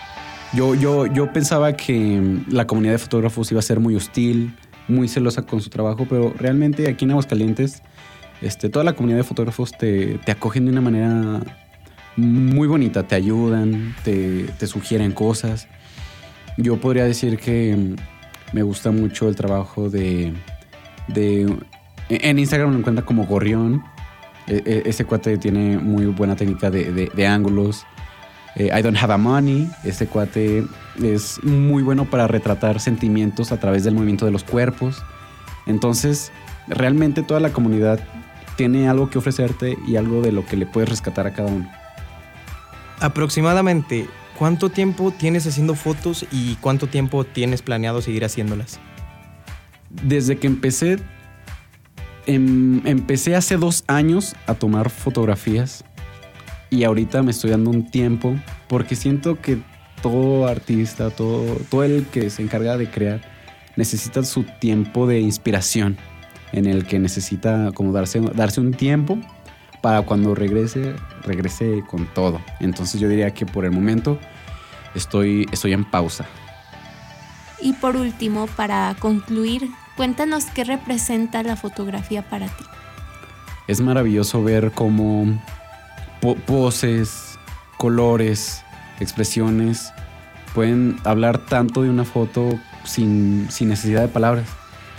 Yo, 0.52 0.74
yo, 0.74 1.06
yo 1.06 1.32
pensaba 1.32 1.72
que 1.74 2.20
la 2.48 2.66
comunidad 2.66 2.92
de 2.94 2.98
fotógrafos 2.98 3.50
iba 3.50 3.58
a 3.58 3.62
ser 3.62 3.80
muy 3.80 3.94
hostil, 3.96 4.54
muy 4.88 5.08
celosa 5.08 5.42
con 5.42 5.60
su 5.60 5.70
trabajo, 5.70 6.06
pero 6.08 6.32
realmente 6.36 6.88
aquí 6.88 7.04
en 7.04 7.12
Aguascalientes, 7.12 7.82
este, 8.40 8.68
toda 8.68 8.84
la 8.84 8.94
comunidad 8.94 9.18
de 9.18 9.24
fotógrafos 9.24 9.72
te, 9.72 10.18
te 10.24 10.32
acogen 10.32 10.64
de 10.66 10.72
una 10.72 10.80
manera 10.80 11.40
muy 12.16 12.68
bonita, 12.68 13.04
te 13.04 13.14
ayudan, 13.14 13.94
te, 14.04 14.44
te 14.58 14.66
sugieren 14.66 15.12
cosas. 15.12 15.68
Yo 16.56 16.76
podría 16.78 17.04
decir 17.04 17.38
que 17.38 17.94
me 18.52 18.62
gusta 18.62 18.90
mucho 18.90 19.28
el 19.28 19.36
trabajo 19.36 19.88
de... 19.88 20.32
de 21.08 21.56
en 22.08 22.38
Instagram 22.38 22.72
lo 22.72 22.78
encuentra 22.78 23.04
como 23.06 23.24
Gorrión. 23.24 23.82
E- 24.48 24.62
e- 24.66 24.82
ese 24.86 25.04
cuate 25.04 25.38
tiene 25.38 25.78
muy 25.78 26.04
buena 26.06 26.36
técnica 26.36 26.70
de- 26.70 27.10
de 27.14 27.26
ángulos. 27.26 27.86
Eh, 28.56 28.70
I 28.76 28.82
don't 28.82 28.96
have 28.96 29.12
a 29.12 29.18
money. 29.18 29.70
Este 29.84 30.06
cuate 30.06 30.64
es 31.02 31.42
muy 31.42 31.82
bueno 31.82 32.04
para 32.04 32.26
retratar 32.26 32.80
sentimientos 32.80 33.52
a 33.52 33.58
través 33.58 33.84
del 33.84 33.94
movimiento 33.94 34.26
de 34.26 34.32
los 34.32 34.44
cuerpos. 34.44 35.02
Entonces, 35.66 36.32
realmente 36.68 37.22
toda 37.22 37.40
la 37.40 37.50
comunidad 37.52 38.00
tiene 38.56 38.88
algo 38.88 39.08
que 39.08 39.18
ofrecerte 39.18 39.78
y 39.86 39.96
algo 39.96 40.20
de 40.20 40.32
lo 40.32 40.44
que 40.44 40.56
le 40.56 40.66
puedes 40.66 40.88
rescatar 40.90 41.26
a 41.26 41.32
cada 41.32 41.50
uno. 41.50 41.70
Aproximadamente, 43.00 44.06
¿cuánto 44.38 44.68
tiempo 44.68 45.12
tienes 45.12 45.46
haciendo 45.46 45.74
fotos 45.74 46.26
y 46.30 46.56
cuánto 46.56 46.86
tiempo 46.86 47.24
tienes 47.24 47.62
planeado 47.62 48.02
seguir 48.02 48.24
haciéndolas? 48.24 48.78
Desde 49.90 50.38
que 50.38 50.46
empecé, 50.46 50.98
em- 52.26 52.86
empecé 52.86 53.34
hace 53.34 53.56
dos 53.56 53.84
años 53.86 54.36
a 54.46 54.54
tomar 54.54 54.90
fotografías 54.90 55.84
y 56.72 56.84
ahorita 56.84 57.22
me 57.22 57.32
estoy 57.32 57.50
dando 57.50 57.68
un 57.68 57.84
tiempo 57.84 58.34
porque 58.66 58.96
siento 58.96 59.38
que 59.38 59.58
todo 60.00 60.48
artista, 60.48 61.10
todo, 61.10 61.56
todo 61.70 61.84
el 61.84 62.06
que 62.06 62.30
se 62.30 62.42
encarga 62.42 62.78
de 62.78 62.90
crear, 62.90 63.20
necesita 63.76 64.24
su 64.24 64.44
tiempo 64.44 65.06
de 65.06 65.20
inspiración 65.20 65.98
en 66.52 66.64
el 66.64 66.86
que 66.86 66.98
necesita 66.98 67.72
como 67.74 67.92
darse, 67.92 68.20
darse 68.20 68.62
un 68.62 68.72
tiempo 68.72 69.18
para 69.82 70.00
cuando 70.02 70.34
regrese, 70.34 70.94
regrese 71.24 71.84
con 71.90 72.06
todo. 72.06 72.40
Entonces 72.58 72.98
yo 72.98 73.06
diría 73.06 73.32
que 73.32 73.44
por 73.44 73.66
el 73.66 73.70
momento 73.70 74.18
estoy, 74.94 75.46
estoy 75.52 75.74
en 75.74 75.84
pausa. 75.84 76.24
Y 77.60 77.74
por 77.74 77.96
último, 77.96 78.46
para 78.46 78.96
concluir, 78.98 79.68
cuéntanos 79.94 80.46
qué 80.46 80.64
representa 80.64 81.42
la 81.42 81.56
fotografía 81.56 82.22
para 82.22 82.46
ti. 82.46 82.64
es 83.68 83.82
maravilloso 83.82 84.42
ver 84.42 84.72
cómo 84.72 85.38
po- 86.22 86.36
poses, 86.36 87.38
colores, 87.76 88.62
expresiones. 89.00 89.92
Pueden 90.54 90.96
hablar 91.04 91.36
tanto 91.38 91.82
de 91.82 91.90
una 91.90 92.04
foto 92.04 92.58
sin, 92.84 93.46
sin 93.50 93.68
necesidad 93.68 94.00
de 94.00 94.08
palabras. 94.08 94.46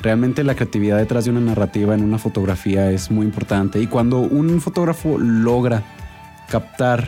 Realmente 0.02 0.44
la 0.44 0.54
creatividad 0.56 0.98
detrás 0.98 1.26
de 1.26 1.32
una 1.32 1.40
narrativa 1.40 1.96
en 1.96 2.04
una 2.04 2.18
fotografía 2.20 2.92
es 2.92 3.10
muy 3.10 3.26
importante. 3.26 3.80
Y 3.80 3.88
cuando 3.88 4.20
un 4.20 4.60
fotógrafo 4.62 5.18
logra 5.18 5.82
captar 6.50 7.08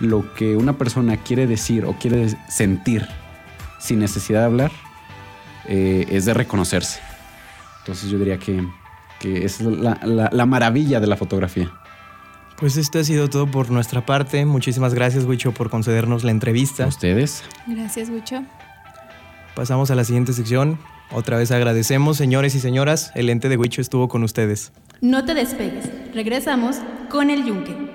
lo 0.00 0.32
que 0.34 0.56
una 0.56 0.74
persona 0.78 1.16
quiere 1.16 1.46
decir 1.46 1.84
o 1.84 1.94
quiere 1.98 2.28
sentir 2.48 3.06
sin 3.80 3.98
necesidad 3.98 4.40
de 4.40 4.44
hablar, 4.46 4.72
eh, 5.66 6.06
es 6.10 6.24
de 6.24 6.34
reconocerse. 6.34 7.00
Entonces 7.80 8.10
yo 8.10 8.18
diría 8.18 8.38
que, 8.38 8.64
que 9.20 9.44
es 9.44 9.60
la, 9.60 9.98
la- 10.04 10.30
la 10.32 10.46
maravilla 10.46 11.00
de 11.00 11.06
la 11.06 11.16
fotografía. 11.16 11.70
Pues 12.64 12.78
esto 12.78 12.98
ha 12.98 13.04
sido 13.04 13.28
todo 13.28 13.46
por 13.46 13.70
nuestra 13.70 14.06
parte. 14.06 14.46
Muchísimas 14.46 14.94
gracias, 14.94 15.26
Wicho, 15.26 15.52
por 15.52 15.68
concedernos 15.68 16.24
la 16.24 16.30
entrevista. 16.30 16.86
ustedes? 16.86 17.44
Gracias, 17.66 18.08
Wicho. 18.08 18.42
Pasamos 19.54 19.90
a 19.90 19.94
la 19.94 20.02
siguiente 20.02 20.32
sección. 20.32 20.78
Otra 21.12 21.36
vez 21.36 21.50
agradecemos, 21.50 22.16
señores 22.16 22.54
y 22.54 22.60
señoras. 22.60 23.12
El 23.16 23.28
ente 23.28 23.50
de 23.50 23.58
Wicho 23.58 23.82
estuvo 23.82 24.08
con 24.08 24.22
ustedes. 24.22 24.72
No 25.02 25.26
te 25.26 25.34
despegues. 25.34 25.90
Regresamos 26.14 26.76
con 27.10 27.28
el 27.28 27.44
yunque. 27.44 27.93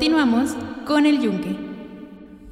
Continuamos 0.00 0.56
con 0.86 1.04
el 1.04 1.20
Yunque. 1.20 1.58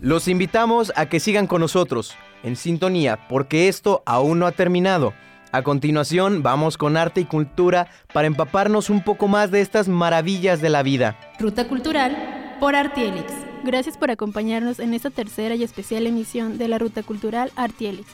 Los 0.02 0.28
invitamos 0.28 0.92
a 0.96 1.06
que 1.06 1.18
sigan 1.18 1.46
con 1.46 1.62
nosotros, 1.62 2.14
en 2.42 2.56
sintonía, 2.56 3.26
porque 3.26 3.68
esto 3.68 4.02
aún 4.04 4.38
no 4.38 4.46
ha 4.46 4.52
terminado. 4.52 5.14
A 5.50 5.62
continuación, 5.62 6.42
vamos 6.42 6.76
con 6.76 6.98
arte 6.98 7.22
y 7.22 7.24
cultura 7.24 7.88
para 8.12 8.26
empaparnos 8.26 8.90
un 8.90 9.02
poco 9.02 9.28
más 9.28 9.50
de 9.50 9.62
estas 9.62 9.88
maravillas 9.88 10.60
de 10.60 10.68
la 10.68 10.82
vida. 10.82 11.16
Ruta 11.40 11.66
Cultural 11.68 12.58
por 12.60 12.76
Artielix. 12.76 13.32
Gracias 13.64 13.96
por 13.96 14.10
acompañarnos 14.10 14.78
en 14.78 14.92
esta 14.92 15.08
tercera 15.08 15.54
y 15.54 15.62
especial 15.62 16.06
emisión 16.06 16.58
de 16.58 16.68
la 16.68 16.76
Ruta 16.76 17.02
Cultural 17.02 17.50
Artielix, 17.56 18.08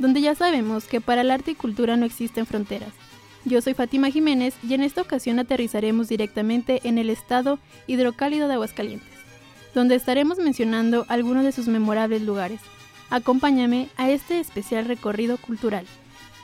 donde 0.00 0.22
ya 0.22 0.34
sabemos 0.34 0.86
que 0.86 1.00
para 1.00 1.20
el 1.20 1.30
arte 1.30 1.52
y 1.52 1.54
cultura 1.54 1.96
no 1.96 2.04
existen 2.04 2.46
fronteras. 2.46 2.92
Yo 3.44 3.60
soy 3.60 3.74
Fátima 3.74 4.10
Jiménez 4.10 4.54
y 4.62 4.74
en 4.74 4.82
esta 4.82 5.02
ocasión 5.02 5.40
aterrizaremos 5.40 6.08
directamente 6.08 6.80
en 6.84 6.96
el 6.96 7.10
estado 7.10 7.58
hidrocálido 7.88 8.46
de 8.46 8.54
Aguascalientes, 8.54 9.08
donde 9.74 9.96
estaremos 9.96 10.38
mencionando 10.38 11.04
algunos 11.08 11.42
de 11.42 11.50
sus 11.50 11.66
memorables 11.66 12.22
lugares. 12.22 12.60
Acompáñame 13.10 13.88
a 13.96 14.10
este 14.10 14.38
especial 14.38 14.84
recorrido 14.84 15.38
cultural. 15.38 15.86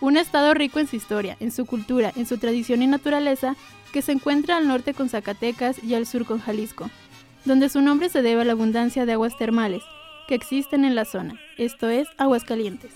Un 0.01 0.17
estado 0.17 0.55
rico 0.55 0.81
en 0.81 0.89
su 0.89 0.97
historia, 0.97 1.37
en 1.39 1.53
su 1.53 1.67
cultura, 1.67 2.13
en 2.17 2.27
su 2.27 2.39
tradición 2.39 2.83
y 2.83 2.89
naturaleza, 2.89 3.55
que 3.93 4.03
se 4.03 4.13
encuentra 4.13 4.57
al 4.57 4.67
norte 4.67 4.93
con 4.93 5.09
Zacatecas 5.09 5.83
y 5.83 5.95
al 5.95 6.05
sur 6.05 6.27
con 6.27 6.41
Jalisco, 6.41 6.91
donde 7.45 7.69
su 7.69 7.81
nombre 7.81 8.09
se 8.09 8.23
debe 8.23 8.43
a 8.43 8.45
la 8.45 8.53
abundancia 8.53 9.07
de 9.07 9.13
aguas 9.13 9.37
termales 9.39 9.83
que 10.27 10.35
existen 10.35 10.85
en 10.85 10.95
la 10.95 11.05
zona, 11.07 11.41
esto 11.57 11.89
es 11.89 12.07
Aguascalientes, 12.19 12.93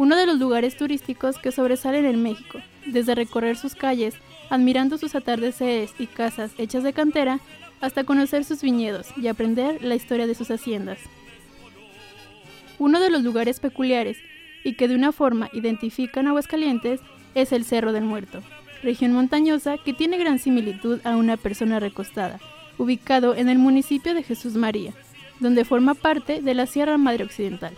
uno 0.00 0.16
de 0.16 0.24
los 0.24 0.38
lugares 0.38 0.78
turísticos 0.78 1.36
que 1.36 1.52
sobresalen 1.52 2.06
en 2.06 2.22
México, 2.22 2.58
desde 2.86 3.14
recorrer 3.14 3.58
sus 3.58 3.74
calles, 3.74 4.14
admirando 4.48 4.96
sus 4.96 5.14
atardeceres 5.14 5.92
y 5.98 6.06
casas 6.06 6.52
hechas 6.56 6.84
de 6.84 6.94
cantera, 6.94 7.38
hasta 7.82 8.04
conocer 8.04 8.46
sus 8.46 8.62
viñedos 8.62 9.08
y 9.18 9.28
aprender 9.28 9.84
la 9.84 9.94
historia 9.94 10.26
de 10.26 10.34
sus 10.34 10.50
haciendas. 10.50 11.00
Uno 12.78 12.98
de 12.98 13.10
los 13.10 13.22
lugares 13.22 13.60
peculiares 13.60 14.16
y 14.64 14.72
que 14.72 14.88
de 14.88 14.94
una 14.94 15.12
forma 15.12 15.50
identifican 15.52 16.28
Aguascalientes 16.28 17.00
es 17.34 17.52
el 17.52 17.66
Cerro 17.66 17.92
del 17.92 18.04
Muerto, 18.04 18.42
región 18.82 19.12
montañosa 19.12 19.76
que 19.76 19.92
tiene 19.92 20.16
gran 20.16 20.38
similitud 20.38 21.00
a 21.04 21.14
una 21.14 21.36
persona 21.36 21.78
recostada, 21.78 22.40
ubicado 22.78 23.34
en 23.34 23.50
el 23.50 23.58
municipio 23.58 24.14
de 24.14 24.22
Jesús 24.22 24.54
María, 24.54 24.94
donde 25.40 25.66
forma 25.66 25.92
parte 25.92 26.40
de 26.40 26.54
la 26.54 26.64
Sierra 26.64 26.96
Madre 26.96 27.24
Occidental. 27.24 27.74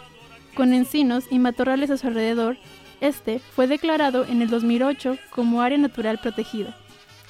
Con 0.55 0.75
encinos 0.75 1.25
y 1.31 1.39
matorrales 1.39 1.91
a 1.91 1.97
su 1.97 2.07
alrededor, 2.07 2.59
este 3.01 3.39
fue 3.39 3.67
declarado 3.67 4.27
en 4.27 4.43
el 4.43 4.49
2008 4.49 5.17
como 5.31 5.63
área 5.63 5.79
natural 5.79 6.19
protegida, 6.19 6.77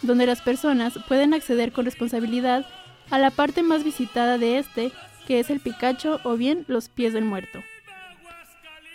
donde 0.03 0.27
las 0.27 0.43
personas 0.43 0.95
pueden 1.07 1.33
acceder 1.33 1.73
con 1.73 1.85
responsabilidad 1.85 2.67
a 3.11 3.19
la 3.19 3.31
parte 3.31 3.63
más 3.63 3.85
visitada 3.85 4.39
de 4.39 4.59
este, 4.59 4.91
que 5.27 5.39
es 5.39 5.51
el 5.51 5.61
Picacho 5.61 6.21
o 6.25 6.37
bien 6.37 6.65
los 6.67 6.89
pies 6.89 7.13
del 7.13 7.25
muerto. 7.25 7.61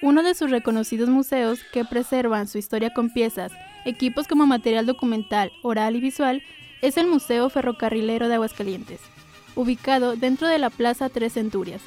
Uno 0.01 0.23
de 0.23 0.35
sus 0.35 0.51
reconocidos 0.51 1.09
museos 1.09 1.59
que 1.71 1.85
preservan 1.85 2.47
su 2.47 2.57
historia 2.57 2.93
con 2.93 3.09
piezas, 3.09 3.51
equipos 3.85 4.27
como 4.27 4.45
material 4.45 4.85
documental, 4.85 5.51
oral 5.63 5.95
y 5.95 6.01
visual, 6.01 6.43
es 6.81 6.97
el 6.97 7.07
Museo 7.07 7.49
Ferrocarrilero 7.49 8.27
de 8.27 8.35
Aguascalientes, 8.35 8.99
ubicado 9.55 10.15
dentro 10.15 10.47
de 10.47 10.59
la 10.59 10.69
Plaza 10.69 11.09
Tres 11.09 11.33
Centurias, 11.33 11.81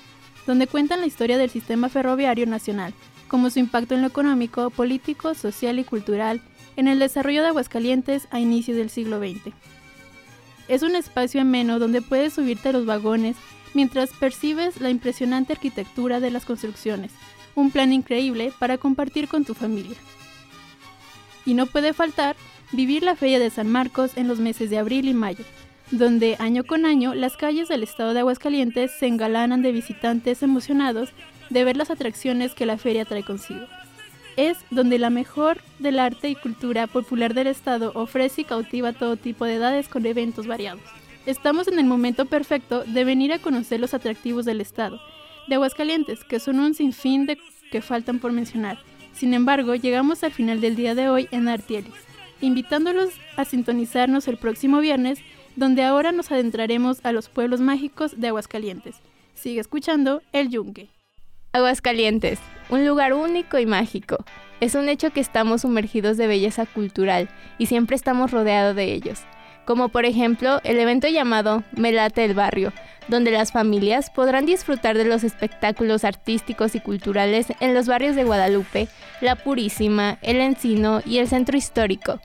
donde 0.47 0.66
cuentan 0.66 1.01
la 1.01 1.07
historia 1.07 1.38
del 1.38 1.51
sistema 1.51 1.88
ferroviario 1.88 2.47
nacional, 2.47 2.95
como 3.28 3.51
su 3.51 3.59
impacto 3.59 3.95
en 3.95 4.03
lo 4.03 4.09
económico, 4.09 4.70
político, 4.70 5.34
social 5.34 5.78
y 5.78 5.84
cultural 5.84 6.41
en 6.76 6.88
el 6.88 6.99
desarrollo 6.99 7.43
de 7.43 7.49
Aguascalientes 7.49 8.26
a 8.30 8.41
inicios 8.41 8.76
del 8.76 8.91
siglo 8.91 9.18
XX. 9.18 9.55
Es 10.68 10.82
un 10.82 10.97
espacio 10.97 11.41
ameno 11.41 11.78
donde 11.78 12.03
puedes 12.03 12.32
subirte 12.32 12.68
a 12.68 12.72
los 12.72 12.86
vagones 12.86 13.36
mientras 13.74 14.11
percibes 14.11 14.80
la 14.80 14.91
impresionante 14.91 15.53
arquitectura 15.53 16.20
de 16.20 16.30
las 16.30 16.45
construcciones, 16.45 17.12
un 17.55 17.70
plan 17.70 17.93
increíble 17.93 18.53
para 18.59 18.78
compartir 18.78 19.28
con 19.28 19.45
tu 19.45 19.55
familia. 19.55 19.97
Y 21.47 21.55
no 21.55 21.66
puede 21.66 21.93
faltar 21.93 22.36
vivir 22.72 23.03
la 23.03 23.16
Feria 23.16 23.38
de 23.38 23.51
San 23.51 23.68
Marcos 23.68 24.16
en 24.16 24.28
los 24.28 24.38
meses 24.38 24.70
de 24.70 24.78
abril 24.78 25.09
y 25.09 25.14
mayo, 25.14 25.45
donde 25.91 26.36
año 26.38 26.64
con 26.64 26.86
año 26.86 27.14
las 27.14 27.36
calles 27.36 27.68
del 27.68 27.82
estado 27.82 28.14
de 28.14 28.20
Aguascalientes 28.20 28.93
se 28.93 29.07
engalanan 29.07 29.62
de 29.62 29.72
visitantes 29.72 30.43
emocionados 30.43 31.11
de 31.51 31.64
ver 31.64 31.76
las 31.76 31.91
atracciones 31.91 32.55
que 32.55 32.66
la 32.66 32.78
feria 32.78 33.05
trae 33.05 33.24
consigo. 33.24 33.66
Es 34.36 34.59
donde 34.70 34.99
la 34.99 35.11
mejor 35.11 35.59
del 35.80 35.99
arte 35.99 36.28
y 36.28 36.36
cultura 36.36 36.86
popular 36.86 37.34
del 37.34 37.49
estado 37.49 37.91
ofrece 37.95 38.43
y 38.43 38.45
cautiva 38.45 38.93
todo 38.93 39.16
tipo 39.16 39.45
de 39.45 39.55
edades 39.55 39.88
con 39.88 40.07
eventos 40.07 40.47
variados. 40.47 40.82
Estamos 41.26 41.68
en 41.68 41.78
el 41.78 41.86
momento 41.86 42.24
perfecto 42.24 42.84
de 42.84 43.05
venir 43.05 43.32
a 43.32 43.41
conocer 43.41 43.80
los 43.80 43.93
atractivos 43.93 44.45
del 44.45 44.61
estado, 44.61 45.01
de 45.49 45.57
Aguascalientes, 45.57 46.24
que 46.24 46.41
son 46.41 46.61
un 46.61 46.74
sinfín 46.74 47.26
de 47.26 47.36
que 47.70 47.82
faltan 47.82 48.20
por 48.20 48.32
mencionar. 48.32 48.78
Sin 49.12 49.34
embargo, 49.34 49.74
llegamos 49.74 50.22
al 50.22 50.32
final 50.32 50.61
del 50.61 50.76
día 50.76 50.95
de 50.95 51.09
hoy 51.09 51.28
en 51.30 51.49
Artielis, 51.49 51.93
invitándolos 52.41 53.11
a 53.36 53.45
sintonizarnos 53.45 54.28
el 54.28 54.38
próximo 54.38 54.80
viernes, 54.80 55.18
donde 55.57 55.82
ahora 55.82 56.12
nos 56.12 56.30
adentraremos 56.30 57.05
a 57.05 57.12
los 57.12 57.28
pueblos 57.28 57.61
mágicos 57.61 58.20
de 58.20 58.28
Aguascalientes. 58.28 58.96
Sigue 59.34 59.61
escuchando 59.61 60.22
El 60.32 60.51
Yunque. 60.51 60.88
Aguascalientes, 61.53 62.38
un 62.68 62.86
lugar 62.86 63.12
único 63.12 63.59
y 63.59 63.66
mágico. 63.66 64.24
Es 64.61 64.74
un 64.74 64.88
hecho 64.88 65.11
que 65.11 65.20
estamos 65.20 65.62
sumergidos 65.62 66.16
de 66.16 66.26
belleza 66.26 66.66
cultural 66.66 67.28
y 67.59 67.66
siempre 67.66 67.96
estamos 67.96 68.30
rodeados 68.30 68.76
de 68.76 68.92
ellos. 68.92 69.20
Como 69.64 69.88
por 69.88 70.05
ejemplo 70.05 70.61
el 70.64 70.78
evento 70.78 71.09
llamado 71.09 71.64
Melate 71.72 72.24
el 72.24 72.34
Barrio, 72.34 72.72
donde 73.09 73.30
las 73.30 73.53
familias 73.53 74.11
podrán 74.11 74.46
disfrutar 74.46 74.96
de 74.96 75.05
los 75.05 75.24
espectáculos 75.24 76.05
artísticos 76.05 76.74
y 76.74 76.80
culturales 76.80 77.48
en 77.61 77.74
los 77.74 77.86
barrios 77.86 78.16
de 78.16 78.24
Guadalupe, 78.24 78.88
La 79.20 79.36
Purísima, 79.36 80.18
El 80.22 80.40
Encino 80.40 81.01
y 81.05 81.18
el 81.18 81.28
Centro 81.28 81.57
Histórico. 81.57 82.20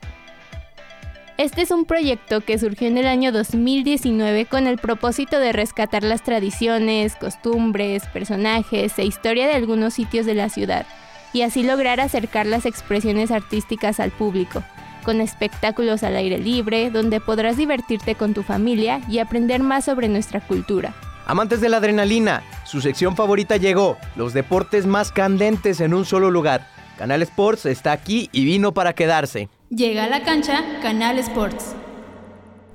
Este 1.38 1.60
es 1.60 1.70
un 1.70 1.84
proyecto 1.84 2.40
que 2.40 2.58
surgió 2.58 2.88
en 2.88 2.96
el 2.96 3.06
año 3.06 3.30
2019 3.30 4.46
con 4.46 4.66
el 4.66 4.78
propósito 4.78 5.38
de 5.38 5.52
rescatar 5.52 6.02
las 6.02 6.22
tradiciones, 6.22 7.14
costumbres, 7.14 8.04
personajes 8.06 8.98
e 8.98 9.04
historia 9.04 9.46
de 9.46 9.52
algunos 9.52 9.92
sitios 9.92 10.24
de 10.24 10.32
la 10.32 10.48
ciudad, 10.48 10.86
y 11.34 11.42
así 11.42 11.62
lograr 11.62 12.00
acercar 12.00 12.46
las 12.46 12.64
expresiones 12.64 13.30
artísticas 13.30 14.00
al 14.00 14.12
público, 14.12 14.62
con 15.04 15.20
espectáculos 15.20 16.02
al 16.04 16.16
aire 16.16 16.38
libre, 16.38 16.90
donde 16.90 17.20
podrás 17.20 17.58
divertirte 17.58 18.14
con 18.14 18.32
tu 18.32 18.42
familia 18.42 19.02
y 19.06 19.18
aprender 19.18 19.62
más 19.62 19.84
sobre 19.84 20.08
nuestra 20.08 20.40
cultura. 20.40 20.94
Amantes 21.26 21.60
de 21.60 21.68
la 21.68 21.76
adrenalina, 21.76 22.44
su 22.64 22.80
sección 22.80 23.14
favorita 23.14 23.58
llegó, 23.58 23.98
los 24.16 24.32
deportes 24.32 24.86
más 24.86 25.12
candentes 25.12 25.82
en 25.82 25.92
un 25.92 26.06
solo 26.06 26.30
lugar. 26.30 26.66
Canal 26.96 27.20
Sports 27.20 27.66
está 27.66 27.92
aquí 27.92 28.30
y 28.32 28.46
vino 28.46 28.72
para 28.72 28.94
quedarse. 28.94 29.50
Llega 29.70 30.04
a 30.04 30.08
la 30.08 30.22
cancha 30.22 30.60
Canal 30.80 31.18
Sports. 31.18 31.74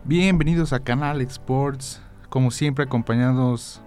Bienvenidos 0.04 0.74
a 0.74 0.82
Canal 0.82 1.22
Sports, 1.22 2.02
como 2.28 2.52
siempre 2.52 2.84
acompañados 2.84 3.82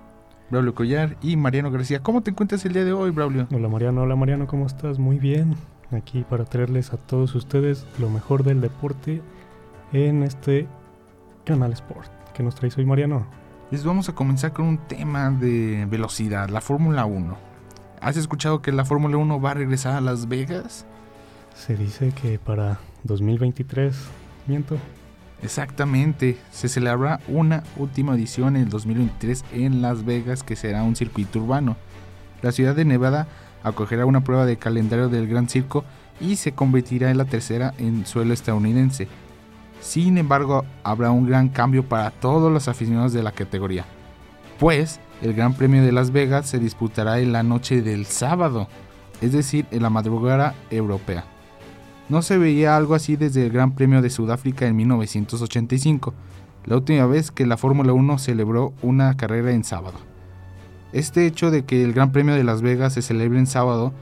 Braulio 0.49 0.75
Collar 0.75 1.19
y 1.21 1.37
Mariano 1.37 1.71
García. 1.71 2.03
¿Cómo 2.03 2.23
te 2.23 2.31
encuentras 2.31 2.65
el 2.65 2.73
día 2.73 2.83
de 2.83 2.95
hoy, 2.95 3.11
Braulio? 3.11 3.47
Hola 3.53 3.69
Mariano, 3.69 4.01
hola 4.01 4.17
Mariano, 4.17 4.47
¿cómo 4.47 4.65
estás? 4.65 4.99
Muy 4.99 5.19
bien. 5.19 5.55
Aquí 5.91 6.25
para 6.31 6.47
traerles 6.47 6.95
a 6.95 6.97
todos 6.97 7.35
ustedes 7.35 7.87
lo 7.99 8.09
mejor 8.09 8.43
del 8.43 8.63
deporte 8.63 9.21
en 9.93 10.23
este 10.23 10.67
Canal 11.45 11.75
Sport. 11.75 12.11
¿Qué 12.33 12.43
nos 12.43 12.55
traes 12.55 12.79
hoy, 12.79 12.87
Mariano? 12.87 13.27
Les 13.71 13.85
vamos 13.85 14.09
a 14.09 14.15
comenzar 14.15 14.55
con 14.55 14.65
un 14.65 14.79
tema 14.79 15.29
de 15.29 15.87
velocidad, 15.91 16.49
la 16.49 16.63
Fórmula 16.63 17.05
1. 17.05 17.37
¿Has 18.01 18.17
escuchado 18.17 18.63
que 18.63 18.73
la 18.73 18.87
Fórmula 18.87 19.19
1 19.19 19.43
va 19.43 19.51
a 19.51 19.55
regresar 19.55 19.95
a 19.95 20.01
Las 20.01 20.27
Vegas? 20.27 20.87
Se 21.55 21.77
dice 21.77 22.11
que 22.11 22.39
para 22.39 22.79
2023, 23.05 23.95
miento. 24.47 24.77
Exactamente, 25.43 26.39
se 26.51 26.69
celebrará 26.69 27.21
una 27.29 27.63
última 27.77 28.15
edición 28.15 28.57
en 28.57 28.63
el 28.63 28.69
2023 28.71 29.45
en 29.53 29.83
Las 29.83 30.05
Vegas 30.05 30.43
que 30.43 30.57
será 30.57 30.83
un 30.83 30.97
circuito 30.97 31.39
urbano. 31.39 31.77
La 32.43 32.51
ciudad 32.51 32.75
de 32.75 32.85
Nevada 32.85 33.29
acogerá 33.63 34.07
una 34.07 34.25
prueba 34.25 34.47
de 34.47 34.57
calendario 34.57 35.09
del 35.09 35.29
Gran 35.29 35.49
Circo 35.49 35.85
y 36.21 36.37
se 36.37 36.53
convertirá 36.53 37.11
en 37.11 37.19
la 37.19 37.27
tercera 37.27 37.75
en 37.79 38.07
suelo 38.07 38.33
estadounidense. 38.33 39.09
Sin 39.81 40.17
embargo, 40.17 40.65
habrá 40.83 41.11
un 41.11 41.27
gran 41.27 41.51
cambio 41.51 41.87
para 41.87 42.11
todos 42.11 42.51
los 42.51 42.69
aficionados 42.69 43.13
de 43.13 43.23
la 43.23 43.33
categoría, 43.33 43.85
pues 44.59 44.99
el 45.21 45.35
Gran 45.35 45.55
Premio 45.55 45.83
de 45.83 45.93
Las 45.93 46.11
Vegas 46.11 46.49
se 46.49 46.59
disputará 46.59 47.21
en 47.21 47.33
la 47.33 47.43
noche 47.43 47.83
del 47.83 48.07
sábado, 48.07 48.69
es 49.21 49.33
decir, 49.33 49.67
en 49.71 49.83
la 49.83 49.91
madrugada 49.91 50.55
europea. 50.71 51.34
No 52.09 52.21
se 52.21 52.37
veía 52.37 52.77
algo 52.77 52.95
así 52.95 53.17
desde 53.17 53.47
el 53.47 53.53
Gran 53.53 53.73
Premio 53.73 54.03
de 54.03 54.11
Sudáfrica 54.11 54.67
en 54.67 54.77
1985, 54.77 56.13
la 56.67 56.77
última 56.77 57.07
vez 57.07 57.31
que 57.31 57.47
la 57.47 57.57
Fórmula 57.57 57.95
1 57.95 58.19
celebró 58.19 58.75
una 58.83 59.17
carrera 59.17 59.53
en 59.53 59.65
sábado. 59.65 59.99
Este 60.93 61.27
hecho 61.27 61.51
de 61.51 61.65
que 61.65 61.83
el 61.83 61.95
Gran 61.95 62.13
Premio 62.13 62.35
de 62.35 62.45
Las 62.45 62.61
Vegas 62.61 62.93
se 62.93 63.03
celebre 63.03 63.39
en 63.39 63.47
sábado 63.47 63.93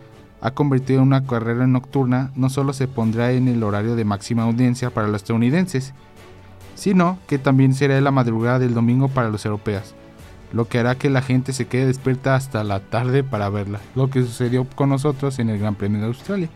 ha 0.40 0.50
convertido 0.50 1.00
en 1.00 1.06
una 1.06 1.24
carrera 1.24 1.68
nocturna 1.68 2.32
no 2.34 2.50
solo 2.50 2.72
se 2.72 2.88
pondrá 2.88 3.30
en 3.30 3.46
el 3.46 3.62
horario 3.62 3.94
de 3.94 4.04
máxima 4.04 4.42
audiencia 4.42 4.90
para 4.90 5.06
los 5.06 5.22
estadounidenses, 5.22 5.94
sino 6.74 7.18
que 7.28 7.38
también 7.38 7.72
será 7.72 8.00
la 8.00 8.10
madrugada 8.10 8.58
del 8.58 8.74
domingo 8.74 9.06
para 9.06 9.30
los 9.30 9.46
europeos, 9.46 9.94
lo 10.52 10.66
que 10.66 10.80
hará 10.80 10.96
que 10.96 11.08
la 11.08 11.22
gente 11.22 11.52
se 11.52 11.66
quede 11.66 11.86
despierta 11.86 12.34
hasta 12.34 12.64
la 12.64 12.80
tarde 12.80 13.22
para 13.22 13.48
verla, 13.48 13.80
lo 13.94 14.10
que 14.10 14.22
sucedió 14.22 14.66
con 14.74 14.88
nosotros 14.88 15.38
en 15.38 15.50
el 15.50 15.60
Gran 15.60 15.76
Premio 15.76 16.00
de 16.00 16.06
Australia. 16.08 16.50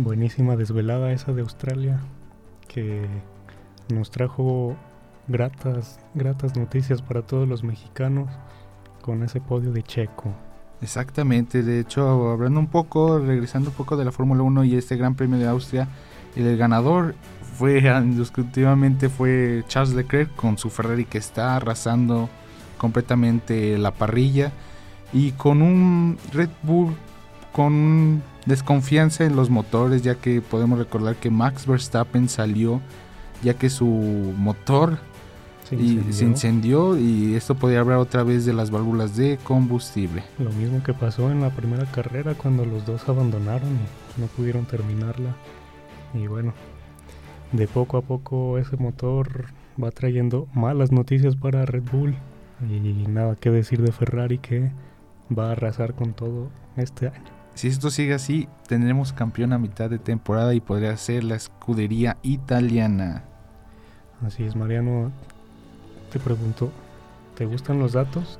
Buenísima 0.00 0.54
desvelada 0.54 1.10
esa 1.10 1.32
de 1.32 1.42
Australia, 1.42 1.98
que 2.68 3.04
nos 3.92 4.12
trajo 4.12 4.76
gratas, 5.26 5.98
gratas 6.14 6.56
noticias 6.56 7.02
para 7.02 7.22
todos 7.22 7.48
los 7.48 7.64
mexicanos 7.64 8.30
con 9.02 9.24
ese 9.24 9.40
podio 9.40 9.72
de 9.72 9.82
Checo. 9.82 10.32
Exactamente, 10.80 11.64
de 11.64 11.80
hecho, 11.80 12.30
hablando 12.30 12.60
un 12.60 12.68
poco, 12.68 13.18
regresando 13.18 13.70
un 13.70 13.74
poco 13.74 13.96
de 13.96 14.04
la 14.04 14.12
Fórmula 14.12 14.44
1 14.44 14.62
y 14.66 14.76
este 14.76 14.96
Gran 14.96 15.16
Premio 15.16 15.36
de 15.36 15.48
Austria, 15.48 15.88
el 16.36 16.56
ganador 16.56 17.16
fue 17.56 17.80
indiscutitivamente 17.80 19.08
fue 19.08 19.64
Charles 19.66 19.96
Leclerc 19.96 20.32
con 20.36 20.58
su 20.58 20.70
Ferrari 20.70 21.06
que 21.06 21.18
está 21.18 21.56
arrasando 21.56 22.28
completamente 22.76 23.76
la 23.78 23.90
parrilla 23.90 24.52
y 25.12 25.32
con 25.32 25.60
un 25.60 26.18
Red 26.32 26.50
Bull 26.62 26.94
con 27.50 28.22
desconfianza 28.48 29.24
en 29.24 29.36
los 29.36 29.50
motores 29.50 30.02
ya 30.02 30.14
que 30.16 30.40
podemos 30.40 30.78
recordar 30.78 31.16
que 31.16 31.30
Max 31.30 31.66
Verstappen 31.66 32.28
salió 32.28 32.80
ya 33.42 33.54
que 33.54 33.70
su 33.70 33.86
motor 34.36 34.98
se 35.68 35.76
incendió. 35.76 36.08
Y 36.08 36.12
se 36.12 36.24
incendió 36.24 36.98
y 36.98 37.34
esto 37.34 37.54
podría 37.54 37.80
hablar 37.80 37.98
otra 37.98 38.22
vez 38.24 38.46
de 38.46 38.54
las 38.54 38.70
válvulas 38.70 39.16
de 39.16 39.38
combustible. 39.44 40.24
Lo 40.38 40.50
mismo 40.50 40.82
que 40.82 40.94
pasó 40.94 41.30
en 41.30 41.42
la 41.42 41.50
primera 41.50 41.84
carrera 41.84 42.34
cuando 42.34 42.64
los 42.64 42.86
dos 42.86 43.08
abandonaron 43.08 43.68
y 44.16 44.20
no 44.20 44.26
pudieron 44.28 44.64
terminarla. 44.64 45.36
Y 46.14 46.26
bueno, 46.26 46.54
de 47.52 47.68
poco 47.68 47.98
a 47.98 48.02
poco 48.02 48.58
ese 48.58 48.76
motor 48.76 49.46
va 49.82 49.90
trayendo 49.90 50.48
malas 50.54 50.90
noticias 50.90 51.36
para 51.36 51.66
Red 51.66 51.84
Bull. 51.92 52.16
Y 52.68 53.06
nada 53.06 53.36
que 53.36 53.50
decir 53.50 53.82
de 53.82 53.92
Ferrari 53.92 54.38
que 54.38 54.72
va 55.36 55.50
a 55.50 55.52
arrasar 55.52 55.94
con 55.94 56.12
todo 56.12 56.48
este 56.76 57.06
año. 57.06 57.37
Si 57.58 57.66
esto 57.66 57.90
sigue 57.90 58.14
así, 58.14 58.48
tendremos 58.68 59.12
campeón 59.12 59.52
a 59.52 59.58
mitad 59.58 59.90
de 59.90 59.98
temporada 59.98 60.54
y 60.54 60.60
podría 60.60 60.96
ser 60.96 61.24
la 61.24 61.34
escudería 61.34 62.16
italiana. 62.22 63.24
Así 64.24 64.44
es, 64.44 64.54
Mariano. 64.54 65.10
Te 66.12 66.20
pregunto, 66.20 66.70
¿te 67.36 67.46
gustan 67.46 67.80
los 67.80 67.94
datos? 67.94 68.38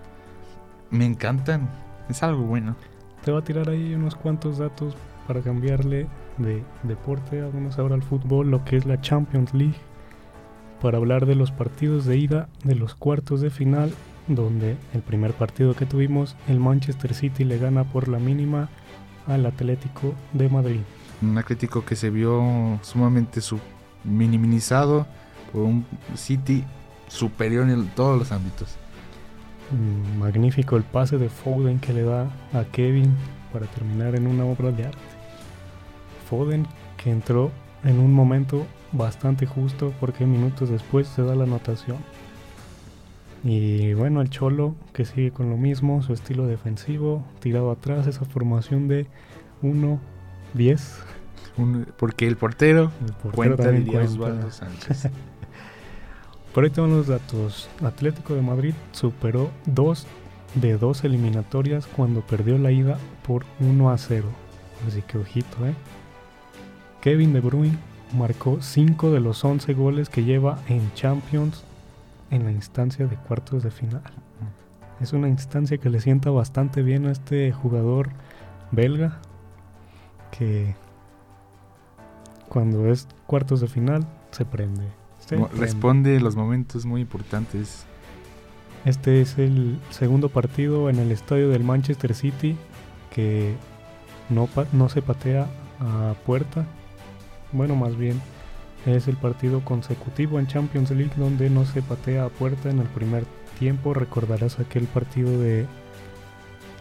Me 0.92 1.04
encantan, 1.04 1.68
es 2.08 2.22
algo 2.22 2.44
bueno. 2.44 2.76
Te 3.24 3.32
voy 3.32 3.40
a 3.40 3.44
tirar 3.44 3.68
ahí 3.68 3.92
unos 3.92 4.14
cuantos 4.14 4.58
datos 4.58 4.94
para 5.26 5.40
cambiarle 5.40 6.06
de 6.36 6.62
deporte, 6.84 7.42
vamos 7.42 7.76
ahora 7.80 7.96
al 7.96 8.04
fútbol, 8.04 8.52
lo 8.52 8.64
que 8.64 8.76
es 8.76 8.86
la 8.86 9.00
Champions 9.00 9.52
League, 9.52 9.80
para 10.80 10.98
hablar 10.98 11.26
de 11.26 11.34
los 11.34 11.50
partidos 11.50 12.04
de 12.04 12.18
ida 12.18 12.48
de 12.62 12.76
los 12.76 12.94
cuartos 12.94 13.40
de 13.40 13.50
final, 13.50 13.92
donde 14.28 14.76
el 14.94 15.02
primer 15.02 15.32
partido 15.32 15.74
que 15.74 15.86
tuvimos, 15.86 16.36
el 16.46 16.60
Manchester 16.60 17.14
City 17.14 17.42
le 17.42 17.58
gana 17.58 17.82
por 17.82 18.06
la 18.06 18.20
mínima 18.20 18.68
al 19.28 19.46
Atlético 19.46 20.14
de 20.32 20.48
Madrid. 20.48 20.80
Un 21.22 21.38
Atlético 21.38 21.84
que 21.84 21.96
se 21.96 22.10
vio 22.10 22.78
sumamente 22.82 23.40
minimizado 24.04 25.06
por 25.52 25.62
un 25.62 25.84
City 26.16 26.64
superior 27.08 27.68
en 27.68 27.86
todos 27.88 28.18
los 28.18 28.32
ámbitos. 28.32 28.76
Mm, 29.70 30.18
magnífico 30.18 30.76
el 30.76 30.82
pase 30.82 31.18
de 31.18 31.28
Foden 31.28 31.78
que 31.78 31.92
le 31.92 32.02
da 32.02 32.30
a 32.52 32.64
Kevin 32.72 33.14
para 33.52 33.66
terminar 33.66 34.14
en 34.14 34.26
una 34.26 34.44
obra 34.44 34.70
de 34.72 34.86
arte. 34.86 34.98
Foden 36.28 36.66
que 36.96 37.10
entró 37.10 37.50
en 37.84 37.98
un 37.98 38.12
momento 38.12 38.66
bastante 38.92 39.46
justo 39.46 39.92
porque 40.00 40.26
minutos 40.26 40.70
después 40.70 41.06
se 41.08 41.22
da 41.22 41.34
la 41.34 41.44
anotación. 41.44 41.98
Y 43.44 43.94
bueno, 43.94 44.20
el 44.20 44.30
Cholo 44.30 44.74
que 44.92 45.04
sigue 45.04 45.30
con 45.30 45.50
lo 45.50 45.56
mismo, 45.56 46.02
su 46.02 46.12
estilo 46.12 46.46
defensivo, 46.46 47.24
tirado 47.40 47.70
atrás, 47.70 48.06
esa 48.06 48.24
formación 48.24 48.88
de 48.88 49.06
1-10. 49.62 49.98
Porque 51.96 52.26
el 52.26 52.36
portero, 52.36 52.92
cuenta, 53.34 53.70
diría 53.70 54.00
Osvaldo 54.00 54.50
Sánchez. 54.50 55.08
Por 56.54 56.64
ahí 56.64 56.70
tengo 56.70 56.88
los 56.88 57.06
datos. 57.06 57.68
Atlético 57.82 58.34
de 58.34 58.42
Madrid 58.42 58.74
superó 58.92 59.50
dos 59.66 60.06
de 60.54 60.78
dos 60.78 61.04
eliminatorias 61.04 61.86
cuando 61.86 62.22
perdió 62.22 62.58
la 62.58 62.72
ida 62.72 62.98
por 63.26 63.44
1 63.60 63.90
a 63.90 63.98
0. 63.98 64.26
Así 64.86 65.02
que 65.02 65.18
ojito, 65.18 65.66
¿eh? 65.66 65.74
Kevin 67.00 67.32
De 67.32 67.40
Bruyne 67.40 67.78
marcó 68.16 68.58
5 68.60 69.10
de 69.10 69.20
los 69.20 69.44
11 69.44 69.74
goles 69.74 70.08
que 70.08 70.24
lleva 70.24 70.58
en 70.68 70.92
Champions 70.94 71.64
en 72.30 72.44
la 72.44 72.52
instancia 72.52 73.06
de 73.06 73.16
cuartos 73.16 73.62
de 73.62 73.70
final. 73.70 74.02
Es 75.00 75.12
una 75.12 75.28
instancia 75.28 75.78
que 75.78 75.90
le 75.90 76.00
sienta 76.00 76.30
bastante 76.30 76.82
bien 76.82 77.06
a 77.06 77.12
este 77.12 77.52
jugador 77.52 78.10
belga 78.72 79.20
que 80.36 80.74
cuando 82.48 82.88
es 82.88 83.06
cuartos 83.26 83.60
de 83.60 83.68
final 83.68 84.06
se 84.30 84.44
prende. 84.44 84.84
Responde 85.56 86.20
los 86.20 86.36
momentos 86.36 86.86
muy 86.86 87.02
importantes. 87.02 87.84
Este 88.84 89.20
es 89.20 89.38
el 89.38 89.78
segundo 89.90 90.28
partido 90.28 90.88
en 90.88 90.98
el 90.98 91.12
estadio 91.12 91.48
del 91.50 91.62
Manchester 91.62 92.14
City 92.14 92.56
que 93.14 93.54
no, 94.30 94.48
no 94.72 94.88
se 94.88 95.02
patea 95.02 95.46
a 95.80 96.14
puerta. 96.24 96.64
Bueno, 97.52 97.76
más 97.76 97.96
bien 97.96 98.20
es 98.96 99.08
el 99.08 99.16
partido 99.16 99.64
consecutivo 99.64 100.38
en 100.38 100.46
Champions 100.46 100.90
League 100.90 101.12
donde 101.16 101.50
no 101.50 101.64
se 101.64 101.82
patea 101.82 102.24
a 102.24 102.28
puerta 102.28 102.70
en 102.70 102.78
el 102.78 102.86
primer 102.88 103.24
tiempo. 103.58 103.94
Recordarás 103.94 104.58
aquel 104.58 104.84
partido 104.84 105.38
de 105.38 105.66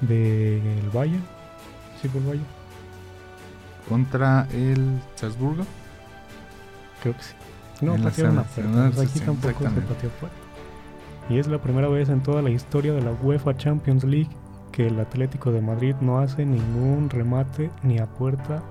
de 0.01 0.57
el 0.79 0.89
Valle. 0.89 1.19
¿Sí 2.01 2.09
el 2.13 2.27
Valle? 2.27 2.41
Contra 3.89 4.47
el 4.51 4.99
Salzburgo. 5.15 5.65
Creo 7.01 7.15
que 7.15 7.23
sí. 7.23 7.33
No, 7.81 7.95
patearon 7.95 8.39
a 8.39 8.43
puerta. 8.43 9.01
aquí 9.01 9.19
tampoco 9.19 9.63
se 9.63 9.81
pateó 9.81 10.09
a 10.09 10.13
puerta. 10.13 10.37
Y 11.29 11.39
es 11.39 11.47
la 11.47 11.61
primera 11.61 11.87
vez 11.89 12.09
en 12.09 12.21
toda 12.21 12.41
la 12.41 12.49
historia 12.49 12.93
de 12.93 13.01
la 13.01 13.11
UEFA 13.11 13.55
Champions 13.57 14.03
League 14.03 14.29
que 14.71 14.87
el 14.87 14.99
Atlético 14.99 15.51
de 15.51 15.61
Madrid 15.61 15.95
no 16.01 16.19
hace 16.19 16.45
ningún 16.45 17.09
remate 17.09 17.69
ni 17.83 17.99
a 17.99 18.05
puerta 18.05 18.63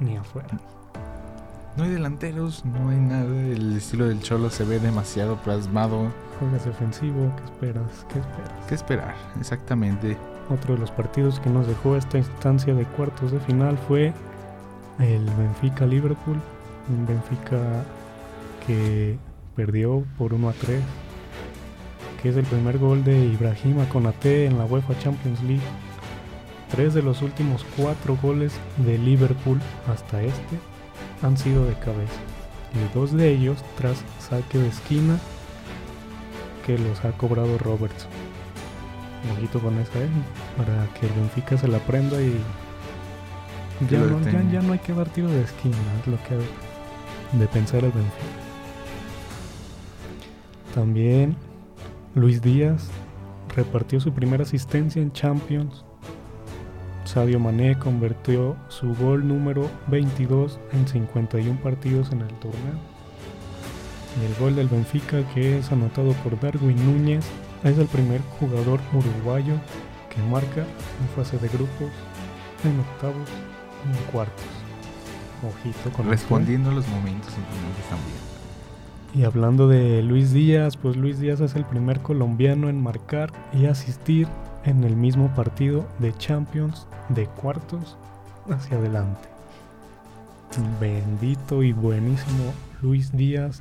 ni 0.00 0.16
afuera. 0.16 0.58
No 1.76 1.82
hay 1.82 1.90
delanteros, 1.90 2.64
no 2.64 2.90
hay 2.90 2.98
nada. 2.98 3.24
El 3.24 3.76
estilo 3.76 4.06
del 4.06 4.22
Cholo 4.22 4.48
se 4.48 4.64
ve 4.64 4.78
demasiado 4.78 5.36
plasmado. 5.38 6.06
Juegas 6.38 6.64
defensivo, 6.64 7.34
¿qué 7.36 7.44
esperas? 7.44 8.06
¿Qué 8.12 8.20
esperas? 8.20 8.66
¿Qué 8.68 8.74
esperar? 8.76 9.14
Exactamente. 9.40 10.16
Otro 10.50 10.74
de 10.74 10.80
los 10.80 10.92
partidos 10.92 11.40
que 11.40 11.50
nos 11.50 11.66
dejó 11.66 11.96
esta 11.96 12.18
instancia 12.18 12.74
de 12.74 12.84
cuartos 12.84 13.32
de 13.32 13.40
final 13.40 13.76
fue 13.88 14.12
el 15.00 15.24
Benfica 15.36 15.84
Liverpool. 15.84 16.36
Un 16.88 17.06
Benfica 17.06 17.58
que 18.64 19.18
perdió 19.56 20.04
por 20.16 20.32
1 20.32 20.48
a 20.48 20.52
3. 20.52 20.80
Que 22.22 22.28
es 22.28 22.36
el 22.36 22.44
primer 22.44 22.78
gol 22.78 23.02
de 23.02 23.18
Ibrahima 23.18 23.88
Konate 23.88 24.46
en 24.46 24.58
la 24.58 24.64
UEFA 24.64 24.96
Champions 25.00 25.42
League. 25.42 25.66
Tres 26.70 26.94
de 26.94 27.02
los 27.02 27.20
últimos 27.20 27.66
cuatro 27.76 28.16
goles 28.22 28.52
de 28.76 28.96
Liverpool 28.96 29.60
hasta 29.88 30.22
este 30.22 30.58
han 31.22 31.36
sido 31.36 31.64
de 31.64 31.74
cabeza 31.74 32.20
y 32.74 32.94
dos 32.94 33.12
de 33.12 33.30
ellos 33.30 33.58
tras 33.76 34.02
saque 34.18 34.58
de 34.58 34.68
esquina 34.68 35.18
que 36.66 36.78
los 36.78 37.04
ha 37.04 37.12
cobrado 37.12 37.58
Roberts. 37.58 38.06
Ojito 39.36 39.58
con 39.60 39.78
esa 39.78 39.98
¿eh? 40.00 40.08
para 40.56 40.86
que 40.94 41.06
el 41.06 41.12
Benfica 41.12 41.56
se 41.56 41.68
la 41.68 41.78
prenda 41.78 42.20
y 42.20 42.36
ya 43.88 43.98
no, 43.98 44.20
ya, 44.52 44.62
no, 44.62 44.72
hay 44.72 44.78
que 44.78 44.92
dar 44.92 45.08
tiro 45.08 45.28
de 45.28 45.42
esquina, 45.42 45.76
es 46.00 46.06
lo 46.06 46.16
que 46.24 47.38
de 47.38 47.46
pensar 47.48 47.84
el 47.84 47.90
Benfica. 47.90 48.24
También 50.74 51.36
Luis 52.14 52.42
Díaz 52.42 52.88
repartió 53.56 54.00
su 54.00 54.12
primera 54.12 54.42
asistencia 54.42 55.00
en 55.00 55.12
Champions 55.12 55.84
Sadio 57.04 57.38
Mané 57.38 57.78
convirtió 57.78 58.56
su 58.68 58.94
gol 58.94 59.28
número 59.28 59.70
22 59.88 60.58
en 60.72 60.88
51 60.88 61.60
partidos 61.60 62.10
en 62.12 62.22
el 62.22 62.28
torneo. 62.38 62.78
Y 64.20 64.24
el 64.24 64.34
gol 64.40 64.56
del 64.56 64.68
Benfica, 64.68 65.22
que 65.34 65.58
es 65.58 65.70
anotado 65.70 66.12
por 66.24 66.38
Darwin 66.40 66.76
Núñez, 66.84 67.24
es 67.62 67.78
el 67.78 67.86
primer 67.86 68.20
jugador 68.38 68.80
uruguayo 68.92 69.54
que 70.08 70.22
marca 70.30 70.62
en 70.62 71.08
fase 71.14 71.36
de 71.38 71.48
grupos, 71.48 71.90
en 72.64 72.80
octavos 72.80 73.28
y 73.84 73.96
en 73.96 74.12
cuartos. 74.12 74.44
Ojito 75.42 75.90
con 75.94 76.08
Respondiendo 76.08 76.70
a 76.70 76.74
los 76.74 76.88
momentos 76.88 77.28
importantes 77.36 77.84
también. 77.90 78.34
Y 79.14 79.24
hablando 79.24 79.68
de 79.68 80.02
Luis 80.02 80.32
Díaz, 80.32 80.76
pues 80.76 80.96
Luis 80.96 81.20
Díaz 81.20 81.40
es 81.40 81.54
el 81.54 81.64
primer 81.64 82.00
colombiano 82.00 82.68
en 82.68 82.82
marcar 82.82 83.30
y 83.52 83.66
asistir 83.66 84.26
en 84.64 84.84
el 84.84 84.96
mismo 84.96 85.28
partido 85.34 85.86
de 85.98 86.16
Champions 86.16 86.86
de 87.10 87.26
cuartos 87.26 87.96
hacia 88.50 88.76
adelante. 88.78 89.28
Bendito 90.80 91.62
y 91.62 91.72
buenísimo 91.72 92.52
Luis 92.80 93.10
Díaz 93.12 93.60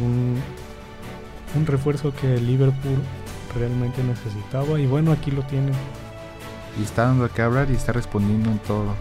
un, 0.00 0.36
un 1.56 1.66
refuerzo 1.66 2.12
que 2.14 2.36
Liverpool 2.38 2.98
realmente 3.58 4.02
necesitaba 4.04 4.78
y 4.80 4.86
bueno, 4.86 5.12
aquí 5.12 5.30
lo 5.30 5.42
tiene. 5.42 5.72
Y 6.78 6.82
está 6.82 7.04
dando 7.06 7.28
que 7.30 7.42
hablar 7.42 7.70
y 7.70 7.74
está 7.74 7.92
respondiendo 7.92 8.50
en 8.50 8.58
todo. 8.60 8.94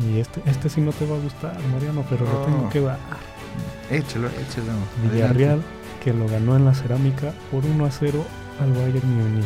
Y 0.00 0.18
este, 0.18 0.42
este 0.46 0.68
sí 0.68 0.80
no 0.80 0.90
te 0.92 1.06
va 1.06 1.16
a 1.16 1.20
gustar, 1.20 1.56
Mariano, 1.72 2.04
pero 2.10 2.24
lo 2.24 2.32
tengo 2.44 2.62
No. 2.62 2.68
que 2.70 2.80
dar. 2.80 2.98
Échalo, 3.90 4.28
échalo. 4.28 4.72
Villarreal, 5.02 5.30
Adelante. 5.60 5.66
que 6.02 6.12
lo 6.12 6.26
ganó 6.28 6.56
en 6.56 6.64
la 6.64 6.74
cerámica 6.74 7.32
por 7.50 7.64
1 7.64 7.84
a 7.84 7.90
0 7.90 8.24
al 8.60 8.72
Bayern 8.72 9.08
Múnich. 9.16 9.44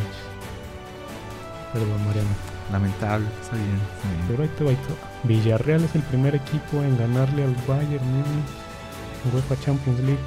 Perdón, 1.77 2.05
Mariano. 2.07 2.29
Lamentable, 2.71 3.27
está 3.39 3.55
bien, 3.55 3.75
está 3.95 4.09
bien. 4.09 4.25
Pero 4.27 4.43
ahí 4.43 4.49
te 4.57 4.63
va, 4.63 4.69
ahí 4.71 4.75
te 4.77 4.93
va. 4.93 4.99
Villarreal 5.23 5.83
es 5.83 5.95
el 5.95 6.01
primer 6.01 6.33
equipo 6.33 6.81
en 6.81 6.97
ganarle 6.97 7.43
al 7.43 7.55
Bayern 7.67 8.03
Múnich 8.03 8.49
en 9.25 9.35
UEFA 9.35 9.59
Champions 9.59 9.99
League 9.99 10.19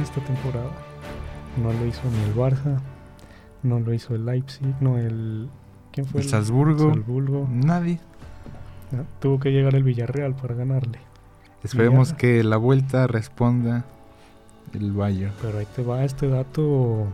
esta 0.00 0.20
temporada. 0.22 0.70
No 1.62 1.70
lo 1.72 1.86
hizo 1.86 2.00
ni 2.10 2.22
el 2.24 2.34
Barça, 2.34 2.80
no 3.62 3.78
lo 3.78 3.92
hizo 3.92 4.14
el 4.14 4.24
Leipzig, 4.24 4.74
no 4.80 4.96
el... 4.96 5.50
¿Quién 5.92 6.06
fue? 6.06 6.22
El 6.22 6.28
Salzburgo. 6.28 6.94
Salzburgo. 6.94 7.46
Nadie. 7.50 8.00
No, 8.90 9.04
tuvo 9.20 9.38
que 9.38 9.50
llegar 9.50 9.74
el 9.74 9.82
Villarreal 9.82 10.34
para 10.34 10.54
ganarle. 10.54 10.98
Esperemos 11.62 12.14
que 12.14 12.42
la 12.42 12.56
vuelta 12.56 13.06
responda 13.06 13.84
el 14.72 14.92
Bayern. 14.92 15.34
Pero 15.42 15.58
ahí 15.58 15.66
te 15.76 15.82
va 15.82 16.04
este 16.04 16.28
dato, 16.28 17.06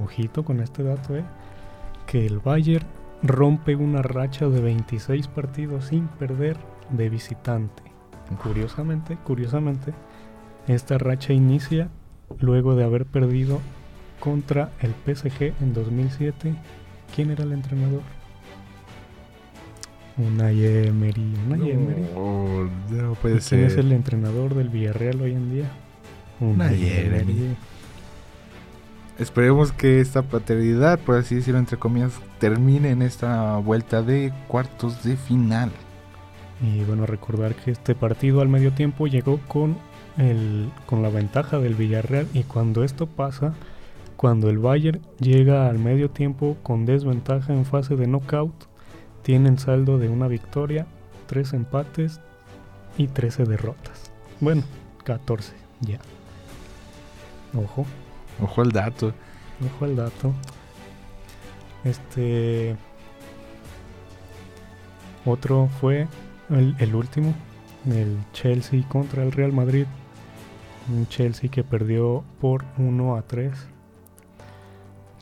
ojito 0.00 0.44
con 0.44 0.60
este 0.60 0.82
dato, 0.82 1.16
eh, 1.16 1.24
que 2.06 2.26
el 2.26 2.38
Bayern 2.38 2.86
rompe 3.22 3.76
una 3.76 4.02
racha 4.02 4.48
de 4.48 4.60
26 4.60 5.28
partidos 5.28 5.86
sin 5.86 6.06
perder 6.08 6.56
de 6.90 7.08
visitante. 7.08 7.82
Curiosamente, 8.42 9.16
curiosamente, 9.24 9.92
esta 10.66 10.98
racha 10.98 11.32
inicia 11.32 11.88
luego 12.40 12.74
de 12.74 12.84
haber 12.84 13.06
perdido 13.06 13.60
contra 14.20 14.70
el 14.80 14.92
PSG 14.92 15.54
en 15.60 15.74
2007. 15.74 16.54
¿Quién 17.14 17.30
era 17.30 17.44
el 17.44 17.52
entrenador? 17.52 18.02
Unai 20.18 20.64
Emery. 20.64 21.34
Emery. 21.50 22.02
No, 22.14 22.70
no 22.90 23.14
puede 23.14 23.36
¿Y 23.36 23.40
¿Quién 23.40 23.64
es 23.64 23.76
el 23.76 23.92
entrenador 23.92 24.54
del 24.54 24.70
Villarreal 24.70 25.20
hoy 25.20 25.32
en 25.32 25.52
día? 25.52 25.70
Unai 26.40 26.88
Emery. 26.88 27.56
Esperemos 29.18 29.72
que 29.72 30.00
esta 30.00 30.22
paternidad, 30.22 30.98
por 30.98 31.16
así 31.16 31.36
decirlo, 31.36 31.58
entre 31.58 31.78
comillas, 31.78 32.12
termine 32.38 32.90
en 32.90 33.00
esta 33.00 33.56
vuelta 33.56 34.02
de 34.02 34.32
cuartos 34.46 35.02
de 35.04 35.16
final. 35.16 35.70
Y 36.60 36.84
bueno, 36.84 37.06
recordar 37.06 37.54
que 37.54 37.70
este 37.70 37.94
partido 37.94 38.42
al 38.42 38.48
medio 38.48 38.72
tiempo 38.72 39.06
llegó 39.06 39.40
con, 39.48 39.78
el, 40.18 40.70
con 40.84 41.02
la 41.02 41.08
ventaja 41.08 41.58
del 41.58 41.74
Villarreal 41.74 42.28
y 42.34 42.42
cuando 42.42 42.84
esto 42.84 43.06
pasa, 43.06 43.54
cuando 44.16 44.50
el 44.50 44.58
Bayern 44.58 45.00
llega 45.18 45.68
al 45.68 45.78
medio 45.78 46.10
tiempo 46.10 46.58
con 46.62 46.84
desventaja 46.84 47.54
en 47.54 47.64
fase 47.64 47.96
de 47.96 48.06
knockout, 48.06 48.54
tienen 49.22 49.58
saldo 49.58 49.98
de 49.98 50.08
una 50.08 50.28
victoria, 50.28 50.86
tres 51.26 51.54
empates 51.54 52.20
y 52.98 53.08
13 53.08 53.44
derrotas. 53.44 54.10
Bueno, 54.40 54.62
14 55.04 55.54
ya. 55.80 56.00
Ojo. 57.54 57.86
Ojo 58.40 58.62
al 58.62 58.72
dato. 58.72 59.12
Ojo 59.64 59.84
al 59.84 59.96
dato. 59.96 60.32
Este. 61.84 62.76
Otro 65.24 65.68
fue 65.80 66.06
el, 66.50 66.76
el 66.78 66.94
último, 66.94 67.34
el 67.86 68.16
Chelsea 68.32 68.86
contra 68.88 69.22
el 69.22 69.32
Real 69.32 69.52
Madrid. 69.52 69.86
Un 70.92 71.08
Chelsea 71.08 71.50
que 71.50 71.64
perdió 71.64 72.22
por 72.40 72.64
1 72.78 73.16
a 73.16 73.22
3. 73.22 73.52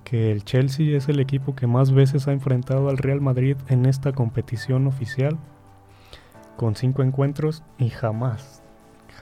Que 0.05 0.31
el 0.31 0.45
Chelsea 0.45 0.97
es 0.97 1.09
el 1.09 1.21
equipo 1.21 1.55
que 1.55 1.67
más 1.67 1.93
veces 1.93 2.29
ha 2.29 2.33
enfrentado 2.33 2.91
al 2.91 2.99
Real 2.99 3.23
Madrid 3.23 3.57
en 3.69 3.87
esta 3.87 4.13
competición 4.13 4.87
oficial. 4.87 5.39
Con 6.57 6.77
5 6.77 7.03
encuentros 7.03 7.63
y 7.79 7.89
jamás, 7.89 8.63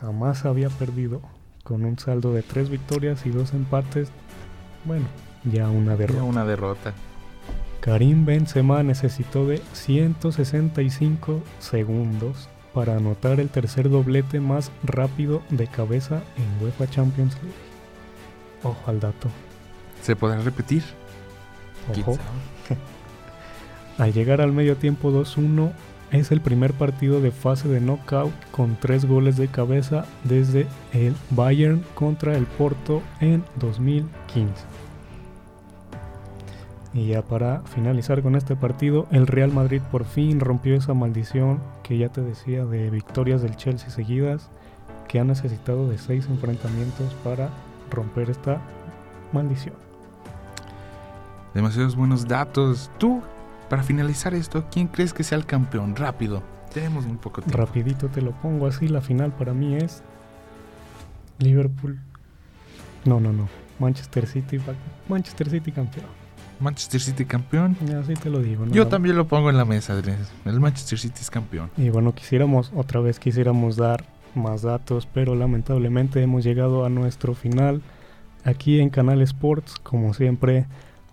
jamás 0.01 0.45
había 0.45 0.69
perdido. 0.69 1.23
Con 1.63 1.85
un 1.85 1.99
saldo 1.99 2.33
de 2.33 2.43
3 2.43 2.71
victorias 2.71 3.25
y 3.27 3.31
2 3.31 3.55
empates. 3.55 4.11
Bueno, 4.85 5.07
ya 5.45 5.69
una 5.69 5.97
derrota. 5.97 6.21
Ya 6.21 6.25
una 6.25 6.45
derrota. 6.45 6.95
Karim 7.81 8.25
Benzema 8.25 8.83
necesitó 8.83 9.47
de 9.47 9.61
165 9.73 11.43
segundos 11.59 12.49
para 12.73 12.97
anotar 12.97 13.41
el 13.41 13.49
tercer 13.49 13.91
doblete 13.91 14.41
más 14.41 14.71
rápido 14.85 15.43
de 15.51 15.67
cabeza 15.67 16.23
en 16.37 16.65
UEFA 16.65 16.89
Champions 16.89 17.35
League. 17.43 17.59
Ojo 18.63 18.91
al 18.91 19.01
dato. 19.01 19.29
¿Se 20.03 20.17
podrá 20.17 20.41
repetir? 20.41 20.83
¿Quién 21.93 22.07
Ojo. 22.07 22.19
Al 23.99 24.13
llegar 24.13 24.41
al 24.41 24.53
medio 24.53 24.77
tiempo 24.77 25.11
2-1, 25.11 25.73
es 26.13 26.31
el 26.31 26.41
primer 26.41 26.75
partido 26.75 27.21
de 27.21 27.31
fase 27.31 27.69
de 27.69 27.81
knockout 27.81 28.33
con 28.51 28.77
tres 28.79 29.07
goles 29.07 29.37
de 29.37 29.49
cabeza 29.49 30.05
desde 30.25 30.67
el 30.93 31.15
Bayern 31.31 31.83
contra 31.95 32.37
el 32.37 32.45
Porto 32.45 33.03
en 33.21 33.43
2015. 33.57 34.53
Y 36.95 37.07
ya 37.07 37.23
para 37.23 37.61
finalizar 37.61 38.23
con 38.23 38.37
este 38.37 38.55
partido, 38.55 39.07
el 39.11 39.27
Real 39.27 39.51
Madrid 39.51 39.81
por 39.91 40.05
fin 40.05 40.41
rompió 40.41 40.77
esa 40.77 40.93
maldición 40.93 41.59
que 41.83 41.97
ya 41.97 42.11
te 42.11 42.21
decía 42.21 42.67
de 42.67 42.91
victorias 42.91 43.41
del 43.41 43.57
Chelsea 43.57 43.89
seguidas, 43.89 44.51
que 45.09 45.19
ha 45.19 45.25
necesitado 45.25 45.89
de 45.89 45.97
seis 45.97 46.27
enfrentamientos 46.29 47.15
para 47.25 47.49
romper 47.91 48.29
esta 48.29 48.61
maldición. 49.33 49.75
Demasiados 51.55 51.97
buenos 51.97 52.27
datos. 52.27 52.91
Tú, 52.99 53.23
para 53.73 53.83
finalizar 53.83 54.35
esto, 54.35 54.67
¿quién 54.71 54.87
crees 54.87 55.15
que 55.15 55.25
sea 55.25 55.39
el 55.39 55.47
campeón? 55.47 55.97
Rápido. 55.97 56.43
Tenemos 56.75 57.07
muy 57.07 57.17
poco 57.17 57.41
tiempo. 57.41 57.57
Rapidito 57.57 58.09
te 58.09 58.21
lo 58.21 58.33
pongo 58.33 58.67
así, 58.67 58.87
la 58.87 59.01
final 59.01 59.33
para 59.33 59.55
mí 59.55 59.77
es 59.77 60.03
Liverpool. 61.39 61.99
No, 63.07 63.19
no, 63.19 63.33
no. 63.33 63.49
Manchester 63.79 64.27
City, 64.27 64.59
Manchester 65.09 65.49
City 65.49 65.73
campeón. 65.73 66.05
Manchester 66.61 67.01
City 67.01 67.25
campeón. 67.25 67.75
Así 67.99 68.13
te 68.13 68.29
lo 68.29 68.41
digo. 68.41 68.67
Yo 68.67 68.83
nada- 68.83 68.91
también 68.91 69.17
lo 69.17 69.27
pongo 69.27 69.49
en 69.49 69.57
la 69.57 69.65
mesa, 69.65 69.95
Andrés. 69.95 70.31
El 70.45 70.61
Manchester 70.61 70.99
City 70.99 71.21
es 71.23 71.31
campeón. 71.31 71.71
Y 71.79 71.89
bueno, 71.89 72.15
quisiéramos, 72.15 72.73
otra 72.77 73.01
vez 73.01 73.19
quisiéramos 73.19 73.77
dar 73.77 74.05
más 74.35 74.61
datos, 74.61 75.09
pero 75.15 75.35
lamentablemente 75.35 76.21
hemos 76.23 76.45
llegado 76.45 76.85
a 76.85 76.91
nuestro 76.91 77.33
final 77.33 77.81
aquí 78.45 78.81
en 78.81 78.91
Canal 78.91 79.23
Sports, 79.23 79.77
como 79.83 80.13
siempre, 80.13 80.67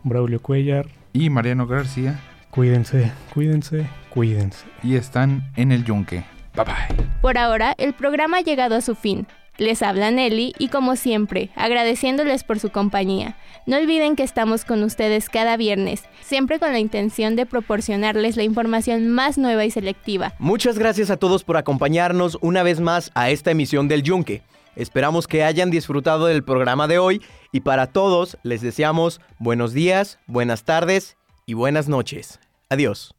Braulio 0.03 0.41
Cuellar. 0.41 0.87
Y 1.13 1.29
Mariano 1.29 1.65
García. 1.65 2.19
Cuídense, 2.59 3.09
cuídense, 3.33 3.89
cuídense. 4.09 4.65
Y 4.83 4.97
están 4.97 5.49
en 5.55 5.71
el 5.71 5.85
yunque. 5.85 6.25
Bye 6.55 6.65
bye. 6.65 7.07
Por 7.21 7.37
ahora, 7.37 7.73
el 7.77 7.93
programa 7.93 8.39
ha 8.39 8.41
llegado 8.41 8.75
a 8.75 8.81
su 8.81 8.95
fin. 8.95 9.27
Les 9.57 9.81
habla 9.81 10.11
Nelly 10.11 10.53
y 10.59 10.67
como 10.67 10.97
siempre, 10.97 11.51
agradeciéndoles 11.55 12.43
por 12.43 12.59
su 12.59 12.69
compañía. 12.69 13.37
No 13.65 13.77
olviden 13.77 14.17
que 14.17 14.23
estamos 14.23 14.65
con 14.65 14.83
ustedes 14.83 15.29
cada 15.29 15.55
viernes, 15.55 16.03
siempre 16.19 16.59
con 16.59 16.73
la 16.73 16.79
intención 16.79 17.37
de 17.37 17.45
proporcionarles 17.45 18.35
la 18.35 18.43
información 18.43 19.07
más 19.07 19.37
nueva 19.37 19.63
y 19.63 19.71
selectiva. 19.71 20.33
Muchas 20.37 20.77
gracias 20.77 21.09
a 21.11 21.15
todos 21.15 21.45
por 21.45 21.55
acompañarnos 21.55 22.37
una 22.41 22.61
vez 22.61 22.81
más 22.81 23.09
a 23.15 23.29
esta 23.29 23.51
emisión 23.51 23.87
del 23.87 24.03
Yunque. 24.03 24.41
Esperamos 24.75 25.27
que 25.27 25.45
hayan 25.45 25.71
disfrutado 25.71 26.25
del 26.25 26.43
programa 26.43 26.89
de 26.89 26.99
hoy 26.99 27.21
y 27.53 27.61
para 27.61 27.87
todos 27.87 28.37
les 28.43 28.59
deseamos 28.59 29.21
buenos 29.37 29.71
días, 29.71 30.19
buenas 30.27 30.65
tardes 30.65 31.15
y 31.45 31.53
buenas 31.53 31.87
noches. 31.87 32.37
Adiós. 32.69 33.18